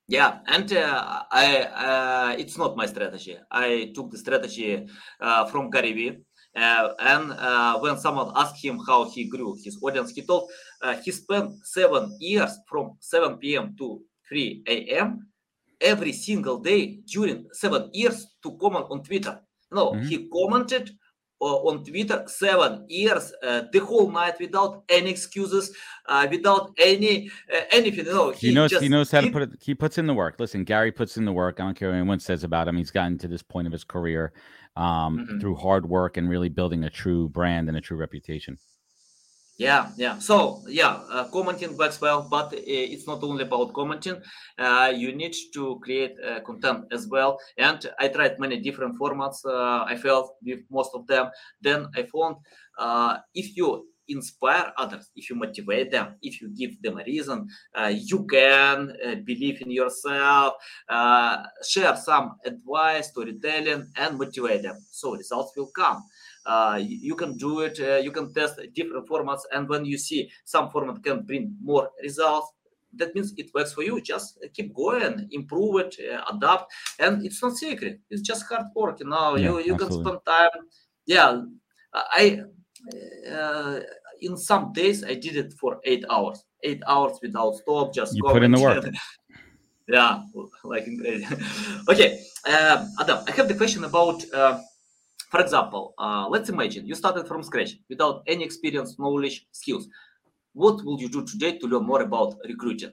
yeah, 0.09 0.39
and 0.47 0.73
uh, 0.73 1.21
I 1.29 1.57
uh, 1.61 2.35
it's 2.35 2.57
not 2.57 2.75
my 2.75 2.87
strategy. 2.87 3.37
I 3.51 3.91
took 3.93 4.09
the 4.09 4.17
strategy 4.17 4.87
uh, 5.21 5.45
from 5.45 5.69
Vee 5.71 6.17
Uh, 6.55 6.93
and 6.99 7.31
uh, 7.33 7.79
when 7.79 7.97
someone 7.97 8.31
asked 8.35 8.63
him 8.63 8.79
how 8.85 9.09
he 9.09 9.25
grew 9.25 9.55
his 9.63 9.77
audience, 9.81 10.11
he 10.11 10.21
told 10.21 10.49
uh, 10.81 10.95
he 10.97 11.11
spent 11.11 11.51
seven 11.65 12.15
years 12.19 12.57
from 12.67 12.95
7 12.99 13.37
p.m. 13.37 13.75
to 13.77 14.01
3 14.27 14.63
a.m. 14.67 15.27
every 15.79 16.11
single 16.11 16.59
day 16.59 16.99
during 17.05 17.47
seven 17.51 17.89
years 17.93 18.27
to 18.43 18.57
comment 18.57 18.85
on 18.89 19.03
Twitter. 19.03 19.39
No, 19.71 19.91
mm-hmm. 19.91 20.07
he 20.07 20.27
commented 20.29 20.91
on 21.39 21.83
Twitter 21.83 22.23
seven 22.27 22.85
years, 22.89 23.33
uh, 23.43 23.63
the 23.71 23.79
whole 23.79 24.11
night 24.11 24.39
without 24.39 24.83
any 24.89 25.11
excuses, 25.11 25.75
uh, 26.05 26.27
without 26.29 26.71
any 26.77 27.31
uh, 27.53 27.61
anything. 27.71 28.05
No, 28.05 28.31
he, 28.31 28.47
he 28.47 28.53
knows 28.53 28.71
he 28.71 28.89
knows 28.89 29.11
how 29.11 29.21
he, 29.21 29.27
to 29.27 29.33
put 29.33 29.41
it. 29.43 29.49
He 29.59 29.73
puts 29.73 29.97
in 29.97 30.07
the 30.07 30.13
work. 30.13 30.35
Listen, 30.39 30.63
Gary 30.63 30.91
puts 30.91 31.17
in 31.17 31.25
the 31.25 31.33
work. 31.33 31.59
I 31.59 31.63
don't 31.63 31.75
care 31.75 31.89
what 31.89 31.95
anyone 31.95 32.19
says 32.19 32.43
about 32.43 32.67
him. 32.67 32.77
He's 32.77 32.91
gotten 32.91 33.17
to 33.19 33.27
this 33.27 33.41
point 33.41 33.67
of 33.67 33.73
his 33.73 33.83
career 33.83 34.33
um, 34.75 35.19
mm-hmm. 35.19 35.39
through 35.39 35.55
hard 35.55 35.87
work 35.87 36.17
and 36.17 36.29
really 36.29 36.49
building 36.49 36.83
a 36.83 36.89
true 36.89 37.29
brand 37.29 37.67
and 37.67 37.77
a 37.77 37.81
true 37.81 37.97
reputation. 37.97 38.57
Yeah, 39.59 39.89
yeah. 39.97 40.19
So 40.19 40.61
yeah, 40.69 41.01
uh, 41.11 41.25
commenting 41.33 41.75
works 41.75 41.99
well, 41.99 42.25
but 42.31 42.53
uh, 42.53 42.57
it's 42.63 43.05
not 43.05 43.21
only 43.23 43.43
about 43.43 43.73
commenting. 43.73 44.21
Uh, 44.57 44.93
you 44.95 45.13
need 45.13 45.35
to 45.53 45.79
create 45.83 46.15
uh, 46.25 46.39
content 46.39 46.85
as 46.93 47.07
well. 47.09 47.37
And 47.57 47.85
I 47.99 48.07
tried 48.07 48.39
many 48.39 48.61
different 48.61 48.97
formats. 48.97 49.43
Uh, 49.45 49.83
I 49.83 49.97
failed 49.97 50.29
with 50.45 50.61
most 50.71 50.91
of 50.95 51.05
them. 51.07 51.29
Then 51.61 51.87
I 51.93 52.03
found 52.03 52.37
uh, 52.79 53.17
if 53.33 53.57
you 53.57 53.85
inspire 54.07 54.71
others, 54.77 55.11
if 55.17 55.29
you 55.29 55.35
motivate 55.35 55.91
them, 55.91 56.15
if 56.21 56.41
you 56.41 56.49
give 56.55 56.81
them 56.81 56.97
a 56.97 57.03
reason, 57.03 57.47
you 57.91 58.25
can 58.25 58.91
believe 59.23 59.61
in 59.61 59.69
yourself, 59.69 60.53
share 61.63 61.95
some 61.95 62.35
advice, 62.43 63.09
storytelling, 63.09 63.85
and 63.95 64.17
motivate 64.17 64.63
them. 64.63 64.77
So 64.89 65.15
results 65.15 65.51
will 65.55 65.69
come. 65.75 66.01
Uh, 66.45 66.79
you 66.81 67.15
can 67.15 67.35
do 67.37 67.61
it 67.61 67.79
uh, 67.79 67.97
you 67.97 68.11
can 68.11 68.33
test 68.33 68.59
different 68.73 69.07
formats 69.07 69.41
and 69.53 69.67
when 69.69 69.85
you 69.85 69.97
see 69.97 70.29
some 70.45 70.69
format 70.69 71.03
can 71.03 71.21
bring 71.23 71.55
more 71.61 71.89
results 72.01 72.53
that 72.93 73.13
means 73.13 73.33
it 73.37 73.51
works 73.53 73.71
for 73.73 73.83
you. 73.83 74.01
Just 74.01 74.39
keep 74.53 74.73
going 74.73 75.27
improve 75.31 75.79
it 75.81 75.95
uh, 76.11 76.23
adapt. 76.33 76.73
And 76.97 77.25
it's 77.25 77.41
not 77.43 77.55
secret 77.55 77.99
it's 78.09 78.21
just 78.21 78.45
hard 78.47 78.65
work 78.75 78.99
you 78.99 79.07
know 79.07 79.35
yeah, 79.35 79.43
you 79.45 79.59
you 79.59 79.75
can 79.75 79.91
spend 79.91 80.19
time. 80.25 80.49
Yeah 81.05 81.43
i 81.93 82.41
uh, 83.31 83.79
in 84.21 84.37
some 84.37 84.71
days 84.73 85.03
i 85.03 85.13
did 85.13 85.35
it 85.35 85.53
for 85.53 85.79
eight 85.83 86.03
hours 86.09 86.45
eight 86.63 86.81
hours 86.87 87.17
without 87.21 87.55
stop 87.55 87.93
just 87.93 88.15
you 88.15 88.23
put 88.23 88.43
in 88.43 88.51
the 88.51 88.59
work. 88.59 88.83
yeah 89.87 90.23
like 90.63 90.85
okay 91.89 92.23
uh, 92.45 92.85
adam 92.99 93.23
i 93.27 93.31
have 93.31 93.47
the 93.47 93.55
question 93.55 93.83
about 93.83 94.23
uh, 94.33 94.59
for 95.29 95.39
example, 95.41 95.93
uh, 95.97 96.27
let's 96.27 96.49
imagine 96.49 96.85
you 96.87 96.95
started 96.95 97.27
from 97.27 97.43
scratch 97.43 97.75
without 97.87 98.23
any 98.27 98.43
experience, 98.43 98.97
knowledge, 98.97 99.47
skills. 99.51 99.87
What 100.53 100.83
will 100.83 100.99
you 100.99 101.07
do 101.07 101.23
today 101.23 101.57
to 101.59 101.67
learn 101.67 101.85
more 101.85 102.01
about 102.01 102.35
recruiting? 102.47 102.91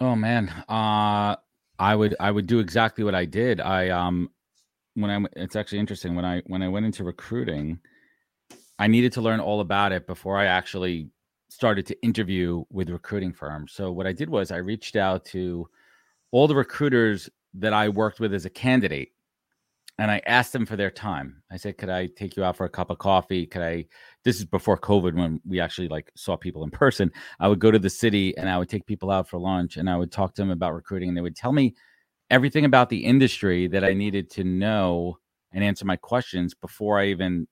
Oh 0.00 0.16
man, 0.16 0.48
uh, 0.68 1.36
I 1.78 1.94
would 1.94 2.16
I 2.18 2.30
would 2.30 2.46
do 2.46 2.58
exactly 2.58 3.04
what 3.04 3.14
I 3.14 3.24
did. 3.24 3.60
I 3.60 3.90
um 3.90 4.30
when 4.94 5.10
I 5.10 5.24
it's 5.36 5.56
actually 5.56 5.78
interesting 5.78 6.16
when 6.16 6.24
I 6.24 6.42
when 6.46 6.62
I 6.62 6.68
went 6.68 6.86
into 6.86 7.04
recruiting, 7.04 7.78
I 8.78 8.88
needed 8.88 9.12
to 9.12 9.20
learn 9.20 9.40
all 9.40 9.60
about 9.60 9.92
it 9.92 10.06
before 10.06 10.36
I 10.36 10.46
actually 10.46 11.10
started 11.48 11.86
to 11.86 12.02
interview 12.02 12.64
with 12.70 12.90
recruiting 12.90 13.32
firms. 13.32 13.72
So 13.72 13.92
what 13.92 14.06
I 14.06 14.12
did 14.12 14.28
was 14.28 14.50
I 14.50 14.56
reached 14.56 14.96
out 14.96 15.24
to 15.26 15.68
all 16.32 16.46
the 16.46 16.56
recruiters 16.56 17.30
that 17.54 17.72
I 17.72 17.88
worked 17.88 18.20
with 18.20 18.34
as 18.34 18.44
a 18.44 18.50
candidate 18.50 19.12
and 19.98 20.10
I 20.10 20.22
asked 20.26 20.52
them 20.52 20.64
for 20.64 20.76
their 20.76 20.90
time. 20.90 21.42
I 21.50 21.56
said, 21.56 21.76
"Could 21.76 21.90
I 21.90 22.06
take 22.06 22.36
you 22.36 22.44
out 22.44 22.56
for 22.56 22.64
a 22.64 22.70
cup 22.70 22.90
of 22.90 22.98
coffee? 22.98 23.46
Could 23.46 23.62
I?" 23.62 23.86
This 24.24 24.38
is 24.38 24.44
before 24.44 24.78
COVID, 24.78 25.14
when 25.14 25.40
we 25.44 25.60
actually 25.60 25.88
like 25.88 26.10
saw 26.16 26.36
people 26.36 26.62
in 26.64 26.70
person. 26.70 27.10
I 27.40 27.48
would 27.48 27.58
go 27.58 27.70
to 27.70 27.78
the 27.78 27.90
city 27.90 28.36
and 28.36 28.48
I 28.48 28.58
would 28.58 28.68
take 28.68 28.86
people 28.86 29.10
out 29.10 29.28
for 29.28 29.38
lunch, 29.38 29.76
and 29.76 29.90
I 29.90 29.96
would 29.96 30.12
talk 30.12 30.34
to 30.34 30.42
them 30.42 30.50
about 30.50 30.74
recruiting, 30.74 31.08
and 31.08 31.16
they 31.16 31.22
would 31.22 31.36
tell 31.36 31.52
me 31.52 31.74
everything 32.30 32.64
about 32.64 32.90
the 32.90 33.04
industry 33.04 33.66
that 33.68 33.84
I 33.84 33.92
needed 33.94 34.30
to 34.32 34.44
know 34.44 35.18
and 35.52 35.64
answer 35.64 35.84
my 35.84 35.96
questions 35.96 36.54
before 36.54 36.98
I 36.98 37.06
even 37.06 37.48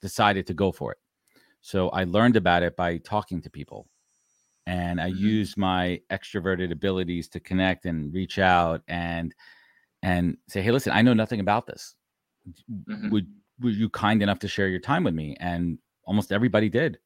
decided 0.00 0.46
to 0.46 0.54
go 0.54 0.70
for 0.70 0.92
it. 0.92 0.98
So 1.62 1.88
I 1.90 2.04
learned 2.04 2.36
about 2.36 2.62
it 2.62 2.76
by 2.76 2.98
talking 2.98 3.42
to 3.42 3.50
people, 3.50 3.88
and 4.66 5.00
I 5.00 5.10
mm-hmm. 5.10 5.24
used 5.24 5.56
my 5.56 6.00
extroverted 6.10 6.70
abilities 6.70 7.28
to 7.30 7.40
connect 7.40 7.86
and 7.86 8.14
reach 8.14 8.38
out 8.38 8.82
and 8.86 9.34
and 10.02 10.36
say, 10.48 10.62
"Hey, 10.62 10.70
listen, 10.70 10.92
I 10.92 11.02
know 11.02 11.14
nothing 11.14 11.40
about 11.40 11.66
this. 11.66 11.94
Mm-hmm. 12.70 13.10
Would 13.10 13.26
were 13.60 13.70
you 13.70 13.88
kind 13.88 14.22
enough 14.22 14.38
to 14.40 14.48
share 14.48 14.68
your 14.68 14.80
time 14.80 15.04
with 15.04 15.14
me?" 15.14 15.36
And 15.40 15.78
almost 16.04 16.32
everybody 16.32 16.68
did. 16.68 16.98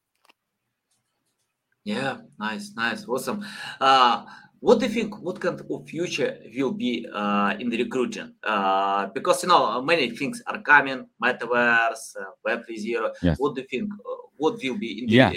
Yeah, 1.83 2.17
nice, 2.39 2.71
nice, 2.75 3.05
awesome. 3.07 3.45
Uh, 3.81 4.23
what 4.63 4.79
do 4.79 4.85
you 4.85 4.91
think? 4.93 5.19
What 5.21 5.41
kind 5.41 5.59
of 5.59 5.89
future 5.89 6.37
will 6.55 6.71
be 6.71 7.05
uh, 7.13 7.53
in 7.59 7.69
the 7.69 7.77
recruiting? 7.83 8.33
Uh, 8.41 9.07
because 9.07 9.43
you 9.43 9.49
know 9.49 9.81
many 9.81 10.09
things 10.11 10.41
are 10.47 10.61
coming, 10.61 11.05
metaverse, 11.21 12.15
uh, 12.17 12.31
Web 12.45 12.63
3.0. 12.65 13.11
Yes. 13.21 13.37
What 13.39 13.55
do 13.55 13.61
you 13.61 13.67
think? 13.67 13.91
Uh, 13.93 14.23
what 14.37 14.53
will 14.63 14.77
be 14.77 14.99
in 14.99 15.07
the 15.07 15.13
yeah. 15.13 15.29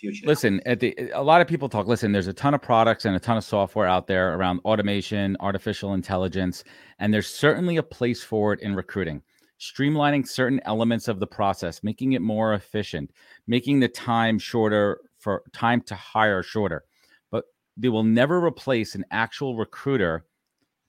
Future. 0.00 0.26
Listen, 0.26 0.62
at 0.64 0.80
the 0.80 0.96
a 1.12 1.22
lot 1.22 1.42
of 1.42 1.46
people 1.46 1.68
talk. 1.68 1.86
Listen, 1.86 2.10
there's 2.10 2.26
a 2.26 2.32
ton 2.32 2.54
of 2.54 2.62
products 2.62 3.04
and 3.04 3.14
a 3.14 3.20
ton 3.20 3.36
of 3.36 3.44
software 3.44 3.86
out 3.86 4.06
there 4.06 4.34
around 4.34 4.60
automation, 4.64 5.36
artificial 5.40 5.92
intelligence, 5.92 6.64
and 6.98 7.12
there's 7.12 7.28
certainly 7.28 7.76
a 7.76 7.82
place 7.82 8.22
for 8.22 8.54
it 8.54 8.60
in 8.60 8.74
recruiting. 8.74 9.22
Streamlining 9.60 10.26
certain 10.26 10.58
elements 10.64 11.06
of 11.06 11.20
the 11.20 11.26
process, 11.26 11.82
making 11.82 12.14
it 12.14 12.22
more 12.22 12.54
efficient, 12.54 13.10
making 13.46 13.78
the 13.78 13.88
time 13.88 14.38
shorter 14.38 15.02
for 15.18 15.42
time 15.52 15.82
to 15.82 15.94
hire 15.94 16.42
shorter. 16.42 16.84
But 17.30 17.44
they 17.76 17.90
will 17.90 18.02
never 18.02 18.42
replace 18.42 18.94
an 18.94 19.04
actual 19.10 19.54
recruiter 19.54 20.24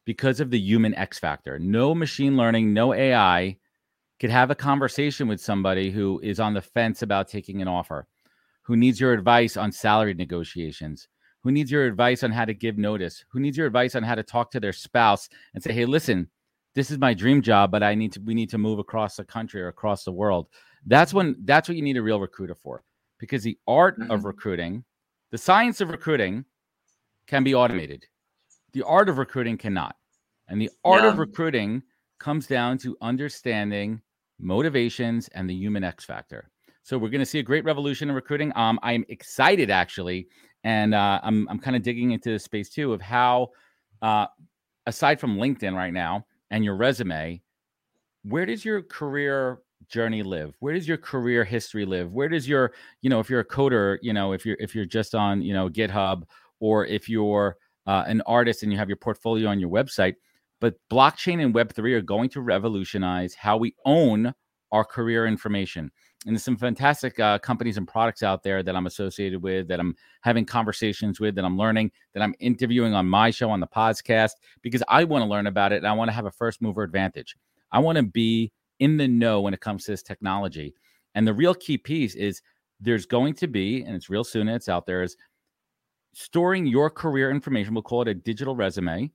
because 0.06 0.40
of 0.40 0.52
the 0.52 0.60
human 0.60 0.96
X 0.96 1.20
factor. 1.20 1.60
No 1.60 1.94
machine 1.94 2.38
learning, 2.38 2.74
no 2.74 2.94
AI 2.94 3.58
could 4.22 4.30
have 4.30 4.52
a 4.52 4.56
conversation 4.56 5.28
with 5.28 5.42
somebody 5.42 5.92
who 5.92 6.22
is 6.24 6.40
on 6.40 6.54
the 6.54 6.62
fence 6.62 7.02
about 7.02 7.28
taking 7.28 7.62
an 7.62 7.68
offer 7.68 8.08
who 8.72 8.78
needs 8.78 9.02
your 9.02 9.12
advice 9.12 9.58
on 9.58 9.70
salary 9.70 10.14
negotiations, 10.14 11.10
who 11.42 11.52
needs 11.52 11.70
your 11.70 11.86
advice 11.86 12.24
on 12.24 12.32
how 12.32 12.46
to 12.46 12.54
give 12.54 12.78
notice, 12.78 13.26
who 13.28 13.42
needs 13.42 13.58
your 13.58 13.68
advice 13.68 13.96
on 13.96 14.04
how 14.04 14.16
to 14.16 14.24
talk 14.24 14.50
to 14.50 14.62
their 14.62 14.72
spouse 14.72 15.28
and 15.54 15.62
say, 15.62 15.74
"Hey, 15.74 15.84
listen, 15.84 16.30
this 16.74 16.90
is 16.90 16.98
my 16.98 17.14
dream 17.14 17.42
job, 17.42 17.70
but 17.70 17.84
I 17.84 17.96
need 17.96 18.14
to 18.14 18.22
we 18.22 18.34
need 18.34 18.50
to 18.52 18.58
move 18.58 18.80
across 18.80 19.18
the 19.18 19.26
country 19.26 19.62
or 19.62 19.68
across 19.68 20.06
the 20.06 20.14
world." 20.14 20.48
That's 20.86 21.14
when 21.14 21.36
that's 21.44 21.68
what 21.68 21.76
you 21.76 21.82
need 21.82 21.98
a 21.98 22.02
real 22.02 22.22
recruiter 22.22 22.56
for. 22.56 22.82
Because 23.18 23.44
the 23.44 23.58
art 23.68 24.00
mm-hmm. 24.00 24.10
of 24.10 24.24
recruiting, 24.24 24.86
the 25.32 25.38
science 25.38 25.82
of 25.82 25.90
recruiting 25.90 26.46
can 27.28 27.44
be 27.44 27.54
automated. 27.54 28.06
The 28.72 28.84
art 28.84 29.10
of 29.10 29.18
recruiting 29.18 29.58
cannot. 29.58 29.98
And 30.48 30.62
the 30.62 30.70
art 30.86 31.04
yeah. 31.04 31.10
of 31.10 31.20
recruiting 31.20 31.84
comes 32.20 32.48
down 32.48 32.78
to 32.78 32.96
understanding 33.02 34.02
motivations 34.40 35.28
and 35.34 35.50
the 35.50 35.56
human 35.56 35.84
X 35.84 36.06
factor. 36.06 36.50
So 36.84 36.98
we're 36.98 37.10
going 37.10 37.20
to 37.20 37.26
see 37.26 37.40
a 37.40 37.44
great 37.44 37.64
revolution 37.64 38.10
in 38.10 38.16
recruiting. 38.16 38.52
Um, 38.56 38.80
I'm 38.84 39.06
excited 39.10 39.70
actually, 39.70 40.28
and 40.64 40.94
uh, 40.94 41.20
I'm 41.24 41.48
I'm 41.50 41.60
kind 41.60 41.76
of 41.76 41.84
digging 41.84 42.12
into 42.12 42.32
the 42.32 42.40
space 42.40 42.70
too 42.70 42.94
of 42.94 43.02
how, 43.02 43.50
uh, 44.02 44.28
aside 44.88 45.20
from 45.20 45.38
LinkedIn 45.38 45.76
right 45.76 45.94
now 45.94 46.26
and 46.50 46.66
your 46.66 46.76
resume, 46.76 47.42
where 48.24 48.46
does 48.46 48.66
your 48.66 48.82
career 48.82 49.60
journey 49.88 50.24
live? 50.24 50.56
Where 50.60 50.74
does 50.74 50.88
your 50.88 50.98
career 50.98 51.44
history 51.44 51.86
live? 51.86 52.12
Where 52.12 52.30
does 52.30 52.48
your 52.48 52.74
you 53.02 53.10
know 53.10 53.20
if 53.20 53.30
you're 53.30 53.42
a 53.42 53.48
coder, 53.48 53.98
you 54.02 54.14
know 54.14 54.34
if 54.34 54.46
you're 54.46 54.58
if 54.60 54.74
you're 54.76 54.86
just 54.86 55.14
on 55.16 55.42
you 55.42 55.54
know 55.54 55.70
GitHub 55.70 56.24
or 56.60 56.86
if 56.86 57.08
you're 57.10 57.58
uh, 57.88 58.04
an 58.08 58.22
artist 58.26 58.64
and 58.64 58.72
you 58.72 58.78
have 58.78 58.90
your 58.90 58.98
portfolio 58.98 59.50
on 59.50 59.60
your 59.60 59.70
website. 59.70 60.16
But 60.60 60.76
blockchain 60.92 61.44
and 61.44 61.56
Web3 61.56 61.94
are 61.94 62.02
going 62.02 62.30
to 62.30 62.42
revolutionize 62.42 63.34
how 63.34 63.58
we 63.58 63.76
own 63.84 64.34
our 64.72 64.86
career 64.86 65.26
information. 65.26 65.92
And 66.26 66.36
there's 66.36 66.44
some 66.44 66.58
fantastic 66.58 67.20
uh, 67.20 67.40
companies 67.40 67.78
and 67.78 67.88
products 67.88 68.22
out 68.22 68.44
there 68.44 68.62
that 68.62 68.76
I'm 68.76 68.86
associated 68.86 69.42
with, 69.42 69.68
that 69.70 69.80
I'm 69.80 69.96
having 70.22 70.46
conversations 70.46 71.20
with, 71.20 71.34
that 71.36 71.46
I'm 71.46 71.58
learning, 71.58 71.92
that 72.14 72.22
I'm 72.22 72.36
interviewing 72.40 72.94
on 72.94 73.10
my 73.10 73.32
show 73.32 73.50
on 73.50 73.60
the 73.60 73.68
podcast 73.68 74.34
because 74.62 74.84
I 74.88 75.04
want 75.04 75.24
to 75.24 75.30
learn 75.30 75.48
about 75.48 75.72
it 75.72 75.78
and 75.78 75.88
I 75.88 75.94
want 75.94 76.10
to 76.10 76.14
have 76.14 76.28
a 76.28 76.32
first 76.32 76.62
mover 76.62 76.84
advantage. 76.84 77.36
I 77.72 77.80
want 77.80 77.96
to 77.96 78.04
be 78.04 78.52
in 78.80 78.98
the 78.98 79.08
know 79.08 79.42
when 79.42 79.54
it 79.54 79.62
comes 79.62 79.86
to 79.86 79.92
this 79.92 80.04
technology. 80.04 80.76
And 81.16 81.28
the 81.28 81.34
real 81.34 81.56
key 81.56 81.78
piece 81.78 82.14
is 82.14 82.42
there's 82.80 83.08
going 83.08 83.34
to 83.36 83.48
be, 83.48 83.84
and 83.84 83.96
it's 83.96 84.10
real 84.10 84.24
soon, 84.24 84.48
it's 84.48 84.70
out 84.70 84.86
there, 84.86 85.02
is 85.02 85.18
storing 86.14 86.68
your 86.68 86.90
career 86.90 87.32
information. 87.32 87.74
We'll 87.74 87.84
call 87.84 88.04
it 88.04 88.08
a 88.08 88.14
digital 88.14 88.56
resume 88.56 89.12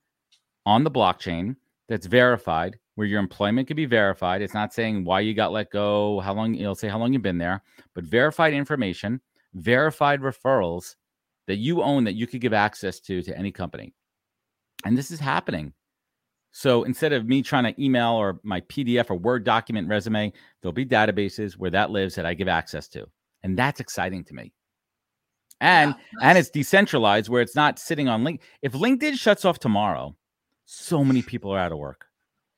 on 0.65 0.83
the 0.83 0.91
blockchain 0.91 1.55
that's 1.89 2.07
verified 2.07 2.79
where 2.97 3.07
your 3.07 3.21
employment 3.21 3.69
can 3.69 3.77
be 3.77 3.87
verified. 3.87 4.43
It's 4.43 4.55
not 4.55 4.73
saying 4.73 5.05
why 5.05 5.21
you 5.21 5.35
got 5.35 5.53
let 5.53 5.71
go, 5.71 6.21
how 6.21 6.35
long, 6.35 6.55
it'll 6.55 6.75
say 6.75 6.89
how 6.89 6.99
long 6.99 7.13
you've 7.13 7.23
been 7.23 7.39
there, 7.39 7.63
but 7.95 8.05
verified 8.05 8.55
information, 8.55 9.21
verified 9.55 10.21
referrals 10.21 10.97
that 11.47 11.57
you 11.57 11.83
own 11.83 12.05
that 12.05 12.15
you 12.15 12.27
could 12.27 12.41
give 12.41 12.53
access 12.53 13.01
to 13.01 13.23
to 13.23 13.37
any 13.37 13.53
company. 13.53 13.93
And 14.85 14.97
this 14.97 15.11
is 15.11 15.21
happening. 15.21 15.73
So 16.53 16.85
instead 16.85 17.13
of 17.13 17.27
me 17.27 17.43
trying 17.43 17.65
to 17.65 17.83
email 17.83 18.13
or 18.13 18.41
my 18.43 18.63
PDF 18.63 19.11
or 19.11 19.17
Word 19.17 19.45
document 19.45 19.89
resume, 19.89 20.33
there'll 20.61 20.73
be 20.73 20.87
databases 20.87 21.53
where 21.53 21.71
that 21.71 21.91
lives 21.91 22.15
that 22.15 22.25
I 22.27 22.35
give 22.35 22.49
access 22.49 22.89
to. 22.89 23.07
And 23.43 23.59
that's 23.59 23.79
exciting 23.79 24.25
to 24.25 24.35
me. 24.35 24.53
And 25.61 25.95
yeah, 26.21 26.31
and 26.31 26.39
it's 26.39 26.51
decentralized 26.51 27.29
where 27.29 27.43
it's 27.43 27.55
not 27.55 27.79
sitting 27.79 28.09
on 28.09 28.25
link. 28.25 28.43
If 28.63 28.73
LinkedIn 28.73 29.19
shuts 29.19 29.45
off 29.45 29.59
tomorrow, 29.59 30.17
so 30.67 31.03
many 31.03 31.23
people 31.23 31.51
are 31.53 31.59
out 31.59 31.73
of 31.73 31.79
work. 31.79 32.07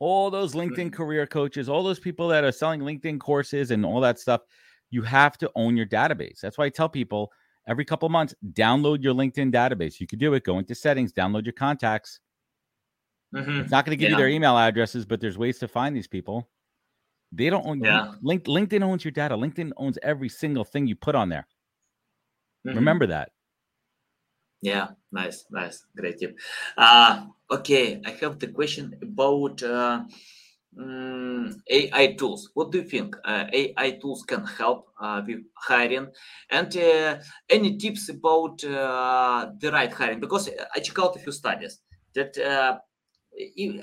All 0.01 0.31
those 0.31 0.55
LinkedIn 0.55 0.93
career 0.93 1.27
coaches, 1.27 1.69
all 1.69 1.83
those 1.83 1.99
people 1.99 2.29
that 2.29 2.45
are 2.45 2.53
selling 2.53 2.81
LinkedIn 2.81 3.21
courses 3.21 3.71
and 3.71 3.85
all 3.85 4.01
that 4.01 4.19
stuff, 4.19 4.43
you 4.91 5.03
have 5.03 5.39
to 5.39 5.51
own 5.55 5.77
your 5.77 5.87
database. 5.87 6.41
That's 6.41 6.59
why 6.59 6.67
I 6.67 6.69
tell 6.69 6.89
people 6.89 7.33
every 7.67 7.85
couple 7.85 8.09
months, 8.09 8.35
download 8.53 9.03
your 9.03 9.15
LinkedIn 9.15 9.53
database. 9.53 10.01
You 10.01 10.07
could 10.07 10.19
do 10.19 10.35
it. 10.35 10.45
Go 10.45 10.59
into 10.59 10.75
settings, 10.75 11.13
download 11.13 11.45
your 11.45 11.53
contacts, 11.53 12.21
Mm-hmm. 13.35 13.61
It's 13.61 13.71
not 13.71 13.85
going 13.85 13.97
to 13.97 14.01
give 14.01 14.11
yeah. 14.11 14.17
you 14.17 14.23
their 14.23 14.29
email 14.29 14.57
addresses, 14.57 15.05
but 15.05 15.21
there's 15.21 15.37
ways 15.37 15.59
to 15.59 15.69
find 15.69 15.95
these 15.95 16.07
people. 16.07 16.49
They 17.33 17.51
don't 17.51 17.67
own 17.67 17.81
yeah. 17.81 18.13
Link, 18.23 18.45
LinkedIn 18.45 18.83
owns 18.83 19.05
your 19.05 19.13
data. 19.13 19.37
LinkedIn 19.37 19.73
owns 19.77 19.99
every 20.03 20.29
single 20.29 20.65
thing 20.65 20.87
you 20.87 20.97
put 20.97 21.15
on 21.15 21.29
there. 21.29 21.47
Mm-hmm. 22.67 22.77
Remember 22.77 23.07
that. 23.09 23.33
Yeah, 24.61 24.89
nice, 25.13 25.45
nice, 25.51 25.85
great 25.97 26.19
tip. 26.19 26.37
Uh, 26.77 27.27
okay, 27.51 28.01
I 28.05 28.11
have 28.21 28.39
the 28.41 28.49
question 28.49 28.99
about 29.01 29.63
uh, 29.63 30.03
um, 30.79 31.55
mm, 31.71 31.93
AI 31.97 32.15
tools. 32.15 32.51
What 32.55 32.73
do 32.73 32.79
you 32.79 32.85
think 32.85 33.17
uh, 33.25 33.47
AI 33.53 33.91
tools 33.93 34.25
can 34.25 34.45
help 34.45 34.89
uh, 35.01 35.23
with 35.27 35.41
hiring? 35.57 36.09
And 36.51 36.77
uh, 36.77 37.19
any 37.49 37.77
tips 37.79 38.09
about 38.09 38.65
uh, 38.65 39.51
the 39.61 39.71
right 39.71 39.93
hiring? 39.93 40.21
Because 40.21 40.51
I 40.75 40.81
check 40.81 40.99
out 40.99 41.15
a 41.17 41.21
few 41.21 41.33
studies 41.33 41.81
that 42.15 42.37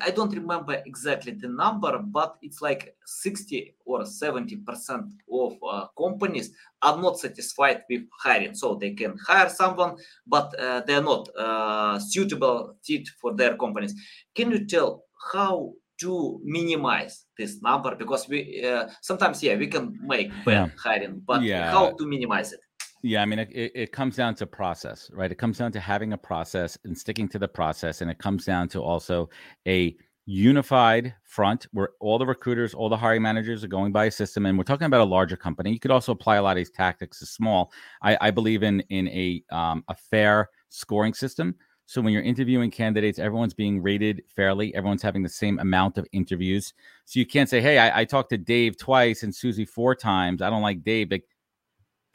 I 0.01 0.11
don't 0.11 0.33
remember 0.33 0.81
exactly 0.85 1.31
the 1.31 1.47
number, 1.47 1.97
but 1.99 2.35
it's 2.41 2.61
like 2.61 2.95
60 3.05 3.75
or 3.85 4.05
70 4.05 4.57
percent 4.57 5.13
of 5.31 5.57
uh, 5.67 5.85
companies 5.97 6.51
are 6.81 7.01
not 7.01 7.19
satisfied 7.19 7.83
with 7.89 8.03
hiring. 8.19 8.53
So 8.53 8.75
they 8.75 8.91
can 8.91 9.17
hire 9.25 9.49
someone, 9.49 9.95
but 10.27 10.57
uh, 10.59 10.81
they're 10.85 11.01
not 11.01 11.29
uh, 11.37 11.99
suitable 11.99 12.75
fit 12.83 13.07
for 13.21 13.33
their 13.33 13.55
companies. 13.55 13.93
Can 14.35 14.51
you 14.51 14.65
tell 14.65 15.03
how 15.31 15.73
to 16.01 16.41
minimize 16.43 17.25
this 17.37 17.61
number? 17.61 17.95
Because 17.95 18.27
we 18.27 18.65
uh, 18.65 18.89
sometimes, 19.01 19.41
yeah, 19.41 19.55
we 19.55 19.67
can 19.67 19.97
make 20.01 20.31
bad 20.43 20.51
yeah. 20.53 20.69
hiring, 20.77 21.21
but 21.25 21.41
yeah. 21.43 21.71
how 21.71 21.91
to 21.91 22.05
minimize 22.05 22.51
it? 22.51 22.59
Yeah, 23.07 23.21
I 23.21 23.25
mean, 23.25 23.37
it, 23.37 23.51
it 23.53 23.91
comes 23.91 24.15
down 24.15 24.33
to 24.35 24.47
process, 24.47 25.11
right? 25.13 25.31
It 25.31 25.35
comes 25.35 25.59
down 25.59 25.71
to 25.73 25.79
having 25.79 26.13
a 26.13 26.17
process 26.17 26.75
and 26.85 26.97
sticking 26.97 27.27
to 27.29 27.37
the 27.39 27.47
process. 27.47 28.01
And 28.01 28.09
it 28.09 28.17
comes 28.17 28.45
down 28.45 28.67
to 28.69 28.81
also 28.81 29.29
a 29.67 29.95
unified 30.25 31.13
front 31.23 31.67
where 31.71 31.89
all 31.99 32.17
the 32.17 32.25
recruiters, 32.25 32.73
all 32.73 32.89
the 32.89 32.97
hiring 32.97 33.21
managers 33.21 33.63
are 33.63 33.67
going 33.67 33.91
by 33.91 34.05
a 34.05 34.11
system. 34.11 34.47
And 34.47 34.57
we're 34.57 34.63
talking 34.63 34.87
about 34.87 35.01
a 35.01 35.05
larger 35.05 35.37
company. 35.37 35.71
You 35.71 35.79
could 35.79 35.91
also 35.91 36.13
apply 36.13 36.37
a 36.37 36.41
lot 36.41 36.53
of 36.53 36.55
these 36.57 36.71
tactics 36.71 37.19
to 37.19 37.27
small. 37.27 37.71
I, 38.01 38.17
I 38.21 38.31
believe 38.31 38.63
in 38.63 38.79
in 38.89 39.07
a 39.09 39.43
um, 39.51 39.83
a 39.87 39.93
fair 39.95 40.49
scoring 40.69 41.13
system. 41.13 41.53
So 41.85 42.01
when 42.01 42.11
you're 42.11 42.23
interviewing 42.23 42.71
candidates, 42.71 43.19
everyone's 43.19 43.53
being 43.53 43.83
rated 43.83 44.23
fairly. 44.35 44.73
Everyone's 44.73 45.03
having 45.03 45.21
the 45.21 45.29
same 45.29 45.59
amount 45.59 45.99
of 45.99 46.07
interviews. 46.11 46.73
So 47.05 47.19
you 47.19 47.27
can't 47.27 47.47
say, 47.47 47.61
"Hey, 47.61 47.77
I, 47.77 47.99
I 47.99 48.05
talked 48.05 48.31
to 48.31 48.39
Dave 48.39 48.79
twice 48.79 49.21
and 49.21 49.35
Susie 49.35 49.65
four 49.65 49.93
times. 49.93 50.41
I 50.41 50.49
don't 50.49 50.63
like 50.63 50.83
Dave." 50.83 51.11
Like 51.11 51.25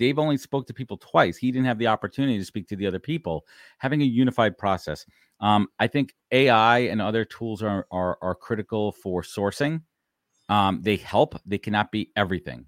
Dave 0.00 0.18
only 0.18 0.38
spoke 0.38 0.66
to 0.66 0.72
people 0.72 0.96
twice. 0.96 1.36
He 1.36 1.52
didn't 1.52 1.66
have 1.66 1.78
the 1.78 1.86
opportunity 1.86 2.38
to 2.38 2.44
speak 2.44 2.66
to 2.68 2.76
the 2.76 2.86
other 2.86 2.98
people. 2.98 3.44
Having 3.76 4.00
a 4.00 4.06
unified 4.06 4.56
process. 4.56 5.04
Um, 5.40 5.68
I 5.78 5.88
think 5.88 6.14
AI 6.32 6.78
and 6.78 7.02
other 7.02 7.26
tools 7.26 7.62
are 7.62 7.86
are, 7.90 8.16
are 8.22 8.34
critical 8.34 8.92
for 8.92 9.20
sourcing. 9.20 9.82
Um, 10.48 10.80
they 10.80 10.96
help. 10.96 11.38
They 11.44 11.58
cannot 11.58 11.92
be 11.92 12.10
everything. 12.16 12.64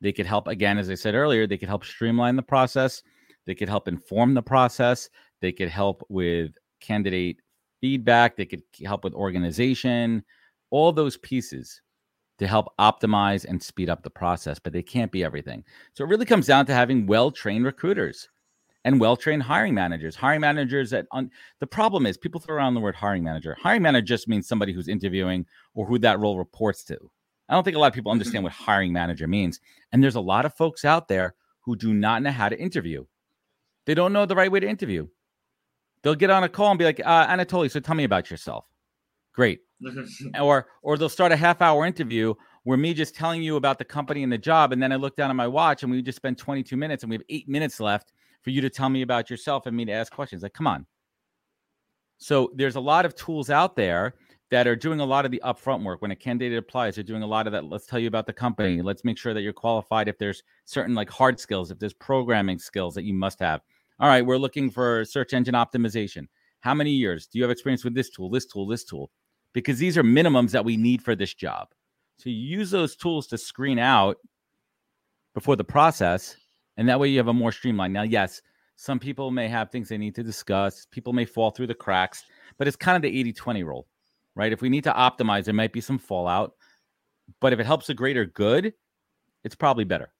They 0.00 0.12
could 0.12 0.26
help 0.26 0.46
again, 0.46 0.78
as 0.78 0.88
I 0.88 0.94
said 0.94 1.16
earlier. 1.16 1.44
They 1.48 1.58
could 1.58 1.68
help 1.68 1.84
streamline 1.84 2.36
the 2.36 2.42
process. 2.42 3.02
They 3.46 3.56
could 3.56 3.68
help 3.68 3.88
inform 3.88 4.34
the 4.34 4.42
process. 4.42 5.10
They 5.40 5.50
could 5.50 5.68
help 5.68 6.04
with 6.08 6.52
candidate 6.80 7.40
feedback. 7.80 8.36
They 8.36 8.46
could 8.46 8.62
help 8.86 9.02
with 9.02 9.14
organization. 9.14 10.24
All 10.70 10.92
those 10.92 11.16
pieces 11.16 11.82
to 12.40 12.46
help 12.46 12.72
optimize 12.78 13.44
and 13.44 13.62
speed 13.62 13.90
up 13.90 14.02
the 14.02 14.08
process, 14.08 14.58
but 14.58 14.72
they 14.72 14.82
can't 14.82 15.12
be 15.12 15.22
everything. 15.22 15.62
So 15.92 16.02
it 16.04 16.08
really 16.08 16.24
comes 16.24 16.46
down 16.46 16.64
to 16.66 16.74
having 16.74 17.06
well 17.06 17.30
trained 17.30 17.66
recruiters 17.66 18.30
and 18.86 18.98
well 18.98 19.14
trained 19.14 19.42
hiring 19.42 19.74
managers. 19.74 20.16
Hiring 20.16 20.40
managers 20.40 20.88
that 20.88 21.06
un- 21.12 21.30
the 21.58 21.66
problem 21.66 22.06
is 22.06 22.16
people 22.16 22.40
throw 22.40 22.56
around 22.56 22.72
the 22.72 22.80
word 22.80 22.94
hiring 22.94 23.22
manager. 23.22 23.58
Hiring 23.60 23.82
manager 23.82 24.06
just 24.06 24.26
means 24.26 24.48
somebody 24.48 24.72
who's 24.72 24.88
interviewing 24.88 25.44
or 25.74 25.84
who 25.84 25.98
that 25.98 26.18
role 26.18 26.38
reports 26.38 26.82
to. 26.84 26.96
I 27.50 27.52
don't 27.52 27.62
think 27.62 27.76
a 27.76 27.78
lot 27.78 27.88
of 27.88 27.94
people 27.94 28.10
understand 28.10 28.42
what 28.42 28.54
hiring 28.54 28.90
manager 28.90 29.26
means. 29.26 29.60
And 29.92 30.02
there's 30.02 30.14
a 30.14 30.20
lot 30.20 30.46
of 30.46 30.54
folks 30.54 30.86
out 30.86 31.08
there 31.08 31.34
who 31.60 31.76
do 31.76 31.92
not 31.92 32.22
know 32.22 32.30
how 32.30 32.48
to 32.48 32.58
interview. 32.58 33.04
They 33.84 33.92
don't 33.92 34.14
know 34.14 34.24
the 34.24 34.36
right 34.36 34.50
way 34.50 34.60
to 34.60 34.68
interview. 34.68 35.08
They'll 36.02 36.14
get 36.14 36.30
on 36.30 36.44
a 36.44 36.48
call 36.48 36.70
and 36.70 36.78
be 36.78 36.86
like, 36.86 37.02
uh, 37.04 37.26
Anatoly, 37.26 37.70
so 37.70 37.80
tell 37.80 37.94
me 37.94 38.04
about 38.04 38.30
yourself. 38.30 38.64
Great. 39.34 39.60
Mm-hmm. 39.82 40.42
or 40.42 40.66
or 40.82 40.98
they'll 40.98 41.08
start 41.08 41.32
a 41.32 41.36
half 41.36 41.62
hour 41.62 41.86
interview 41.86 42.34
where 42.64 42.76
me 42.76 42.92
just 42.92 43.14
telling 43.14 43.42
you 43.42 43.56
about 43.56 43.78
the 43.78 43.84
company 43.84 44.22
and 44.22 44.32
the 44.32 44.38
job, 44.38 44.72
and 44.72 44.82
then 44.82 44.92
I 44.92 44.96
look 44.96 45.16
down 45.16 45.30
at 45.30 45.36
my 45.36 45.46
watch 45.46 45.82
and 45.82 45.90
we 45.90 46.02
just 46.02 46.16
spend 46.16 46.36
22 46.36 46.76
minutes 46.76 47.02
and 47.02 47.10
we 47.10 47.14
have 47.14 47.22
eight 47.30 47.48
minutes 47.48 47.80
left 47.80 48.12
for 48.42 48.50
you 48.50 48.60
to 48.60 48.70
tell 48.70 48.88
me 48.88 49.02
about 49.02 49.30
yourself 49.30 49.66
and 49.66 49.76
me 49.76 49.84
to 49.86 49.92
ask 49.92 50.12
questions. 50.12 50.42
Like, 50.42 50.52
come 50.52 50.66
on. 50.66 50.86
So 52.18 52.50
there's 52.54 52.76
a 52.76 52.80
lot 52.80 53.06
of 53.06 53.14
tools 53.14 53.48
out 53.48 53.76
there 53.76 54.14
that 54.50 54.66
are 54.66 54.76
doing 54.76 55.00
a 55.00 55.04
lot 55.04 55.24
of 55.24 55.30
the 55.30 55.40
upfront 55.44 55.82
work. 55.84 56.02
When 56.02 56.10
a 56.10 56.16
candidate 56.16 56.58
applies, 56.58 56.96
they're 56.96 57.04
doing 57.04 57.22
a 57.22 57.26
lot 57.26 57.46
of 57.46 57.52
that. 57.52 57.64
Let's 57.64 57.86
tell 57.86 57.98
you 57.98 58.08
about 58.08 58.26
the 58.26 58.32
company. 58.32 58.82
Let's 58.82 59.04
make 59.04 59.16
sure 59.16 59.32
that 59.32 59.42
you're 59.42 59.52
qualified. 59.52 60.08
If 60.08 60.18
there's 60.18 60.42
certain 60.64 60.94
like 60.94 61.08
hard 61.08 61.40
skills, 61.40 61.70
if 61.70 61.78
there's 61.78 61.94
programming 61.94 62.58
skills 62.58 62.94
that 62.94 63.04
you 63.04 63.14
must 63.14 63.38
have. 63.40 63.62
All 64.00 64.08
right, 64.08 64.24
we're 64.24 64.38
looking 64.38 64.70
for 64.70 65.04
search 65.04 65.32
engine 65.32 65.54
optimization. 65.54 66.26
How 66.60 66.74
many 66.74 66.90
years? 66.90 67.26
Do 67.26 67.38
you 67.38 67.44
have 67.44 67.50
experience 67.50 67.84
with 67.84 67.94
this 67.94 68.10
tool, 68.10 68.28
this 68.28 68.46
tool, 68.46 68.66
this 68.66 68.84
tool? 68.84 69.10
Because 69.52 69.78
these 69.78 69.98
are 69.98 70.02
minimums 70.02 70.50
that 70.50 70.64
we 70.64 70.76
need 70.76 71.02
for 71.02 71.14
this 71.14 71.34
job. 71.34 71.68
So 72.18 72.28
you 72.28 72.36
use 72.36 72.70
those 72.70 72.96
tools 72.96 73.26
to 73.28 73.38
screen 73.38 73.78
out 73.78 74.18
before 75.34 75.56
the 75.56 75.64
process, 75.64 76.36
and 76.76 76.88
that 76.88 77.00
way 77.00 77.08
you 77.08 77.18
have 77.18 77.28
a 77.28 77.32
more 77.32 77.52
streamlined. 77.52 77.94
Now, 77.94 78.02
yes, 78.02 78.42
some 78.76 78.98
people 78.98 79.30
may 79.30 79.48
have 79.48 79.70
things 79.70 79.88
they 79.88 79.98
need 79.98 80.14
to 80.14 80.22
discuss, 80.22 80.86
people 80.90 81.12
may 81.12 81.24
fall 81.24 81.50
through 81.50 81.66
the 81.66 81.74
cracks, 81.74 82.24
but 82.58 82.66
it's 82.66 82.76
kind 82.76 82.96
of 82.96 83.02
the 83.02 83.18
80 83.18 83.32
20 83.32 83.62
rule, 83.62 83.86
right? 84.34 84.52
If 84.52 84.62
we 84.62 84.68
need 84.68 84.84
to 84.84 84.92
optimize, 84.92 85.44
there 85.44 85.54
might 85.54 85.72
be 85.72 85.80
some 85.80 85.98
fallout, 85.98 86.54
but 87.40 87.52
if 87.52 87.60
it 87.60 87.66
helps 87.66 87.88
a 87.88 87.94
greater 87.94 88.26
good, 88.26 88.74
it's 89.44 89.54
probably 89.54 89.84
better. 89.84 90.10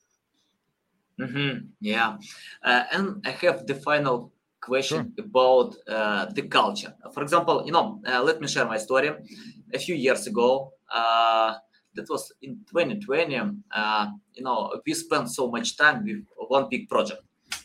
Mm-hmm. 1.20 1.66
Yeah. 1.80 2.16
Uh, 2.62 2.84
and 2.92 3.22
I 3.26 3.30
have 3.30 3.66
the 3.66 3.74
final 3.74 4.32
question 4.61 5.12
sure. 5.16 5.24
about 5.24 5.76
uh, 5.88 6.26
the 6.32 6.42
culture. 6.42 6.94
For 7.12 7.22
example, 7.22 7.62
you 7.64 7.72
know, 7.72 8.00
uh, 8.06 8.22
let 8.22 8.40
me 8.40 8.46
share 8.46 8.66
my 8.66 8.78
story. 8.78 9.11
A 9.72 9.78
few 9.78 9.94
years 9.94 10.26
ago, 10.26 10.72
uh, 10.92 11.54
that 11.94 12.08
was 12.08 12.32
in 12.42 12.61
2020, 12.68 13.36
uh, 13.74 14.06
you 14.34 14.44
know, 14.44 14.72
we 14.86 14.94
spent 14.94 15.30
so 15.30 15.50
much 15.50 15.76
time 15.76 16.04
with 16.04 16.24
one 16.48 16.68
big 16.70 16.88
project. 16.88 17.22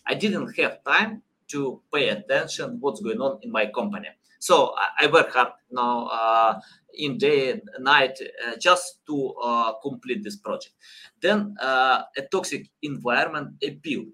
I 0.08 0.14
didn't 0.16 0.54
have 0.58 0.84
time 0.84 1.22
to 1.50 1.82
pay 1.94 2.10
attention 2.10 2.78
what's 2.80 3.02
going 3.02 3.22
on 3.22 3.40
in 3.42 3.52
my 3.52 3.68
company. 3.68 4.08
So 4.40 4.74
I, 4.78 5.06
I 5.06 5.08
work 5.08 5.34
hard 5.34 5.50
you 5.70 5.76
now 5.76 6.06
uh, 6.08 6.60
in 6.94 7.18
day 7.18 7.52
and 7.52 7.62
night 7.80 8.18
uh, 8.48 8.56
just 8.60 9.00
to 9.08 9.34
complete 9.82 10.24
this 10.24 10.38
project. 10.38 10.74
Then 11.22 11.56
a 11.62 12.06
toxic 12.32 12.70
environment 12.82 13.56
appeared 13.64 14.08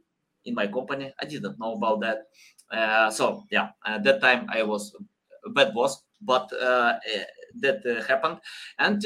in 0.46 0.56
my 0.56 0.68
company. 0.68 1.14
I 1.22 1.26
didn't 1.26 1.60
know 1.60 1.74
about 1.74 2.02
that. 2.02 2.28
Uh, 2.72 3.10
so 3.10 3.44
yeah, 3.52 3.70
at 3.86 4.04
that 4.04 4.22
time 4.22 4.48
I 4.50 4.64
was 4.64 4.96
a 5.46 5.50
bad 5.50 5.74
boss, 5.74 6.04
but 6.22 6.52
uh, 6.54 6.94
eh, 7.14 7.24
that 7.60 7.86
uh, 7.86 8.04
happened, 8.08 8.38
and 8.80 9.02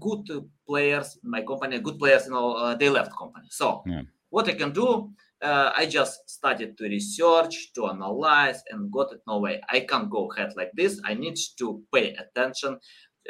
good 0.00 0.28
players 0.66 1.18
in 1.22 1.30
my 1.30 1.42
company, 1.42 1.78
good 1.80 1.98
players, 1.98 2.26
you 2.26 2.32
know, 2.32 2.76
they 2.76 2.88
left 2.90 3.16
company. 3.16 3.46
So 3.50 3.82
yeah. 3.86 4.02
what 4.28 4.48
I 4.48 4.54
can 4.54 4.72
do, 4.72 5.10
uh, 5.44 5.72
I 5.76 5.86
just 5.86 6.28
started 6.28 6.76
to 6.78 6.84
research, 6.84 7.72
to 7.74 7.88
analyze, 7.88 8.62
and 8.70 8.90
got 8.90 9.12
it. 9.12 9.20
No 9.26 9.38
way, 9.38 9.60
I 9.68 9.80
can't 9.80 10.10
go 10.10 10.30
ahead 10.32 10.54
like 10.56 10.72
this. 10.74 11.00
I 11.04 11.14
need 11.14 11.36
to 11.58 11.82
pay 11.92 12.14
attention 12.14 12.78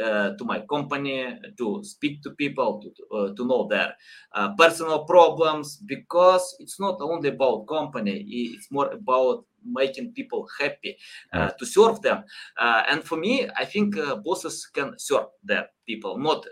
uh, 0.03 0.31
to 0.37 0.45
my 0.45 0.61
company, 0.69 1.39
to 1.57 1.83
speak 1.85 2.23
to 2.23 2.31
people, 2.31 2.81
to, 2.83 3.17
uh, 3.17 3.35
to 3.35 3.47
know 3.47 3.67
their 3.69 3.95
uh, 4.33 4.55
personal 4.57 5.05
problems, 5.05 5.77
because 5.77 6.57
it's 6.61 6.81
not 6.81 7.01
only 7.01 7.29
about 7.29 7.67
company, 7.67 8.25
it's 8.29 8.71
more 8.71 8.91
about 8.91 9.45
making 9.65 10.13
people 10.13 10.47
happy 10.61 10.97
uh, 11.33 11.51
to 11.59 11.65
serve 11.65 12.03
them. 12.03 12.25
Uh, 12.59 12.83
and 12.91 13.03
for 13.03 13.17
me, 13.17 13.49
I 13.57 13.65
think 13.65 13.97
uh, 13.97 14.17
bosses 14.17 14.67
can 14.67 14.99
serve 14.99 15.27
their 15.43 15.69
people, 15.87 16.19
not 16.19 16.45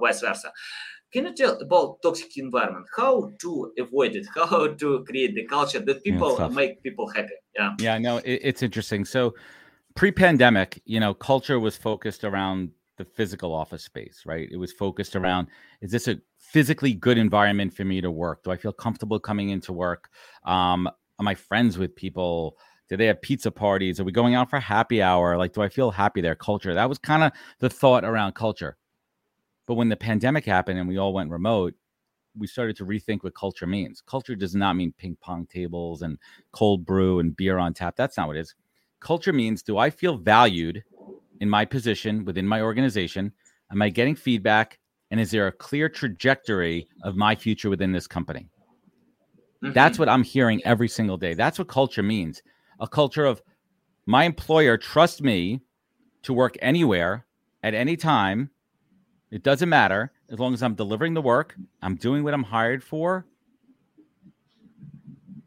vice 0.00 0.20
versa. 0.20 0.52
Can 1.10 1.24
you 1.24 1.34
tell 1.34 1.58
about 1.60 2.02
toxic 2.02 2.36
environment? 2.36 2.86
How 2.94 3.30
to 3.40 3.72
avoid 3.78 4.14
it? 4.14 4.26
How 4.34 4.68
to 4.68 5.04
create 5.04 5.34
the 5.34 5.46
culture 5.46 5.80
that 5.80 6.04
people 6.04 6.36
yeah, 6.38 6.48
make 6.48 6.82
people 6.82 7.08
happy? 7.08 7.32
Yeah. 7.56 7.74
Yeah. 7.78 7.98
No, 7.98 8.18
it, 8.18 8.40
it's 8.42 8.62
interesting. 8.62 9.06
So 9.06 9.34
pre-pandemic, 9.94 10.82
you 10.84 11.00
know, 11.00 11.14
culture 11.14 11.58
was 11.58 11.76
focused 11.76 12.24
around 12.24 12.72
the 12.98 13.04
physical 13.04 13.54
office 13.54 13.84
space, 13.84 14.22
right? 14.26 14.48
It 14.50 14.56
was 14.56 14.72
focused 14.72 15.16
around 15.16 15.48
is 15.80 15.90
this 15.90 16.08
a 16.08 16.20
physically 16.38 16.92
good 16.92 17.18
environment 17.18 17.72
for 17.72 17.84
me 17.84 18.00
to 18.00 18.10
work? 18.10 18.42
Do 18.42 18.50
I 18.50 18.56
feel 18.56 18.72
comfortable 18.72 19.18
coming 19.18 19.50
into 19.50 19.72
work? 19.72 20.10
Um, 20.44 20.88
am 21.18 21.28
I 21.28 21.34
friends 21.34 21.78
with 21.78 21.96
people? 21.96 22.56
Do 22.88 22.96
they 22.96 23.06
have 23.06 23.22
pizza 23.22 23.50
parties? 23.50 24.00
Are 24.00 24.04
we 24.04 24.12
going 24.12 24.34
out 24.34 24.50
for 24.50 24.58
happy 24.60 25.02
hour? 25.02 25.36
Like, 25.36 25.52
do 25.52 25.62
I 25.62 25.68
feel 25.68 25.90
happy 25.90 26.20
there? 26.20 26.34
Culture. 26.34 26.74
That 26.74 26.88
was 26.88 26.98
kind 26.98 27.22
of 27.22 27.32
the 27.60 27.70
thought 27.70 28.04
around 28.04 28.34
culture. 28.34 28.76
But 29.66 29.74
when 29.74 29.90
the 29.90 29.96
pandemic 29.96 30.46
happened 30.46 30.78
and 30.78 30.88
we 30.88 30.96
all 30.96 31.12
went 31.12 31.30
remote, 31.30 31.74
we 32.36 32.46
started 32.46 32.76
to 32.76 32.86
rethink 32.86 33.22
what 33.22 33.34
culture 33.34 33.66
means. 33.66 34.00
Culture 34.00 34.34
does 34.34 34.54
not 34.54 34.76
mean 34.76 34.94
ping 34.96 35.16
pong 35.20 35.46
tables 35.46 36.02
and 36.02 36.18
cold 36.52 36.86
brew 36.86 37.18
and 37.18 37.36
beer 37.36 37.58
on 37.58 37.74
tap. 37.74 37.94
That's 37.96 38.16
not 38.16 38.28
what 38.28 38.36
it 38.36 38.40
is. 38.40 38.54
Culture 39.00 39.32
means 39.32 39.62
do 39.62 39.76
I 39.76 39.90
feel 39.90 40.16
valued 40.16 40.82
in 41.40 41.48
my 41.48 41.64
position 41.64 42.24
within 42.24 42.46
my 42.46 42.60
organization? 42.60 43.32
Am 43.70 43.82
I 43.82 43.88
getting 43.88 44.14
feedback? 44.14 44.78
And 45.10 45.20
is 45.20 45.30
there 45.30 45.46
a 45.46 45.52
clear 45.52 45.88
trajectory 45.88 46.88
of 47.02 47.16
my 47.16 47.34
future 47.34 47.70
within 47.70 47.92
this 47.92 48.06
company? 48.06 48.48
Mm-hmm. 49.62 49.72
That's 49.72 49.98
what 49.98 50.08
I'm 50.08 50.22
hearing 50.22 50.62
every 50.64 50.88
single 50.88 51.16
day. 51.16 51.34
That's 51.34 51.58
what 51.58 51.68
culture 51.68 52.02
means. 52.02 52.42
A 52.80 52.86
culture 52.86 53.24
of 53.24 53.42
my 54.06 54.24
employer 54.24 54.76
trusts 54.76 55.20
me 55.20 55.60
to 56.22 56.32
work 56.32 56.56
anywhere 56.60 57.26
at 57.62 57.74
any 57.74 57.96
time. 57.96 58.50
It 59.30 59.42
doesn't 59.42 59.68
matter 59.68 60.12
as 60.30 60.38
long 60.38 60.54
as 60.54 60.62
I'm 60.62 60.74
delivering 60.74 61.14
the 61.14 61.22
work, 61.22 61.54
I'm 61.82 61.96
doing 61.96 62.22
what 62.22 62.34
I'm 62.34 62.42
hired 62.42 62.84
for, 62.84 63.26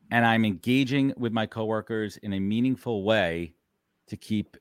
and 0.09 0.25
I'm 0.25 0.43
engaging 0.43 1.13
with 1.17 1.31
my 1.31 1.45
coworkers 1.45 2.17
in 2.17 2.33
a 2.33 2.39
meaningful 2.39 3.03
way 3.03 3.53
to 4.07 4.17
keep 4.17 4.57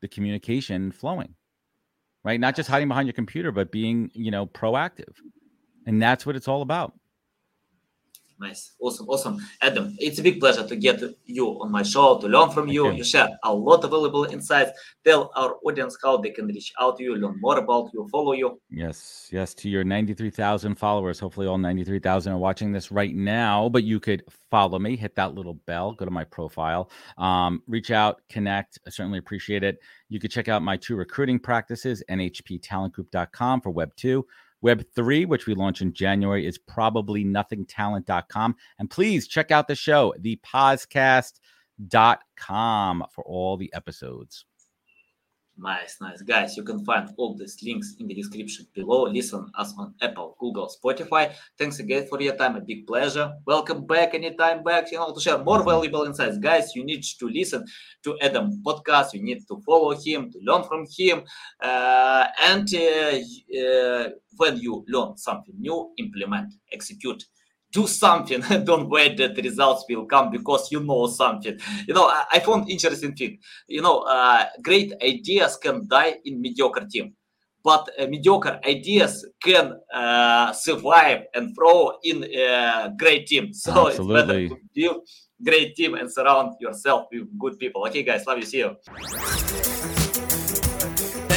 the 0.00 0.08
communication 0.08 0.92
flowing. 0.92 1.34
Right? 2.22 2.38
Not 2.38 2.54
just 2.54 2.68
hiding 2.68 2.88
behind 2.88 3.08
your 3.08 3.14
computer, 3.14 3.50
but 3.50 3.72
being, 3.72 4.10
you 4.12 4.30
know, 4.30 4.46
proactive. 4.46 5.14
And 5.86 6.02
that's 6.02 6.26
what 6.26 6.36
it's 6.36 6.48
all 6.48 6.60
about. 6.60 6.92
Nice. 8.40 8.72
Awesome. 8.80 9.06
Awesome. 9.06 9.38
Adam, 9.60 9.94
it's 9.98 10.18
a 10.18 10.22
big 10.22 10.40
pleasure 10.40 10.66
to 10.66 10.74
get 10.74 11.02
you 11.26 11.46
on 11.60 11.70
my 11.70 11.82
show, 11.82 12.18
to 12.20 12.26
learn 12.26 12.50
from 12.50 12.68
you. 12.68 12.86
you. 12.86 12.96
You 12.96 13.04
share 13.04 13.28
a 13.44 13.52
lot 13.52 13.84
of 13.84 13.90
valuable 13.90 14.24
insights. 14.24 14.70
Tell 15.04 15.30
our 15.36 15.56
audience 15.62 15.98
how 16.02 16.16
they 16.16 16.30
can 16.30 16.46
reach 16.46 16.72
out 16.80 16.96
to 16.96 17.02
you, 17.02 17.16
learn 17.16 17.38
more 17.38 17.58
about 17.58 17.90
you, 17.92 18.08
follow 18.10 18.32
you. 18.32 18.58
Yes. 18.70 19.28
Yes. 19.30 19.52
To 19.56 19.68
your 19.68 19.84
93,000 19.84 20.74
followers. 20.74 21.20
Hopefully, 21.20 21.46
all 21.48 21.58
93,000 21.58 22.32
are 22.32 22.38
watching 22.38 22.72
this 22.72 22.90
right 22.90 23.14
now, 23.14 23.68
but 23.68 23.84
you 23.84 24.00
could 24.00 24.24
follow 24.50 24.78
me, 24.78 24.96
hit 24.96 25.14
that 25.16 25.34
little 25.34 25.54
bell, 25.66 25.92
go 25.92 26.06
to 26.06 26.10
my 26.10 26.24
profile, 26.24 26.90
um, 27.18 27.62
reach 27.66 27.90
out, 27.90 28.22
connect. 28.30 28.78
I 28.86 28.90
certainly 28.90 29.18
appreciate 29.18 29.62
it. 29.64 29.80
You 30.08 30.18
could 30.18 30.30
check 30.30 30.48
out 30.48 30.62
my 30.62 30.78
two 30.78 30.96
recruiting 30.96 31.38
practices, 31.38 32.02
nhptalentgroup.com 32.08 33.60
for 33.60 33.70
Web 33.70 33.94
2 33.96 34.24
Web 34.62 34.84
3, 34.94 35.24
which 35.24 35.46
we 35.46 35.54
launch 35.54 35.82
in 35.82 35.92
January, 35.92 36.46
is 36.46 36.58
probably 36.58 37.24
nothingtalent.com. 37.24 38.54
And 38.78 38.90
please 38.90 39.26
check 39.26 39.50
out 39.50 39.66
the 39.68 39.74
show, 39.74 40.14
thepodcast.com, 40.20 43.04
for 43.10 43.24
all 43.24 43.56
the 43.56 43.72
episodes. 43.74 44.44
Nice, 45.62 45.98
nice. 46.00 46.22
Guys, 46.22 46.56
you 46.56 46.62
can 46.62 46.82
find 46.86 47.10
all 47.18 47.36
these 47.36 47.62
links 47.62 47.94
in 47.98 48.06
the 48.06 48.14
description 48.14 48.66
below. 48.74 49.02
Listen 49.02 49.46
us 49.58 49.74
on 49.76 49.94
Apple, 50.00 50.34
Google, 50.40 50.72
Spotify. 50.72 51.34
Thanks 51.58 51.78
again 51.80 52.06
for 52.08 52.18
your 52.18 52.34
time. 52.34 52.56
A 52.56 52.62
big 52.62 52.86
pleasure. 52.86 53.30
Welcome 53.44 53.84
back 53.86 54.14
anytime 54.14 54.64
back, 54.64 54.90
you 54.90 54.96
know, 54.96 55.12
to 55.12 55.20
share 55.20 55.36
more 55.36 55.62
valuable 55.62 56.04
insights. 56.04 56.38
Guys, 56.38 56.74
you 56.74 56.82
need 56.82 57.02
to 57.02 57.28
listen 57.28 57.66
to 58.04 58.16
Adam 58.22 58.62
podcast. 58.64 59.12
You 59.12 59.22
need 59.22 59.46
to 59.48 59.60
follow 59.66 59.90
him, 59.90 60.32
to 60.32 60.38
learn 60.42 60.64
from 60.64 60.86
him. 60.96 61.24
Uh, 61.62 62.26
and 62.42 62.66
uh, 62.74 63.60
uh, 63.60 64.08
when 64.38 64.56
you 64.56 64.82
learn 64.88 65.18
something 65.18 65.54
new, 65.58 65.90
implement, 65.98 66.54
execute 66.72 67.22
do 67.72 67.86
something 67.86 68.40
don't 68.64 68.88
wait 68.88 69.16
that 69.16 69.34
the 69.34 69.42
results 69.42 69.84
will 69.88 70.04
come 70.04 70.30
because 70.30 70.70
you 70.72 70.80
know 70.80 71.06
something. 71.06 71.58
You 71.86 71.94
know 71.94 72.06
i, 72.06 72.24
I 72.32 72.40
found 72.40 72.68
interesting 72.70 73.14
thing. 73.14 73.38
You 73.68 73.82
know 73.82 74.00
uh, 74.00 74.46
great 74.62 74.92
ideas 75.02 75.56
can 75.56 75.86
die 75.88 76.16
in 76.24 76.40
mediocre 76.40 76.86
team 76.90 77.14
but 77.62 77.88
uh, 77.98 78.06
mediocre 78.06 78.58
ideas 78.66 79.26
can 79.42 79.78
uh, 79.92 80.52
survive 80.52 81.24
and 81.34 81.54
throw 81.54 81.92
in 82.02 82.24
a 82.24 82.92
great 82.96 83.26
team. 83.26 83.52
So 83.60 83.88
Absolutely. 83.88 84.44
it's 84.44 84.48
better 84.48 84.48
to 84.48 84.60
build 84.74 85.08
great 85.44 85.76
team 85.76 85.94
and 85.94 86.10
surround 86.10 86.54
yourself 86.60 87.06
with 87.12 87.28
good 87.38 87.58
people. 87.58 87.86
Okay 87.86 88.02
guys 88.02 88.26
love 88.26 88.38
you. 88.38 88.46
See 88.46 88.58
you 88.58 89.59